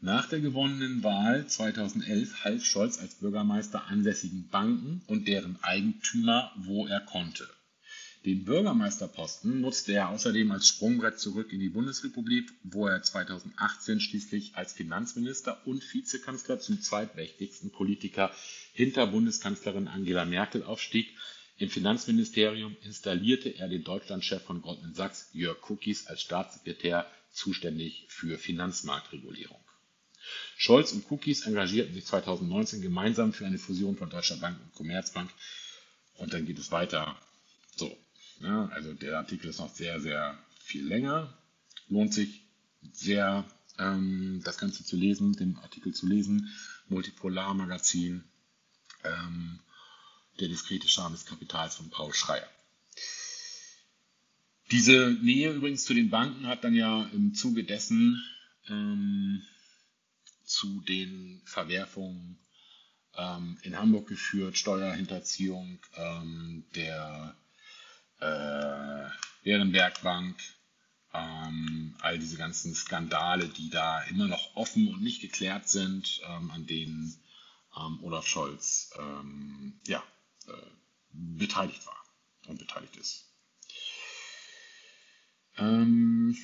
Nach 0.00 0.28
der 0.28 0.40
gewonnenen 0.40 1.02
Wahl 1.02 1.48
2011 1.48 2.44
half 2.44 2.64
Scholz 2.64 2.98
als 2.98 3.16
Bürgermeister 3.16 3.86
ansässigen 3.86 4.48
Banken 4.48 5.02
und 5.06 5.26
deren 5.26 5.60
Eigentümer, 5.62 6.52
wo 6.56 6.86
er 6.86 7.00
konnte. 7.00 7.48
Den 8.28 8.44
Bürgermeisterposten 8.44 9.62
nutzte 9.62 9.94
er 9.94 10.10
außerdem 10.10 10.50
als 10.50 10.68
Sprungbrett 10.68 11.18
zurück 11.18 11.50
in 11.50 11.60
die 11.60 11.70
Bundesrepublik, 11.70 12.52
wo 12.62 12.86
er 12.86 13.02
2018 13.02 14.00
schließlich 14.00 14.54
als 14.54 14.74
Finanzminister 14.74 15.66
und 15.66 15.82
Vizekanzler 15.94 16.60
zum 16.60 16.78
zweitmächtigsten 16.78 17.70
Politiker 17.70 18.30
hinter 18.74 19.06
Bundeskanzlerin 19.06 19.88
Angela 19.88 20.26
Merkel 20.26 20.62
aufstieg. 20.62 21.08
Im 21.56 21.70
Finanzministerium 21.70 22.76
installierte 22.82 23.48
er 23.48 23.66
den 23.66 23.82
Deutschlandchef 23.82 24.42
von 24.42 24.60
Goldman 24.60 24.92
Sachs, 24.92 25.30
Jörg 25.32 25.56
Cookies, 25.70 26.06
als 26.06 26.20
Staatssekretär 26.20 27.10
zuständig 27.32 28.04
für 28.10 28.36
Finanzmarktregulierung. 28.36 29.64
Scholz 30.58 30.92
und 30.92 31.10
Cookies 31.10 31.46
engagierten 31.46 31.94
sich 31.94 32.04
2019 32.04 32.82
gemeinsam 32.82 33.32
für 33.32 33.46
eine 33.46 33.58
Fusion 33.58 33.96
von 33.96 34.10
Deutscher 34.10 34.36
Bank 34.36 34.60
und 34.60 34.74
Commerzbank. 34.74 35.30
Und 36.16 36.34
dann 36.34 36.44
geht 36.44 36.58
es 36.58 36.70
weiter. 36.70 37.16
So, 37.74 37.96
ja, 38.40 38.66
also 38.68 38.94
der 38.94 39.18
Artikel 39.18 39.50
ist 39.50 39.58
noch 39.58 39.74
sehr, 39.74 40.00
sehr 40.00 40.38
viel 40.60 40.86
länger. 40.86 41.36
Lohnt 41.88 42.14
sich 42.14 42.46
sehr, 42.92 43.44
ähm, 43.78 44.40
das 44.44 44.58
Ganze 44.58 44.84
zu 44.84 44.96
lesen, 44.96 45.32
den 45.34 45.56
Artikel 45.58 45.94
zu 45.94 46.06
lesen. 46.06 46.48
Multipolar 46.88 47.54
Magazin, 47.54 48.24
ähm, 49.04 49.60
der 50.40 50.48
diskrete 50.48 50.88
Charme 50.88 51.12
des 51.12 51.26
Kapitals 51.26 51.76
von 51.76 51.90
Paul 51.90 52.14
Schreier. 52.14 52.48
Diese 54.70 55.16
Nähe 55.22 55.52
übrigens 55.52 55.84
zu 55.84 55.94
den 55.94 56.10
Banken 56.10 56.46
hat 56.46 56.62
dann 56.62 56.74
ja 56.74 57.04
im 57.14 57.34
Zuge 57.34 57.64
dessen 57.64 58.22
ähm, 58.68 59.42
zu 60.44 60.82
den 60.82 61.40
Verwerfungen 61.44 62.38
ähm, 63.16 63.58
in 63.62 63.78
Hamburg 63.78 64.08
geführt, 64.08 64.58
Steuerhinterziehung 64.58 65.78
ähm, 65.94 66.64
der 66.74 67.34
äh, 68.20 69.08
Bärenbergbank, 69.42 70.36
ähm, 71.14 71.96
all 72.00 72.18
diese 72.18 72.36
ganzen 72.36 72.74
Skandale, 72.74 73.48
die 73.48 73.70
da 73.70 74.02
immer 74.02 74.26
noch 74.28 74.56
offen 74.56 74.88
und 74.88 75.02
nicht 75.02 75.20
geklärt 75.20 75.68
sind, 75.68 76.20
ähm, 76.26 76.50
an 76.50 76.66
denen 76.66 77.18
ähm, 77.76 77.98
Olaf 78.02 78.26
Scholz 78.26 78.90
ähm, 78.98 79.80
ja, 79.86 80.02
äh, 80.46 80.52
beteiligt 81.12 81.86
war 81.86 82.04
und 82.46 82.58
beteiligt 82.58 82.96
ist. 82.96 83.24
Ähm, 85.56 86.36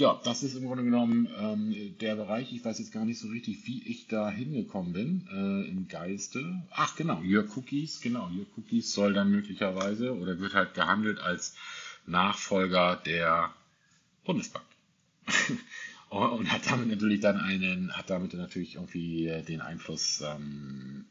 ja, 0.00 0.20
das 0.24 0.42
ist 0.42 0.56
im 0.56 0.66
Grunde 0.66 0.82
genommen 0.82 1.28
ähm, 1.38 1.96
der 2.00 2.16
Bereich. 2.16 2.52
Ich 2.52 2.64
weiß 2.64 2.78
jetzt 2.78 2.92
gar 2.92 3.04
nicht 3.04 3.20
so 3.20 3.28
richtig, 3.28 3.66
wie 3.66 3.82
ich 3.86 4.08
da 4.08 4.30
hingekommen 4.30 4.92
bin 4.92 5.28
äh, 5.30 5.68
im 5.68 5.88
Geiste. 5.88 6.62
Ach 6.70 6.96
genau, 6.96 7.22
Jörg 7.22 7.56
Cookies, 7.56 8.00
genau, 8.00 8.28
Jörg 8.30 8.48
Cookies 8.56 8.92
soll 8.92 9.12
dann 9.12 9.30
möglicherweise 9.30 10.16
oder 10.16 10.40
wird 10.40 10.54
halt 10.54 10.74
gehandelt 10.74 11.20
als 11.20 11.54
Nachfolger 12.06 12.96
der 12.96 13.54
Bundesbank. 14.24 14.64
und 16.08 16.50
hat 16.50 16.62
damit 16.68 16.88
natürlich 16.88 17.20
dann 17.20 17.36
einen, 17.36 17.96
hat 17.96 18.10
damit 18.10 18.34
natürlich 18.34 18.76
irgendwie 18.76 19.28
äh, 19.28 19.42
den 19.42 19.60
Einfluss 19.60 20.22
ähm, 20.22 21.04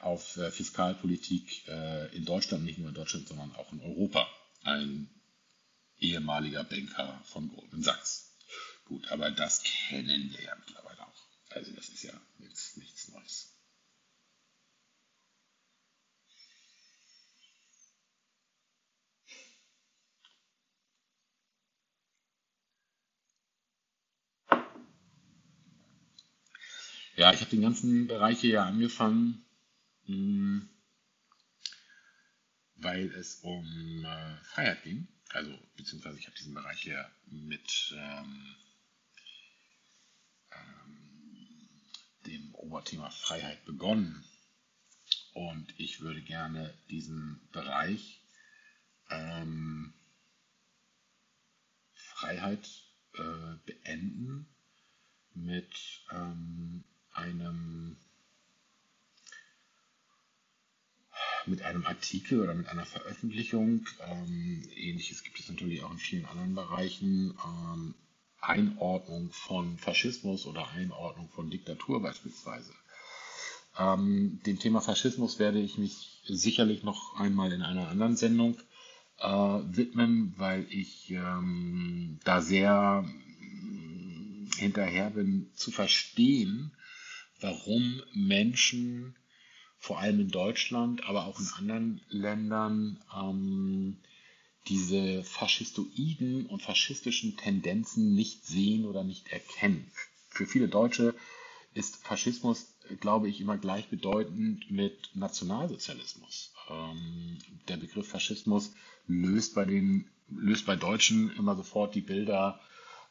auf 0.00 0.36
äh, 0.36 0.50
Fiskalpolitik 0.50 1.66
äh, 1.68 2.16
in 2.16 2.24
Deutschland, 2.24 2.64
nicht 2.64 2.78
nur 2.78 2.88
in 2.88 2.94
Deutschland, 2.94 3.28
sondern 3.28 3.52
auch 3.56 3.72
in 3.72 3.80
Europa. 3.80 4.26
Ein 4.62 5.08
ehemaliger 5.98 6.64
Banker 6.64 7.22
von 7.24 7.48
Goldman 7.48 7.82
Sachs. 7.82 8.32
Gut, 8.84 9.08
aber 9.08 9.30
das 9.30 9.62
kennen 9.62 10.30
wir 10.30 10.42
ja 10.42 10.56
mittlerweile 10.56 11.00
auch. 11.06 11.26
Also 11.50 11.72
das 11.72 11.88
ist 11.88 12.02
ja 12.02 12.12
jetzt 12.38 12.76
nichts 12.76 13.08
Neues. 13.08 13.52
Ja, 27.16 27.32
ich 27.32 27.40
habe 27.40 27.50
den 27.50 27.62
ganzen 27.62 28.06
Bereich 28.06 28.40
hier 28.40 28.50
ja 28.50 28.66
angefangen, 28.66 29.42
hm, 30.04 30.68
weil 32.74 33.06
es 33.14 33.36
um 33.36 34.04
äh, 34.04 34.36
Freiheit 34.44 34.82
ging 34.82 35.08
also 35.36 35.58
beziehungsweise 35.76 36.18
ich 36.18 36.26
habe 36.26 36.36
diesen 36.36 36.54
Bereich 36.54 36.80
hier 36.80 37.10
mit 37.26 37.94
ähm, 37.96 38.56
ähm, 40.52 41.80
dem 42.26 42.54
Oberthema 42.54 43.10
Freiheit 43.10 43.64
begonnen. 43.66 44.24
Und 45.34 45.78
ich 45.78 46.00
würde 46.00 46.22
gerne 46.22 46.72
diesen 46.88 47.46
Bereich 47.52 48.22
ähm, 49.10 49.92
Freiheit 51.92 52.66
äh, 53.12 53.56
beenden 53.66 54.48
mit 55.34 55.74
ähm, 56.10 56.84
einem 57.12 57.98
mit 61.48 61.62
einem 61.62 61.84
Artikel 61.86 62.40
oder 62.40 62.54
mit 62.54 62.68
einer 62.68 62.86
Veröffentlichung. 62.86 63.86
Ähm, 64.06 64.62
Ähnliches 64.76 65.22
gibt 65.22 65.38
es 65.38 65.48
natürlich 65.48 65.82
auch 65.82 65.90
in 65.90 65.98
vielen 65.98 66.26
anderen 66.26 66.54
Bereichen. 66.54 67.36
Ähm, 67.44 67.94
Einordnung 68.40 69.30
von 69.32 69.78
Faschismus 69.78 70.46
oder 70.46 70.70
Einordnung 70.70 71.28
von 71.30 71.50
Diktatur 71.50 72.00
beispielsweise. 72.00 72.72
Ähm, 73.78 74.40
dem 74.46 74.58
Thema 74.58 74.80
Faschismus 74.80 75.38
werde 75.38 75.60
ich 75.60 75.78
mich 75.78 76.22
sicherlich 76.24 76.82
noch 76.82 77.18
einmal 77.18 77.52
in 77.52 77.62
einer 77.62 77.88
anderen 77.88 78.16
Sendung 78.16 78.56
äh, 79.18 79.28
widmen, 79.28 80.34
weil 80.36 80.66
ich 80.70 81.10
ähm, 81.10 82.18
da 82.24 82.40
sehr 82.40 83.04
hinterher 84.56 85.10
bin 85.10 85.50
zu 85.54 85.70
verstehen, 85.70 86.72
warum 87.40 88.02
Menschen 88.14 89.16
vor 89.78 89.98
allem 90.00 90.20
in 90.20 90.30
Deutschland, 90.30 91.04
aber 91.08 91.26
auch 91.26 91.38
in 91.38 91.48
anderen 91.58 92.00
Ländern, 92.08 92.98
ähm, 93.16 93.98
diese 94.68 95.22
faschistoiden 95.22 96.46
und 96.46 96.62
faschistischen 96.62 97.36
Tendenzen 97.36 98.14
nicht 98.14 98.44
sehen 98.44 98.84
oder 98.84 99.04
nicht 99.04 99.28
erkennen. 99.28 99.90
Für 100.28 100.46
viele 100.46 100.68
Deutsche 100.68 101.14
ist 101.74 102.04
Faschismus, 102.04 102.74
glaube 103.00 103.28
ich, 103.28 103.40
immer 103.40 103.58
gleichbedeutend 103.58 104.70
mit 104.70 105.10
Nationalsozialismus. 105.14 106.52
Ähm, 106.68 107.38
der 107.68 107.76
Begriff 107.76 108.08
Faschismus 108.08 108.72
löst 109.06 109.54
bei, 109.54 109.64
den, 109.64 110.08
löst 110.30 110.66
bei 110.66 110.76
Deutschen 110.76 111.30
immer 111.36 111.54
sofort 111.54 111.94
die 111.94 112.00
Bilder 112.00 112.60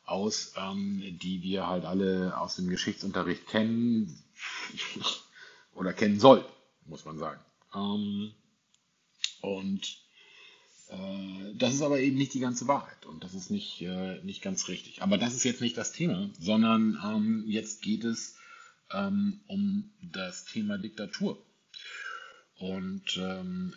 aus, 0.06 0.54
ähm, 0.58 1.02
die 1.22 1.42
wir 1.42 1.68
halt 1.68 1.86
alle 1.86 2.38
aus 2.38 2.58
dem 2.58 2.68
Geschichtsunterricht 2.68 3.48
kennen 3.48 4.20
oder 5.74 5.94
kennen 5.94 6.20
sollten 6.20 6.55
muss 6.86 7.06
man 7.06 7.18
sagen. 7.18 7.42
Ähm, 7.74 8.34
und 9.42 10.06
äh, 10.90 11.54
das 11.56 11.74
ist 11.74 11.82
aber 11.82 12.00
eben 12.00 12.18
nicht 12.18 12.34
die 12.34 12.40
ganze 12.40 12.68
Wahrheit 12.68 13.06
und 13.06 13.24
das 13.24 13.34
ist 13.34 13.50
nicht, 13.50 13.82
äh, 13.82 14.22
nicht 14.24 14.42
ganz 14.42 14.68
richtig. 14.68 15.02
Aber 15.02 15.18
das 15.18 15.34
ist 15.34 15.44
jetzt 15.44 15.62
nicht 15.62 15.78
das 15.78 15.92
Thema, 15.92 16.30
sondern 16.40 17.00
ähm, 17.04 17.44
jetzt 17.48 17.82
geht 17.82 18.04
es 18.04 18.36
ähm, 18.92 19.42
um 19.48 19.92
das 20.02 20.46
Thema 20.46 20.78
Diktatur. 20.78 21.44
Und 22.58 23.18
ähm, 23.18 23.74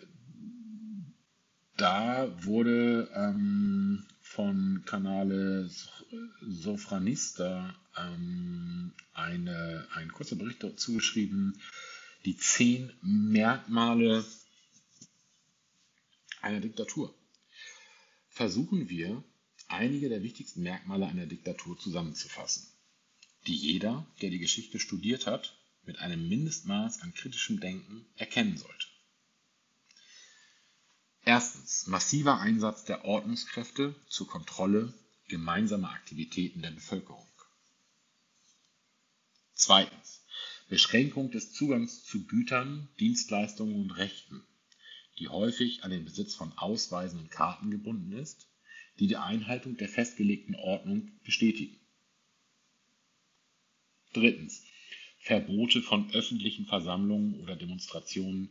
da 1.76 2.28
wurde 2.44 3.10
ähm, 3.14 4.04
von 4.20 4.82
Kanale 4.84 5.70
Sofranista 6.42 7.74
ähm, 7.96 8.92
eine, 9.14 9.86
ein 9.94 10.12
kurzer 10.12 10.36
Bericht 10.36 10.62
dazu 10.62 10.94
geschrieben, 10.94 11.58
die 12.24 12.36
zehn 12.36 12.92
Merkmale 13.02 14.24
einer 16.40 16.60
Diktatur. 16.60 17.14
Versuchen 18.28 18.88
wir 18.88 19.24
einige 19.68 20.08
der 20.08 20.22
wichtigsten 20.22 20.62
Merkmale 20.62 21.06
einer 21.06 21.26
Diktatur 21.26 21.78
zusammenzufassen, 21.78 22.66
die 23.46 23.56
jeder, 23.56 24.06
der 24.22 24.30
die 24.30 24.38
Geschichte 24.38 24.78
studiert 24.78 25.26
hat, 25.26 25.58
mit 25.82 25.98
einem 25.98 26.28
Mindestmaß 26.28 27.00
an 27.02 27.14
kritischem 27.14 27.60
Denken 27.60 28.06
erkennen 28.16 28.56
sollte. 28.56 28.86
Erstens 31.24 31.86
massiver 31.86 32.40
Einsatz 32.40 32.84
der 32.84 33.04
Ordnungskräfte 33.04 33.94
zur 34.08 34.28
Kontrolle 34.28 34.94
gemeinsamer 35.28 35.90
Aktivitäten 35.90 36.62
der 36.62 36.70
Bevölkerung. 36.70 37.26
Zweitens 39.54 40.17
Beschränkung 40.68 41.30
des 41.30 41.52
Zugangs 41.52 42.04
zu 42.04 42.26
Gütern, 42.26 42.88
Dienstleistungen 43.00 43.74
und 43.74 43.90
Rechten, 43.92 44.44
die 45.18 45.28
häufig 45.28 45.82
an 45.82 45.90
den 45.90 46.04
Besitz 46.04 46.34
von 46.34 46.52
Ausweisen 46.58 47.20
und 47.20 47.30
Karten 47.30 47.70
gebunden 47.70 48.12
ist, 48.12 48.48
die 48.98 49.06
die 49.06 49.16
Einhaltung 49.16 49.76
der 49.78 49.88
festgelegten 49.88 50.54
Ordnung 50.54 51.10
bestätigen. 51.24 51.76
Drittens 54.12 54.62
Verbote 55.20 55.82
von 55.82 56.10
öffentlichen 56.12 56.66
Versammlungen 56.66 57.40
oder 57.40 57.56
Demonstrationen 57.56 58.50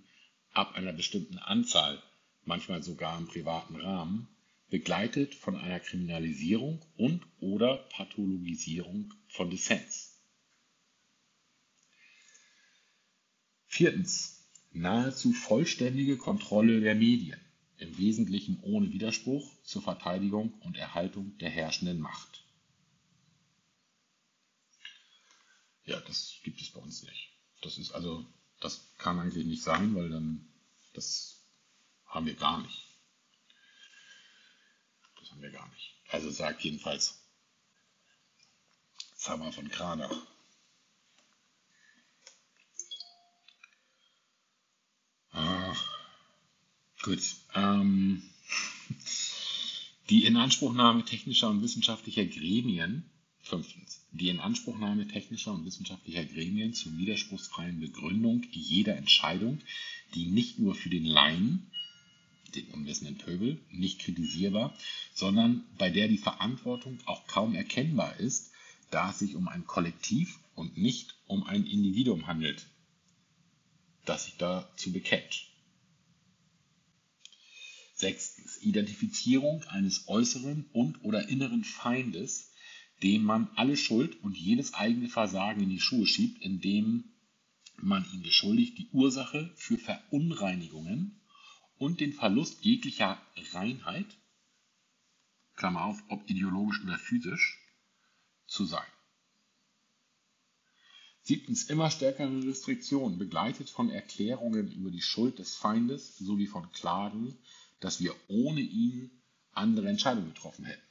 ab 0.51 0.73
einer 0.75 0.93
bestimmten 0.93 1.37
Anzahl, 1.37 2.01
manchmal 2.45 2.81
sogar 2.81 3.17
im 3.17 3.27
privaten 3.27 3.75
Rahmen, 3.75 4.27
begleitet 4.69 5.35
von 5.35 5.55
einer 5.55 5.79
Kriminalisierung 5.79 6.83
und/oder 6.97 7.77
Pathologisierung 7.91 9.13
von 9.27 9.49
Dissens. 9.49 10.16
Viertens. 13.67 14.33
Nahezu 14.71 15.33
vollständige 15.33 16.17
Kontrolle 16.17 16.81
der 16.81 16.95
Medien, 16.95 17.39
im 17.77 17.97
Wesentlichen 17.97 18.59
ohne 18.61 18.91
Widerspruch 18.91 19.51
zur 19.63 19.81
Verteidigung 19.81 20.53
und 20.61 20.77
Erhaltung 20.77 21.37
der 21.39 21.49
herrschenden 21.49 21.99
Macht. 21.99 22.43
Ja, 25.85 25.99
das 26.01 26.35
gibt 26.43 26.61
es 26.61 26.69
bei 26.69 26.79
uns 26.79 27.03
nicht. 27.03 27.29
Das 27.61 27.77
ist 27.77 27.91
also, 27.91 28.25
das 28.59 28.93
kann 28.97 29.19
eigentlich 29.19 29.45
nicht 29.45 29.63
sein, 29.63 29.95
weil 29.95 30.09
dann, 30.09 30.47
das 30.93 31.43
haben 32.05 32.25
wir 32.25 32.35
gar 32.35 32.61
nicht. 32.61 32.83
Das 35.19 35.31
haben 35.31 35.41
wir 35.41 35.51
gar 35.51 35.67
nicht. 35.69 35.95
Also 36.09 36.29
sagt 36.29 36.61
jedenfalls 36.61 37.23
Sammer 39.15 39.51
von 39.51 39.69
Kranach. 39.69 40.36
Gut. 47.07 47.35
Ähm, 47.55 48.21
die 50.09 50.25
Inanspruchnahme 50.25 51.05
technischer 51.05 51.49
und 51.49 51.61
wissenschaftlicher 51.61 52.25
Gremien 52.25 53.09
Fünftens. 53.47 54.05
Die 54.11 54.27
Inanspruchnahme 54.27 55.07
technischer 55.07 55.53
und 55.53 55.63
wissenschaftlicher 55.65 56.25
Gremien 56.25 56.73
zur 56.73 56.97
widerspruchsfreien 56.97 57.79
Begründung 57.79 58.45
jeder 58.51 58.97
Entscheidung, 58.97 59.59
die 60.15 60.25
nicht 60.25 60.59
nur 60.59 60.75
für 60.75 60.89
den 60.89 61.05
Laien, 61.05 61.71
den 62.55 62.67
unwissenden 62.71 63.17
Pöbel, 63.17 63.57
nicht 63.71 63.99
kritisierbar, 63.99 64.75
sondern 65.13 65.63
bei 65.77 65.89
der 65.89 66.09
die 66.09 66.17
Verantwortung 66.17 66.99
auch 67.05 67.25
kaum 67.27 67.55
erkennbar 67.55 68.19
ist, 68.19 68.51
da 68.91 69.11
es 69.11 69.19
sich 69.19 69.35
um 69.35 69.47
ein 69.47 69.65
Kollektiv 69.65 70.39
und 70.55 70.77
nicht 70.77 71.15
um 71.27 71.43
ein 71.43 71.65
Individuum 71.65 72.27
handelt, 72.27 72.65
das 74.03 74.25
sich 74.25 74.35
dazu 74.37 74.91
bekennt. 74.91 75.47
Sechstens. 77.97 78.61
Identifizierung 78.61 79.63
eines 79.63 80.07
äußeren 80.07 80.69
und 80.71 81.03
oder 81.03 81.29
inneren 81.29 81.63
Feindes, 81.63 82.51
dem 83.01 83.23
man 83.23 83.49
alle 83.55 83.75
Schuld 83.75 84.23
und 84.23 84.37
jedes 84.37 84.75
eigene 84.75 85.09
Versagen 85.09 85.61
in 85.61 85.69
die 85.69 85.79
Schuhe 85.79 86.05
schiebt, 86.05 86.41
indem 86.43 87.05
man 87.77 88.05
ihn 88.13 88.21
beschuldigt, 88.21 88.77
die 88.77 88.89
Ursache 88.91 89.51
für 89.55 89.79
Verunreinigungen 89.79 91.19
und 91.77 91.99
den 91.99 92.13
Verlust 92.13 92.63
jeglicher 92.63 93.19
Reinheit, 93.53 94.07
Klammer 95.55 95.85
auf, 95.85 96.03
ob 96.09 96.29
ideologisch 96.29 96.81
oder 96.83 96.99
physisch, 96.99 97.59
zu 98.45 98.65
sein. 98.65 98.85
Siebtens 101.23 101.63
immer 101.63 101.89
stärkere 101.89 102.47
Restriktionen, 102.47 103.17
begleitet 103.17 103.69
von 103.69 103.89
Erklärungen 103.89 104.71
über 104.71 104.91
die 104.91 105.01
Schuld 105.01 105.39
des 105.39 105.55
Feindes 105.55 106.17
sowie 106.17 106.47
von 106.47 106.71
Klagen, 106.71 107.37
dass 107.79 107.99
wir 107.99 108.15
ohne 108.27 108.61
ihn 108.61 109.11
andere 109.51 109.89
Entscheidungen 109.89 110.33
getroffen 110.33 110.65
hätten 110.65 110.87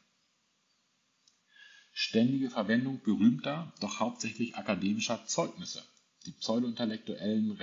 ständige 1.99 2.51
Verwendung 2.51 3.01
berühmter, 3.03 3.73
doch 3.81 4.01
hauptsächlich 4.01 4.55
akademischer 4.55 5.25
Zeugnisse, 5.25 5.83
die 6.27 6.33
pseudointellektuelle 6.33 7.59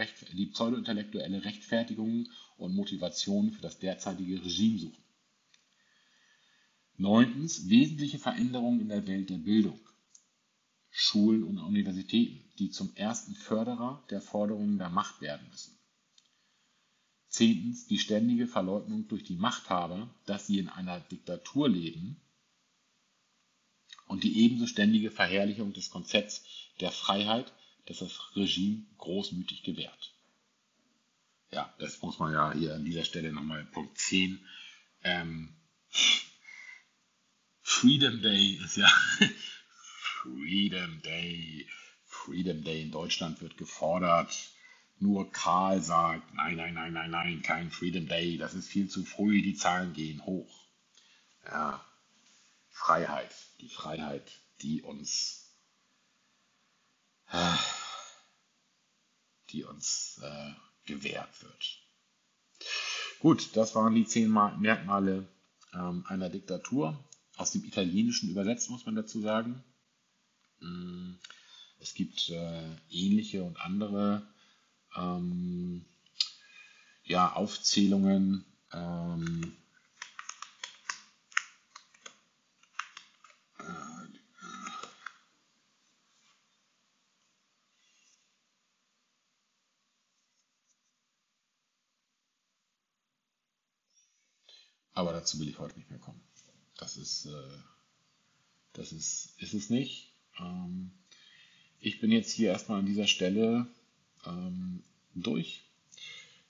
Rechtfertigung 1.45 2.27
und 2.57 2.73
Motivation 2.73 3.51
für 3.51 3.61
das 3.61 3.77
derzeitige 3.77 4.43
Regime 4.43 4.79
suchen. 4.79 5.03
Neuntens, 6.97 7.69
wesentliche 7.69 8.17
Veränderungen 8.17 8.81
in 8.81 8.89
der 8.89 9.05
Welt 9.05 9.29
der 9.29 9.37
Bildung. 9.37 9.79
Schulen 10.89 11.43
und 11.43 11.59
Universitäten, 11.59 12.43
die 12.57 12.71
zum 12.71 12.95
ersten 12.95 13.35
Förderer 13.35 14.03
der 14.09 14.21
Forderungen 14.21 14.79
der 14.79 14.89
Macht 14.89 15.21
werden 15.21 15.47
müssen. 15.51 15.77
Zehntens, 17.33 17.87
die 17.87 17.97
ständige 17.97 18.45
Verleugnung 18.45 19.07
durch 19.07 19.23
die 19.23 19.35
Machthaber, 19.35 20.07
dass 20.27 20.45
sie 20.45 20.59
in 20.59 20.69
einer 20.69 20.99
Diktatur 20.99 21.67
leben 21.67 22.21
und 24.05 24.23
die 24.23 24.43
ebenso 24.43 24.67
ständige 24.67 25.09
Verherrlichung 25.09 25.73
des 25.73 25.89
Konzepts 25.89 26.45
der 26.79 26.91
Freiheit, 26.91 27.51
das 27.87 27.97
das 27.99 28.35
Regime 28.35 28.85
großmütig 28.99 29.63
gewährt. 29.63 30.13
Ja, 31.49 31.73
das 31.79 31.99
muss 32.03 32.19
man 32.19 32.33
ja 32.33 32.53
hier 32.53 32.75
an 32.75 32.85
dieser 32.85 33.03
Stelle 33.03 33.33
nochmal 33.33 33.65
Punkt 33.65 33.97
10. 33.97 34.39
Ähm, 35.01 35.55
Freedom 37.63 38.21
Day 38.21 38.59
ist 38.63 38.77
ja 38.77 38.87
Freedom 40.21 41.01
Day. 41.01 41.67
Freedom 42.05 42.63
Day 42.63 42.83
in 42.83 42.91
Deutschland 42.91 43.41
wird 43.41 43.57
gefordert. 43.57 44.52
Nur 44.99 45.31
Karl 45.31 45.81
sagt, 45.81 46.33
nein, 46.33 46.55
nein, 46.55 46.73
nein, 46.73 46.93
nein, 46.93 47.11
nein, 47.11 47.41
kein 47.41 47.71
Freedom 47.71 48.07
Day, 48.07 48.37
das 48.37 48.53
ist 48.53 48.67
viel 48.67 48.89
zu 48.89 49.03
früh, 49.03 49.41
die 49.41 49.55
Zahlen 49.55 49.93
gehen 49.93 50.25
hoch. 50.25 50.67
Ja, 51.45 51.83
Freiheit, 52.69 53.35
die 53.59 53.69
Freiheit, 53.69 54.31
die 54.61 54.81
uns, 54.81 55.55
die 59.49 59.63
uns 59.63 60.21
äh, 60.23 60.53
gewährt 60.85 61.41
wird. 61.41 61.79
Gut, 63.19 63.55
das 63.55 63.75
waren 63.75 63.95
die 63.95 64.05
zehn 64.05 64.29
Merkmale 64.29 65.27
ähm, 65.73 66.05
einer 66.07 66.29
Diktatur. 66.29 66.97
Aus 67.37 67.51
dem 67.51 67.63
Italienischen 67.63 68.29
übersetzt 68.29 68.69
muss 68.69 68.85
man 68.85 68.95
dazu 68.95 69.21
sagen. 69.21 69.63
Mm, 70.59 71.13
es 71.79 71.93
gibt 71.93 72.29
äh, 72.29 72.75
ähnliche 72.89 73.43
und 73.43 73.59
andere 73.61 74.27
ähm, 74.95 75.85
ja, 77.03 77.33
Aufzählungen. 77.33 78.45
Ähm, 78.71 79.57
Aber 94.93 95.11
dazu 95.11 95.39
will 95.39 95.49
ich 95.49 95.59
heute 95.59 95.77
nicht 95.77 95.89
mehr 95.89 95.99
kommen. 95.99 96.21
Das 96.77 96.97
ist, 96.97 97.25
äh, 97.25 97.57
das 98.73 98.91
ist, 98.91 99.33
ist 99.39 99.53
es 99.53 99.69
nicht. 99.69 100.13
Ähm, 100.39 100.91
ich 101.79 101.99
bin 101.99 102.11
jetzt 102.11 102.31
hier 102.31 102.51
erstmal 102.51 102.79
an 102.79 102.85
dieser 102.85 103.07
Stelle 103.07 103.67
ähm, 104.25 104.83
durch. 105.15 105.63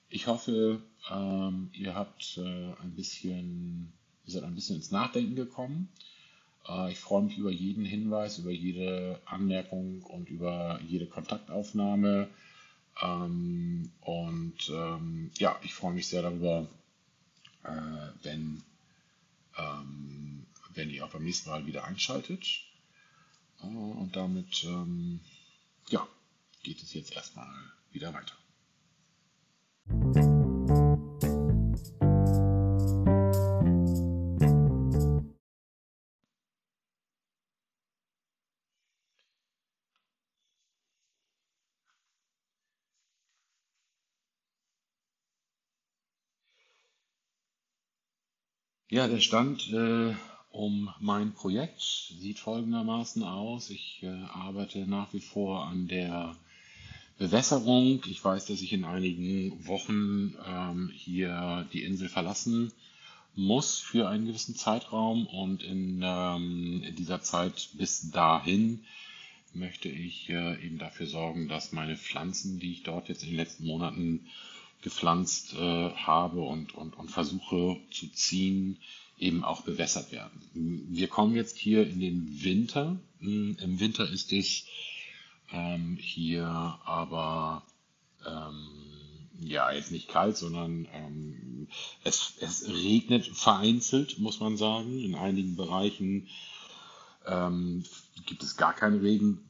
Ich 0.08 0.26
hoffe, 0.26 0.80
ähm, 1.10 1.70
ihr 1.72 1.94
habt 1.94 2.38
äh, 2.38 2.72
ein 2.82 2.94
bisschen, 2.94 3.92
ihr 4.26 4.32
seid 4.32 4.44
ein 4.44 4.54
bisschen 4.54 4.76
ins 4.76 4.90
Nachdenken 4.90 5.34
gekommen. 5.34 5.88
Äh, 6.68 6.92
ich 6.92 6.98
freue 6.98 7.22
mich 7.22 7.36
über 7.36 7.50
jeden 7.50 7.84
Hinweis, 7.84 8.38
über 8.38 8.52
jede 8.52 9.20
Anmerkung 9.24 10.02
und 10.02 10.28
über 10.28 10.80
jede 10.86 11.06
Kontaktaufnahme. 11.06 12.28
Ähm, 13.02 13.90
und 14.02 14.70
ähm, 14.70 15.30
ja, 15.38 15.58
ich 15.62 15.74
freue 15.74 15.94
mich 15.94 16.06
sehr 16.06 16.22
darüber, 16.22 16.68
äh, 17.64 18.08
wenn, 18.22 18.62
ähm, 19.58 20.46
wenn 20.74 20.90
ihr 20.90 21.04
auch 21.04 21.10
beim 21.10 21.24
nächsten 21.24 21.50
Mal 21.50 21.66
wieder 21.66 21.84
einschaltet. 21.84 22.44
Äh, 23.62 23.66
und 23.66 24.14
damit 24.14 24.64
ähm, 24.64 25.20
ja, 25.88 26.06
geht 26.64 26.82
es 26.82 26.94
jetzt 26.94 27.12
erstmal 27.14 27.46
wieder 27.92 28.12
weiter. 28.12 28.34
Ja, 48.90 49.08
der 49.08 49.20
Stand 49.20 49.72
äh, 49.72 50.14
um 50.50 50.94
mein 51.00 51.32
Projekt 51.34 51.80
sieht 51.80 52.38
folgendermaßen 52.38 53.24
aus. 53.24 53.70
Ich 53.70 54.02
äh, 54.04 54.22
arbeite 54.32 54.86
nach 54.86 55.12
wie 55.12 55.20
vor 55.20 55.64
an 55.66 55.88
der 55.88 56.36
Bewässerung. 57.18 58.02
Ich 58.08 58.24
weiß, 58.24 58.46
dass 58.46 58.60
ich 58.60 58.72
in 58.72 58.84
einigen 58.84 59.66
Wochen 59.66 60.34
ähm, 60.46 60.90
hier 60.94 61.66
die 61.72 61.84
Insel 61.84 62.08
verlassen 62.08 62.72
muss 63.36 63.78
für 63.78 64.08
einen 64.08 64.26
gewissen 64.26 64.54
Zeitraum 64.54 65.26
und 65.26 65.62
in, 65.62 66.00
ähm, 66.04 66.82
in 66.84 66.94
dieser 66.94 67.20
Zeit 67.20 67.70
bis 67.74 68.10
dahin 68.10 68.84
möchte 69.52 69.88
ich 69.88 70.28
äh, 70.30 70.64
eben 70.64 70.78
dafür 70.78 71.06
sorgen, 71.06 71.48
dass 71.48 71.72
meine 71.72 71.96
Pflanzen, 71.96 72.58
die 72.58 72.72
ich 72.72 72.82
dort 72.82 73.08
jetzt 73.08 73.22
in 73.22 73.30
den 73.30 73.36
letzten 73.36 73.66
Monaten 73.66 74.26
gepflanzt 74.82 75.54
äh, 75.54 75.90
habe 75.90 76.42
und, 76.42 76.74
und, 76.74 76.96
und 76.96 77.10
versuche 77.10 77.78
zu 77.90 78.08
ziehen, 78.12 78.78
eben 79.18 79.44
auch 79.44 79.62
bewässert 79.62 80.12
werden. 80.12 80.42
Wir 80.90 81.08
kommen 81.08 81.34
jetzt 81.34 81.56
hier 81.56 81.86
in 81.86 82.00
den 82.00 82.42
Winter. 82.42 82.98
Hm, 83.20 83.56
Im 83.60 83.80
Winter 83.80 84.08
ist 84.08 84.32
es 84.32 84.66
ähm, 85.52 85.96
hier 86.00 86.46
aber 86.46 87.62
ähm, 88.26 88.68
ja 89.40 89.70
jetzt 89.72 89.92
nicht 89.92 90.08
kalt, 90.08 90.36
sondern 90.36 90.88
ähm, 90.92 91.68
es, 92.02 92.34
es 92.40 92.68
regnet 92.68 93.26
vereinzelt, 93.26 94.18
muss 94.18 94.40
man 94.40 94.56
sagen. 94.56 94.98
In 94.98 95.14
einigen 95.14 95.56
Bereichen 95.56 96.28
ähm, 97.26 97.84
gibt 98.26 98.42
es 98.42 98.56
gar 98.56 98.74
keinen 98.74 99.00
Regen. 99.00 99.40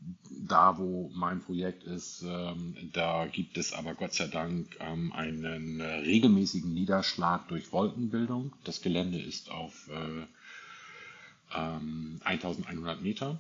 Da, 0.47 0.77
wo 0.79 1.11
mein 1.15 1.41
Projekt 1.41 1.85
ist, 1.85 2.23
ähm, 2.27 2.77
da 2.93 3.27
gibt 3.27 3.57
es 3.57 3.73
aber 3.73 3.95
Gott 3.95 4.13
sei 4.13 4.27
Dank 4.27 4.77
ähm, 4.81 5.13
einen 5.13 5.81
regelmäßigen 5.81 6.75
Niederschlag 6.75 7.49
durch 7.49 7.73
Wolkenbildung. 7.73 8.53
Das 8.65 8.83
Gelände 8.83 9.19
ist 9.19 9.51
auf 9.51 9.89
äh, 9.89 10.27
1100 11.57 13.01
Meter 13.01 13.39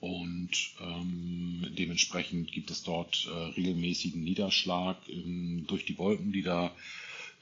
und 0.00 0.50
ähm, 0.80 1.66
dementsprechend 1.78 2.52
gibt 2.52 2.70
es 2.70 2.82
dort 2.82 3.28
äh, 3.30 3.34
regelmäßigen 3.56 4.22
Niederschlag 4.22 4.96
ähm, 5.08 5.64
durch 5.66 5.84
die 5.84 5.98
Wolken, 5.98 6.32
die 6.32 6.42
da 6.42 6.74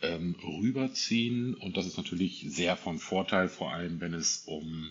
ähm, 0.03 0.35
rüberziehen. 0.43 1.55
Und 1.55 1.77
das 1.77 1.87
ist 1.87 1.97
natürlich 1.97 2.45
sehr 2.49 2.77
von 2.77 2.99
Vorteil, 2.99 3.49
vor 3.49 3.73
allem 3.73 4.01
wenn 4.01 4.15
es 4.15 4.45
um 4.47 4.91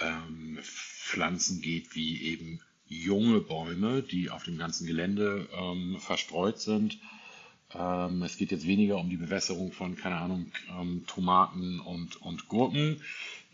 ähm, 0.00 0.58
Pflanzen 0.62 1.60
geht, 1.60 1.94
wie 1.94 2.22
eben 2.22 2.60
junge 2.88 3.40
Bäume, 3.40 4.02
die 4.02 4.30
auf 4.30 4.44
dem 4.44 4.58
ganzen 4.58 4.86
Gelände 4.86 5.48
ähm, 5.54 5.96
verstreut 5.98 6.60
sind. 6.60 6.98
Ähm, 7.74 8.22
es 8.22 8.36
geht 8.36 8.50
jetzt 8.50 8.66
weniger 8.66 8.98
um 8.98 9.08
die 9.08 9.16
Bewässerung 9.16 9.72
von, 9.72 9.96
keine 9.96 10.16
Ahnung, 10.16 10.52
ähm, 10.78 11.04
Tomaten 11.06 11.80
und, 11.80 12.16
und 12.22 12.48
Gurken. 12.48 13.00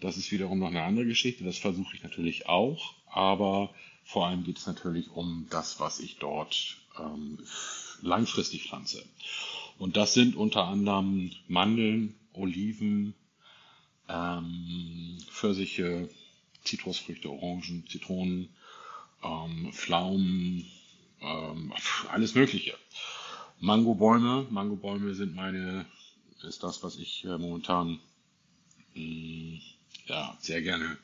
Das 0.00 0.16
ist 0.16 0.30
wiederum 0.30 0.58
noch 0.58 0.68
eine 0.68 0.82
andere 0.82 1.06
Geschichte. 1.06 1.44
Das 1.44 1.58
versuche 1.58 1.96
ich 1.96 2.02
natürlich 2.02 2.48
auch. 2.48 2.94
Aber 3.10 3.70
vor 4.04 4.26
allem 4.26 4.44
geht 4.44 4.58
es 4.58 4.66
natürlich 4.66 5.10
um 5.10 5.46
das, 5.50 5.80
was 5.80 6.00
ich 6.00 6.16
dort 6.18 6.76
ähm, 6.98 7.38
langfristig 8.02 8.64
pflanze. 8.64 9.04
Und 9.78 9.96
das 9.96 10.14
sind 10.14 10.36
unter 10.36 10.64
anderem 10.64 11.30
Mandeln, 11.46 12.14
Oliven, 12.32 13.14
ähm, 14.08 15.18
Pfirsiche, 15.30 16.08
Zitrusfrüchte, 16.64 17.30
Orangen, 17.30 17.86
Zitronen, 17.88 18.48
ähm, 19.22 19.72
Pflaumen, 19.72 20.66
ähm, 21.20 21.72
alles 22.10 22.34
Mögliche. 22.34 22.74
Mangobäume, 23.60 24.46
Mangobäume 24.50 25.14
sind 25.14 25.34
meine, 25.34 25.86
ist 26.42 26.62
das, 26.62 26.82
was 26.82 26.96
ich 26.96 27.24
äh, 27.24 27.38
momentan 27.38 28.00
mh, 28.94 29.02
mm, 29.02 29.60
ja, 30.08 30.36
sehr 30.40 30.62
gerne 30.62 30.96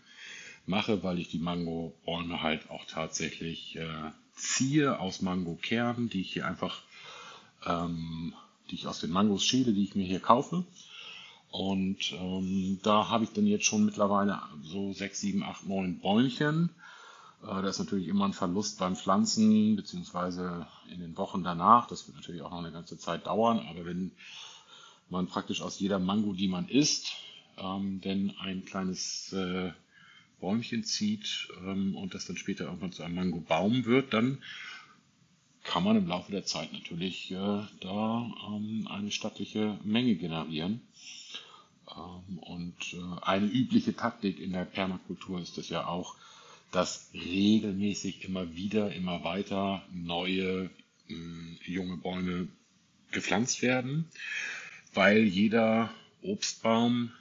mache, 0.66 1.02
weil 1.02 1.18
ich 1.18 1.28
die 1.28 1.38
Mangobäume 1.38 2.42
halt 2.42 2.70
auch 2.70 2.84
tatsächlich 2.86 3.76
äh, 3.76 4.10
ziehe 4.34 4.98
aus 4.98 5.22
Mangokernen, 5.22 6.08
die 6.08 6.22
ich 6.22 6.32
hier 6.32 6.46
einfach, 6.46 6.82
ähm, 7.66 8.34
die 8.70 8.76
ich 8.76 8.86
aus 8.86 9.00
den 9.00 9.10
Mangos 9.10 9.44
schäle, 9.44 9.72
die 9.72 9.84
ich 9.84 9.94
mir 9.94 10.06
hier 10.06 10.20
kaufe 10.20 10.64
und 11.54 12.10
ähm, 12.14 12.80
da 12.82 13.10
habe 13.10 13.22
ich 13.22 13.30
dann 13.30 13.46
jetzt 13.46 13.64
schon 13.64 13.84
mittlerweile 13.84 14.42
so 14.64 14.92
sechs, 14.92 15.20
sieben, 15.20 15.44
acht, 15.44 15.64
neun 15.68 16.00
Bäumchen. 16.00 16.70
Äh, 17.44 17.46
da 17.46 17.68
ist 17.68 17.78
natürlich 17.78 18.08
immer 18.08 18.24
ein 18.24 18.32
Verlust 18.32 18.80
beim 18.80 18.96
Pflanzen, 18.96 19.76
beziehungsweise 19.76 20.66
in 20.92 20.98
den 20.98 21.16
Wochen 21.16 21.44
danach. 21.44 21.86
Das 21.86 22.08
wird 22.08 22.16
natürlich 22.16 22.42
auch 22.42 22.50
noch 22.50 22.58
eine 22.58 22.72
ganze 22.72 22.98
Zeit 22.98 23.28
dauern. 23.28 23.64
Aber 23.70 23.86
wenn 23.86 24.10
man 25.08 25.28
praktisch 25.28 25.62
aus 25.62 25.78
jeder 25.78 26.00
Mango, 26.00 26.32
die 26.32 26.48
man 26.48 26.66
isst, 26.66 27.12
ähm, 27.58 28.00
denn 28.00 28.32
ein 28.40 28.64
kleines 28.64 29.32
äh, 29.32 29.72
Bäumchen 30.40 30.84
zieht 30.84 31.48
ähm, 31.64 31.96
und 31.96 32.14
das 32.14 32.26
dann 32.26 32.36
später 32.36 32.64
irgendwann 32.64 32.92
zu 32.92 33.02
einem 33.02 33.14
Mangobaum 33.14 33.84
wird, 33.84 34.12
dann 34.12 34.38
kann 35.62 35.82
man 35.82 35.96
im 35.96 36.06
Laufe 36.06 36.30
der 36.30 36.44
Zeit 36.44 36.72
natürlich 36.72 37.30
äh, 37.30 37.62
da 37.80 38.30
ähm, 38.48 38.86
eine 38.90 39.10
stattliche 39.10 39.78
Menge 39.82 40.14
generieren. 40.14 40.82
Ähm, 41.90 42.38
und 42.38 42.94
äh, 42.94 43.22
eine 43.22 43.46
übliche 43.46 43.96
Taktik 43.96 44.38
in 44.40 44.52
der 44.52 44.66
Permakultur 44.66 45.40
ist 45.40 45.58
es 45.58 45.70
ja 45.70 45.86
auch, 45.86 46.16
dass 46.70 47.10
regelmäßig 47.14 48.24
immer 48.24 48.54
wieder, 48.54 48.92
immer 48.94 49.24
weiter 49.24 49.82
neue 49.92 50.70
mm, 51.08 51.56
junge 51.64 51.96
Bäume 51.96 52.48
gepflanzt 53.10 53.62
werden, 53.62 54.08
weil 54.92 55.22
jeder 55.22 55.90
Obstbaum 56.22 57.12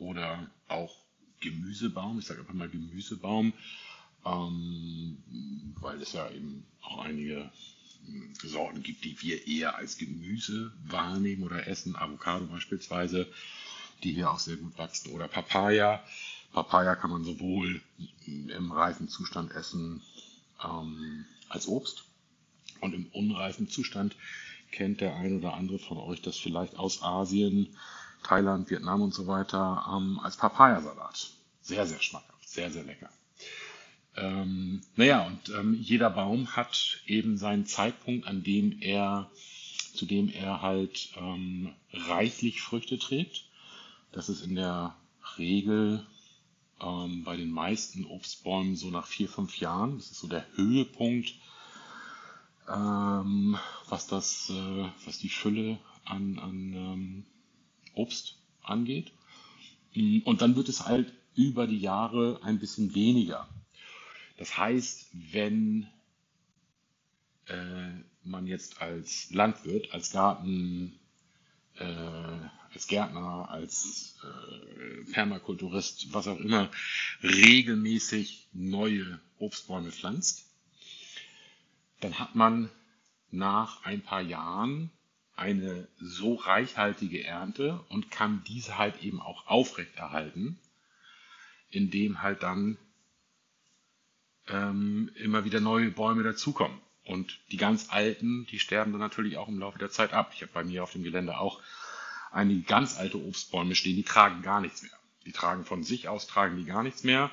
oder 0.00 0.50
auch 0.68 0.94
Gemüsebaum, 1.40 2.18
ich 2.18 2.26
sage 2.26 2.40
einfach 2.40 2.54
mal 2.54 2.68
Gemüsebaum, 2.68 3.52
ähm, 4.24 5.18
weil 5.80 6.00
es 6.02 6.12
ja 6.12 6.30
eben 6.30 6.66
auch 6.82 6.98
einige 6.98 7.50
mm, 8.06 8.32
Sorten 8.42 8.82
gibt, 8.82 9.04
die 9.04 9.20
wir 9.22 9.46
eher 9.46 9.76
als 9.76 9.96
Gemüse 9.96 10.72
wahrnehmen 10.84 11.42
oder 11.42 11.66
essen, 11.66 11.96
Avocado 11.96 12.46
beispielsweise, 12.46 13.26
die 14.02 14.12
hier 14.12 14.30
auch 14.30 14.38
sehr 14.38 14.56
gut 14.56 14.76
wachsen. 14.78 15.12
Oder 15.12 15.28
Papaya. 15.28 16.02
Papaya 16.52 16.96
kann 16.96 17.10
man 17.10 17.24
sowohl 17.24 17.80
im 18.26 18.72
reifen 18.72 19.08
Zustand 19.08 19.52
essen 19.52 20.02
ähm, 20.64 21.24
als 21.48 21.68
Obst 21.68 22.04
und 22.80 22.94
im 22.94 23.06
unreifen 23.06 23.68
Zustand 23.68 24.16
kennt 24.72 25.00
der 25.00 25.16
ein 25.16 25.38
oder 25.38 25.54
andere 25.54 25.78
von 25.78 25.98
euch 25.98 26.22
das 26.22 26.36
vielleicht 26.38 26.76
aus 26.76 27.02
Asien, 27.02 27.76
Thailand, 28.22 28.70
Vietnam 28.70 29.02
und 29.02 29.14
so 29.14 29.26
weiter 29.26 29.86
ähm, 29.94 30.20
als 30.22 30.36
Papayasalat. 30.36 31.30
Sehr, 31.62 31.86
sehr 31.86 32.00
schmackhaft, 32.00 32.48
sehr, 32.48 32.70
sehr 32.70 32.84
lecker. 32.84 33.10
Ähm, 34.16 34.82
naja, 34.96 35.26
und 35.26 35.48
ähm, 35.50 35.74
jeder 35.74 36.10
Baum 36.10 36.56
hat 36.56 37.00
eben 37.06 37.36
seinen 37.36 37.66
Zeitpunkt, 37.66 38.26
an 38.26 38.42
dem 38.42 38.80
er, 38.80 39.30
zu 39.94 40.04
dem 40.04 40.28
er 40.28 40.62
halt 40.62 41.10
ähm, 41.16 41.72
reichlich 41.92 42.60
Früchte 42.60 42.98
trägt. 42.98 43.44
Das 44.12 44.28
ist 44.28 44.44
in 44.44 44.56
der 44.56 44.96
Regel 45.38 46.04
ähm, 46.80 47.24
bei 47.24 47.36
den 47.36 47.50
meisten 47.50 48.04
Obstbäumen 48.04 48.76
so 48.76 48.90
nach 48.90 49.06
vier, 49.06 49.28
fünf 49.28 49.58
Jahren. 49.58 49.98
Das 49.98 50.10
ist 50.10 50.20
so 50.20 50.28
der 50.28 50.46
Höhepunkt, 50.56 51.34
ähm, 52.68 53.56
was, 53.88 54.06
das, 54.06 54.50
äh, 54.50 54.88
was 55.04 55.18
die 55.18 55.28
Fülle 55.28 55.78
an, 56.04 56.38
an 56.38 56.72
ähm, 56.74 57.26
Obst 57.94 58.36
angeht. 58.62 59.12
Mm, 59.94 60.18
und 60.24 60.42
dann 60.42 60.56
wird 60.56 60.68
es 60.68 60.86
halt 60.86 61.12
über 61.34 61.66
die 61.66 61.78
Jahre 61.78 62.40
ein 62.42 62.58
bisschen 62.58 62.94
weniger. 62.94 63.48
Das 64.36 64.56
heißt, 64.56 65.08
wenn 65.32 65.86
äh, 67.46 67.90
man 68.24 68.46
jetzt 68.46 68.80
als 68.80 69.30
Landwirt, 69.30 69.92
als 69.92 70.12
Garten, 70.12 70.98
äh, 71.76 71.84
als 72.72 72.86
Gärtner, 72.86 73.48
als 73.50 74.16
äh, 74.22 75.12
Permakulturist, 75.12 76.12
was 76.12 76.28
auch 76.28 76.38
immer, 76.38 76.70
regelmäßig 77.22 78.48
neue 78.52 79.20
Obstbäume 79.38 79.90
pflanzt, 79.90 80.46
dann 82.00 82.18
hat 82.18 82.34
man 82.34 82.70
nach 83.30 83.84
ein 83.84 84.02
paar 84.02 84.22
Jahren 84.22 84.90
eine 85.40 85.88
so 85.98 86.34
reichhaltige 86.34 87.24
Ernte 87.24 87.80
und 87.88 88.10
kann 88.10 88.44
diese 88.46 88.76
halt 88.76 89.02
eben 89.02 89.22
auch 89.22 89.46
aufrechterhalten, 89.46 90.58
indem 91.70 92.22
halt 92.22 92.42
dann 92.42 92.76
ähm, 94.48 95.10
immer 95.14 95.44
wieder 95.44 95.60
neue 95.60 95.90
Bäume 95.90 96.22
dazukommen. 96.22 96.78
Und 97.06 97.40
die 97.50 97.56
ganz 97.56 97.88
alten, 97.88 98.46
die 98.50 98.58
sterben 98.58 98.92
dann 98.92 99.00
natürlich 99.00 99.38
auch 99.38 99.48
im 99.48 99.58
Laufe 99.58 99.78
der 99.78 99.90
Zeit 99.90 100.12
ab. 100.12 100.32
Ich 100.34 100.42
habe 100.42 100.52
bei 100.52 100.62
mir 100.62 100.82
auf 100.82 100.92
dem 100.92 101.02
Gelände 101.02 101.38
auch 101.38 101.60
einige 102.30 102.60
ganz 102.60 102.98
alte 102.98 103.16
Obstbäume 103.16 103.74
stehen, 103.74 103.96
die 103.96 104.04
tragen 104.04 104.42
gar 104.42 104.60
nichts 104.60 104.82
mehr. 104.82 104.92
Die 105.24 105.32
tragen 105.32 105.64
von 105.64 105.82
sich 105.82 106.08
aus, 106.08 106.26
tragen 106.26 106.58
die 106.58 106.66
gar 106.66 106.82
nichts 106.82 107.02
mehr. 107.02 107.30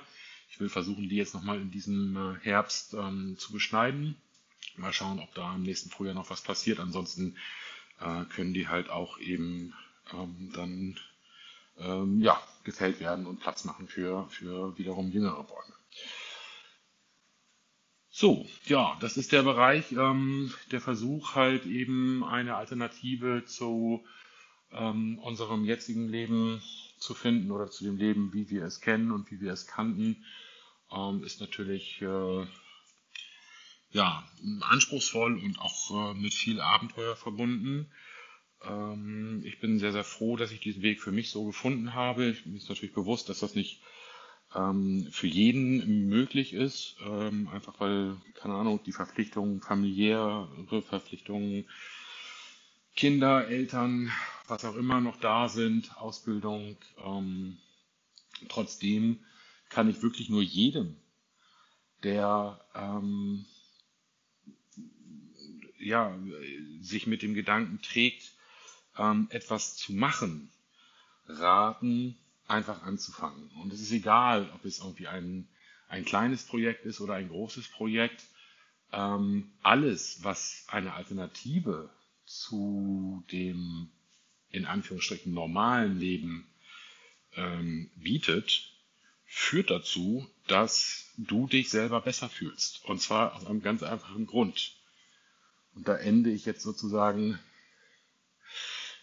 Ich 0.49 0.61
will 0.61 0.69
versuchen, 0.69 1.09
die 1.09 1.17
jetzt 1.17 1.33
nochmal 1.33 1.59
in 1.59 1.71
diesem 1.71 2.15
äh, 2.15 2.39
Herbst 2.41 2.93
ähm, 2.93 3.35
zu 3.37 3.51
beschneiden. 3.51 4.15
Mal 4.77 4.93
schauen, 4.93 5.19
ob 5.19 5.33
da 5.33 5.55
im 5.55 5.63
nächsten 5.63 5.89
Frühjahr 5.89 6.15
noch 6.15 6.29
was 6.29 6.41
passiert. 6.41 6.79
Ansonsten 6.79 7.35
äh, 7.99 8.25
können 8.25 8.53
die 8.53 8.67
halt 8.67 8.89
auch 8.89 9.19
eben 9.19 9.73
ähm, 10.13 10.51
dann 10.53 10.99
ähm, 11.77 12.21
ja, 12.21 12.41
gefällt 12.63 12.99
werden 12.99 13.25
und 13.25 13.39
Platz 13.39 13.65
machen 13.65 13.87
für, 13.87 14.27
für 14.29 14.77
wiederum 14.77 15.11
jüngere 15.11 15.43
Bäume. 15.43 15.73
So, 18.09 18.47
ja, 18.65 18.97
das 18.99 19.15
ist 19.17 19.31
der 19.31 19.43
Bereich, 19.43 19.91
ähm, 19.91 20.51
der 20.71 20.81
Versuch 20.81 21.35
halt 21.35 21.65
eben 21.65 22.23
eine 22.23 22.55
Alternative 22.55 23.43
zu 23.45 24.03
ähm, 24.71 25.19
unserem 25.19 25.65
jetzigen 25.65 26.09
Leben 26.09 26.61
zu 26.97 27.13
finden 27.13 27.51
oder 27.51 27.69
zu 27.69 27.83
dem 27.83 27.97
Leben, 27.97 28.33
wie 28.33 28.49
wir 28.49 28.63
es 28.63 28.81
kennen 28.81 29.11
und 29.11 29.29
wie 29.29 29.39
wir 29.39 29.53
es 29.53 29.67
kannten, 29.67 30.25
ähm, 30.91 31.23
ist 31.23 31.41
natürlich 31.41 32.01
äh, 32.01 32.45
ja, 33.91 34.27
anspruchsvoll 34.61 35.37
und 35.37 35.59
auch 35.59 36.11
äh, 36.11 36.13
mit 36.13 36.33
viel 36.33 36.59
Abenteuer 36.61 37.15
verbunden. 37.15 37.89
Ähm, 38.63 39.41
ich 39.45 39.59
bin 39.59 39.79
sehr, 39.79 39.91
sehr 39.91 40.03
froh, 40.03 40.35
dass 40.35 40.51
ich 40.51 40.59
diesen 40.59 40.81
Weg 40.81 41.01
für 41.01 41.11
mich 41.11 41.29
so 41.29 41.45
gefunden 41.45 41.93
habe. 41.93 42.35
Mir 42.45 42.57
ist 42.57 42.69
natürlich 42.69 42.93
bewusst, 42.93 43.29
dass 43.29 43.39
das 43.39 43.55
nicht 43.55 43.81
ähm, 44.55 45.07
für 45.11 45.27
jeden 45.27 46.07
möglich 46.07 46.53
ist, 46.53 46.97
ähm, 47.05 47.47
einfach 47.49 47.79
weil, 47.79 48.17
keine 48.33 48.55
Ahnung, 48.55 48.79
die 48.85 48.91
Verpflichtungen, 48.91 49.61
familiäre 49.61 50.47
Verpflichtungen, 50.87 51.65
Kinder, 52.95 53.47
Eltern, 53.47 54.11
was 54.47 54.65
auch 54.65 54.75
immer 54.75 54.99
noch 55.01 55.19
da 55.19 55.49
sind, 55.49 55.95
Ausbildung. 55.97 56.77
Ähm, 57.03 57.57
trotzdem 58.49 59.19
kann 59.69 59.89
ich 59.89 60.01
wirklich 60.01 60.29
nur 60.29 60.41
jedem, 60.41 60.95
der 62.03 62.59
ähm, 62.73 63.45
ja, 65.79 66.17
sich 66.81 67.07
mit 67.07 67.21
dem 67.21 67.33
Gedanken 67.33 67.81
trägt, 67.81 68.33
ähm, 68.97 69.27
etwas 69.29 69.75
zu 69.75 69.93
machen, 69.93 70.49
raten, 71.27 72.17
einfach 72.47 72.83
anzufangen. 72.83 73.49
Und 73.61 73.73
es 73.73 73.81
ist 73.81 73.91
egal, 73.91 74.49
ob 74.53 74.65
es 74.65 74.79
irgendwie 74.79 75.07
ein, 75.07 75.47
ein 75.89 76.05
kleines 76.05 76.43
Projekt 76.43 76.85
ist 76.85 77.01
oder 77.01 77.15
ein 77.15 77.29
großes 77.29 77.67
Projekt. 77.69 78.23
Ähm, 78.91 79.51
alles, 79.61 80.23
was 80.23 80.65
eine 80.67 80.93
Alternative 80.93 81.89
zu 82.25 83.23
dem 83.31 83.89
in 84.49 84.65
Anführungsstrichen 84.65 85.33
normalen 85.33 85.99
Leben 85.99 86.47
ähm, 87.35 87.91
bietet, 87.95 88.71
führt 89.25 89.69
dazu, 89.69 90.27
dass 90.47 91.11
du 91.17 91.47
dich 91.47 91.69
selber 91.69 92.01
besser 92.01 92.29
fühlst. 92.29 92.85
Und 92.85 93.01
zwar 93.01 93.35
aus 93.35 93.45
einem 93.45 93.61
ganz 93.61 93.83
einfachen 93.83 94.25
Grund. 94.25 94.76
Und 95.77 95.87
da 95.87 95.95
ende 95.95 96.31
ich 96.31 96.45
jetzt 96.45 96.63
sozusagen 96.63 97.37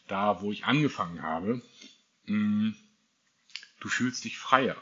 da, 0.08 0.42
wo 0.42 0.50
ich 0.50 0.64
angefangen 0.64 1.22
habe. 1.22 1.62
Mm, 2.24 2.72
du 3.78 3.88
fühlst 3.88 4.24
dich 4.24 4.38
freier. 4.38 4.76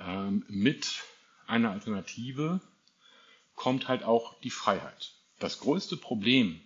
Ähm, 0.00 0.44
mit 0.48 1.04
einer 1.46 1.70
Alternative 1.70 2.60
kommt 3.54 3.86
halt 3.86 4.02
auch 4.02 4.40
die 4.40 4.50
Freiheit. 4.50 5.14
Das 5.38 5.60
größte 5.60 5.96
Problem, 5.96 6.60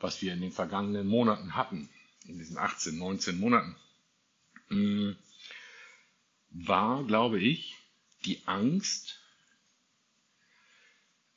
was 0.00 0.22
wir 0.22 0.32
in 0.32 0.40
den 0.40 0.50
vergangenen 0.50 1.06
Monaten 1.06 1.54
hatten, 1.54 1.88
in 2.26 2.38
diesen 2.38 2.58
18, 2.58 2.98
19 2.98 3.38
Monaten, 3.38 3.76
mm, 4.70 5.12
war, 6.50 7.04
glaube 7.04 7.38
ich, 7.38 7.76
die 8.24 8.44
Angst, 8.44 9.20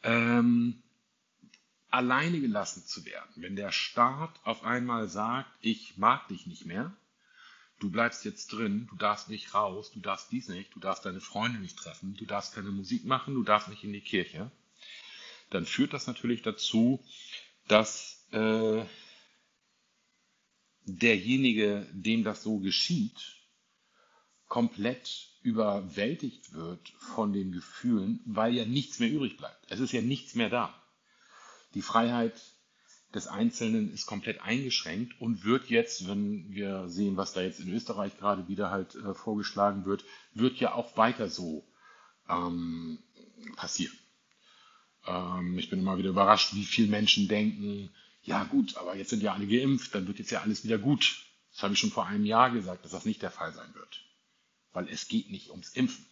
ähm, 0.01 0.81
alleine 1.95 2.41
gelassen 2.41 2.85
zu 2.85 3.05
werden. 3.05 3.31
Wenn 3.35 3.55
der 3.55 3.71
Staat 3.71 4.39
auf 4.43 4.63
einmal 4.63 5.07
sagt, 5.07 5.49
ich 5.61 5.97
mag 5.97 6.27
dich 6.27 6.45
nicht 6.45 6.65
mehr, 6.65 6.95
du 7.79 7.89
bleibst 7.89 8.25
jetzt 8.25 8.51
drin, 8.51 8.87
du 8.89 8.97
darfst 8.97 9.29
nicht 9.29 9.53
raus, 9.53 9.91
du 9.91 10.01
darfst 10.01 10.31
dies 10.31 10.49
nicht, 10.49 10.75
du 10.75 10.79
darfst 10.79 11.05
deine 11.05 11.21
Freunde 11.21 11.59
nicht 11.59 11.77
treffen, 11.77 12.15
du 12.15 12.25
darfst 12.25 12.53
keine 12.53 12.71
Musik 12.71 13.05
machen, 13.05 13.33
du 13.33 13.43
darfst 13.43 13.69
nicht 13.69 13.83
in 13.83 13.93
die 13.93 14.01
Kirche, 14.01 14.51
dann 15.49 15.65
führt 15.65 15.93
das 15.93 16.05
natürlich 16.05 16.41
dazu, 16.41 17.01
dass 17.67 18.27
äh, 18.31 18.83
derjenige, 20.83 21.87
dem 21.93 22.23
das 22.25 22.43
so 22.43 22.59
geschieht, 22.59 23.37
komplett 24.47 25.29
überwältigt 25.41 26.53
wird 26.53 26.89
von 26.99 27.31
den 27.31 27.53
Gefühlen, 27.53 28.19
weil 28.25 28.53
ja 28.53 28.65
nichts 28.65 28.99
mehr 28.99 29.09
übrig 29.09 29.37
bleibt. 29.37 29.65
Es 29.69 29.79
ist 29.79 29.93
ja 29.93 30.01
nichts 30.01 30.35
mehr 30.35 30.49
da. 30.49 30.81
Die 31.75 31.81
Freiheit 31.81 32.33
des 33.13 33.27
Einzelnen 33.27 33.93
ist 33.93 34.07
komplett 34.07 34.41
eingeschränkt 34.41 35.19
und 35.21 35.43
wird 35.43 35.69
jetzt, 35.69 36.07
wenn 36.07 36.51
wir 36.51 36.89
sehen, 36.89 37.17
was 37.17 37.33
da 37.33 37.41
jetzt 37.41 37.59
in 37.59 37.71
Österreich 37.71 38.17
gerade 38.17 38.47
wieder 38.47 38.71
halt 38.71 38.95
äh, 38.95 39.13
vorgeschlagen 39.13 39.85
wird, 39.85 40.03
wird 40.33 40.57
ja 40.57 40.73
auch 40.73 40.97
weiter 40.97 41.29
so 41.29 41.65
ähm, 42.29 42.99
passieren. 43.55 43.97
Ähm, 45.05 45.57
ich 45.57 45.69
bin 45.69 45.79
immer 45.79 45.97
wieder 45.97 46.09
überrascht, 46.09 46.55
wie 46.55 46.65
viele 46.65 46.87
Menschen 46.87 47.27
denken, 47.27 47.89
ja 48.23 48.43
gut, 48.45 48.75
aber 48.77 48.95
jetzt 48.95 49.11
sind 49.11 49.21
ja 49.21 49.33
alle 49.33 49.47
geimpft, 49.47 49.93
dann 49.93 50.07
wird 50.07 50.19
jetzt 50.19 50.31
ja 50.31 50.41
alles 50.41 50.63
wieder 50.63 50.77
gut. 50.77 51.25
Das 51.51 51.63
habe 51.63 51.73
ich 51.73 51.79
schon 51.79 51.91
vor 51.91 52.05
einem 52.05 52.25
Jahr 52.25 52.51
gesagt, 52.51 52.83
dass 52.83 52.91
das 52.91 53.05
nicht 53.05 53.21
der 53.21 53.31
Fall 53.31 53.53
sein 53.53 53.73
wird. 53.75 54.01
Weil 54.73 54.89
es 54.89 55.07
geht 55.07 55.29
nicht 55.29 55.51
ums 55.51 55.69
Impfen. 55.69 56.05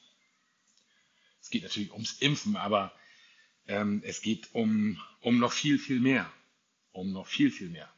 Es 1.42 1.50
geht 1.50 1.64
natürlich 1.64 1.92
ums 1.92 2.14
Impfen, 2.20 2.56
aber 2.56 2.94
ähm, 3.68 4.02
es 4.06 4.22
geht 4.22 4.54
um, 4.54 5.00
um 5.22 5.40
noch 5.40 5.52
viel, 5.52 5.80
viel 5.80 6.00
mehr. 6.00 6.32
Um 6.92 7.12
noch 7.12 7.28
viel, 7.28 7.52
viel 7.52 7.70
mehr. 7.70 7.90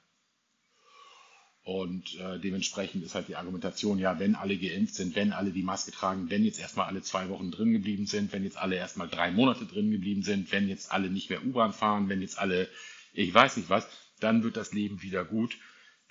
Und 1.65 2.13
äh, 2.19 2.39
dementsprechend 2.39 3.03
ist 3.03 3.15
halt 3.15 3.27
die 3.27 3.35
Argumentation, 3.35 3.97
ja, 3.97 4.19
wenn 4.19 4.35
alle 4.35 4.55
geimpft 4.55 4.93
sind, 4.93 5.15
wenn 5.15 5.33
alle 5.33 5.49
die 5.49 5.63
Maske 5.63 5.91
tragen, 5.91 6.29
wenn 6.29 6.45
jetzt 6.45 6.59
erstmal 6.59 6.85
alle 6.85 7.01
zwei 7.01 7.27
Wochen 7.29 7.49
drin 7.49 7.73
geblieben 7.73 8.05
sind, 8.05 8.31
wenn 8.33 8.43
jetzt 8.43 8.57
alle 8.57 8.75
erstmal 8.75 9.09
drei 9.09 9.31
Monate 9.31 9.65
drin 9.65 9.89
geblieben 9.89 10.21
sind, 10.21 10.51
wenn 10.51 10.69
jetzt 10.69 10.91
alle 10.91 11.09
nicht 11.09 11.31
mehr 11.31 11.43
U-Bahn 11.43 11.73
fahren, 11.73 12.07
wenn 12.07 12.21
jetzt 12.21 12.37
alle, 12.37 12.69
ich 13.13 13.33
weiß 13.33 13.57
nicht 13.57 13.69
was, 13.69 13.87
dann 14.19 14.43
wird 14.43 14.57
das 14.57 14.73
Leben 14.73 15.01
wieder 15.01 15.25
gut. 15.25 15.57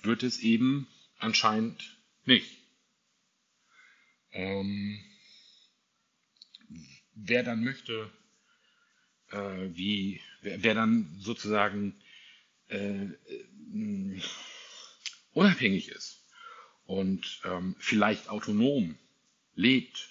Wird 0.01 0.23
es 0.23 0.39
eben 0.39 0.89
anscheinend 1.19 1.97
nicht. 2.25 2.51
Ähm, 4.33 4.99
wer 7.13 7.43
dann 7.43 7.63
möchte, 7.63 8.11
äh, 9.31 9.69
wie, 9.75 10.21
wer, 10.41 10.63
wer, 10.63 10.73
dann 10.73 11.15
sozusagen 11.19 11.95
äh, 12.69 13.05
äh, 13.05 14.21
unabhängig 15.33 15.89
ist 15.89 16.25
und 16.85 17.41
ähm, 17.45 17.75
vielleicht 17.79 18.29
autonom 18.29 18.97
lebt, 19.55 20.09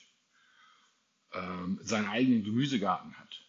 ähm, 1.32 1.78
seinen 1.82 2.08
eigenen 2.08 2.44
Gemüsegarten 2.44 3.14
hat, 3.18 3.44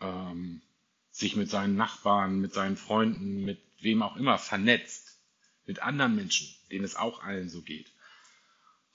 ähm, 0.00 0.62
sich 1.10 1.36
mit 1.36 1.50
seinen 1.50 1.76
Nachbarn, 1.76 2.40
mit 2.40 2.52
seinen 2.52 2.76
Freunden, 2.76 3.44
mit 3.44 3.60
wem 3.80 4.02
auch 4.02 4.16
immer 4.16 4.38
vernetzt, 4.38 5.18
mit 5.66 5.80
anderen 5.80 6.14
Menschen, 6.14 6.48
denen 6.70 6.84
es 6.84 6.96
auch 6.96 7.22
allen 7.22 7.48
so 7.48 7.62
geht. 7.62 7.92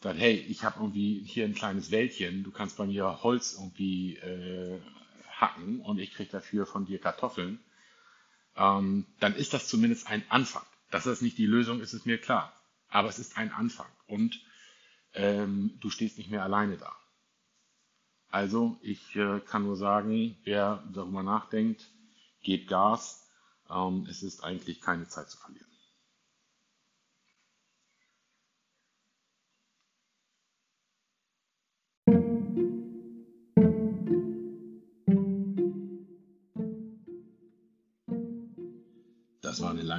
Sagt, 0.02 0.20
hey, 0.20 0.36
ich 0.36 0.64
habe 0.64 0.80
irgendwie 0.80 1.24
hier 1.24 1.46
ein 1.46 1.54
kleines 1.54 1.92
Wäldchen, 1.92 2.44
du 2.44 2.52
kannst 2.52 2.78
bei 2.78 2.86
mir 2.86 3.22
Holz 3.24 3.54
irgendwie 3.54 4.16
äh, 4.18 4.80
hacken 5.42 5.82
und 5.82 6.00
ich 6.00 6.14
kriege 6.14 6.32
dafür 6.32 6.66
von 6.66 6.86
dir 6.86 7.00
Kartoffeln, 7.00 7.60
ähm, 8.56 9.06
dann 9.20 9.36
ist 9.36 9.54
das 9.54 9.68
zumindest 9.68 10.08
ein 10.08 10.24
Anfang. 10.30 10.64
Dass 10.92 11.06
das 11.06 11.22
nicht 11.22 11.38
die 11.38 11.46
Lösung 11.46 11.82
ist, 11.82 11.94
ist 11.94 12.06
mir 12.06 12.20
klar. 12.20 12.54
Aber 12.90 13.10
es 13.10 13.20
ist 13.20 13.38
ein 13.38 13.52
Anfang 13.52 13.88
und 14.08 14.40
ähm, 15.14 15.78
du 15.82 15.90
stehst 15.90 16.18
nicht 16.18 16.30
mehr 16.30 16.44
alleine 16.44 16.78
da. 16.78 16.96
Also 18.30 18.78
ich 18.82 19.16
äh, 19.16 19.40
kann 19.42 19.64
nur 19.64 19.76
sagen, 19.76 20.38
wer 20.44 20.84
darüber 20.94 21.24
nachdenkt, 21.24 21.90
gebt 22.44 22.70
Gas. 22.70 23.28
Ähm, 23.70 24.06
es 24.10 24.24
ist 24.24 24.44
eigentlich 24.44 24.82
keine 24.82 25.08
Zeit 25.08 25.30
zu 25.30 25.38
verlieren. 25.38 25.71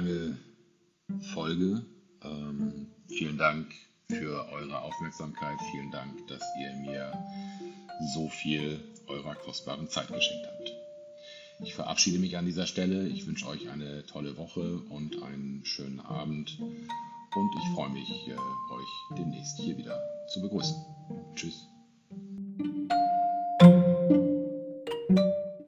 Lange 0.03 0.37
Folge. 1.33 1.85
Ähm, 2.23 2.87
vielen 3.07 3.37
Dank 3.37 3.73
für 4.09 4.47
eure 4.51 4.81
Aufmerksamkeit. 4.81 5.57
Vielen 5.71 5.91
Dank, 5.91 6.27
dass 6.27 6.41
ihr 6.59 6.73
mir 6.73 7.11
so 8.13 8.29
viel 8.29 8.79
eurer 9.07 9.35
kostbaren 9.35 9.89
Zeit 9.89 10.07
geschenkt 10.07 10.47
habt. 10.47 10.71
Ich 11.63 11.75
verabschiede 11.75 12.19
mich 12.19 12.37
an 12.37 12.45
dieser 12.45 12.67
Stelle. 12.67 13.07
Ich 13.07 13.27
wünsche 13.27 13.47
euch 13.47 13.69
eine 13.69 14.05
tolle 14.05 14.35
Woche 14.37 14.79
und 14.89 15.21
einen 15.23 15.63
schönen 15.63 15.99
Abend. 15.99 16.57
Und 16.59 17.49
ich 17.61 17.73
freue 17.73 17.89
mich, 17.89 18.09
äh, 18.27 18.33
euch 18.33 19.17
demnächst 19.17 19.59
hier 19.59 19.77
wieder 19.77 19.99
zu 20.33 20.41
begrüßen. 20.41 20.75
Tschüss. 21.35 21.67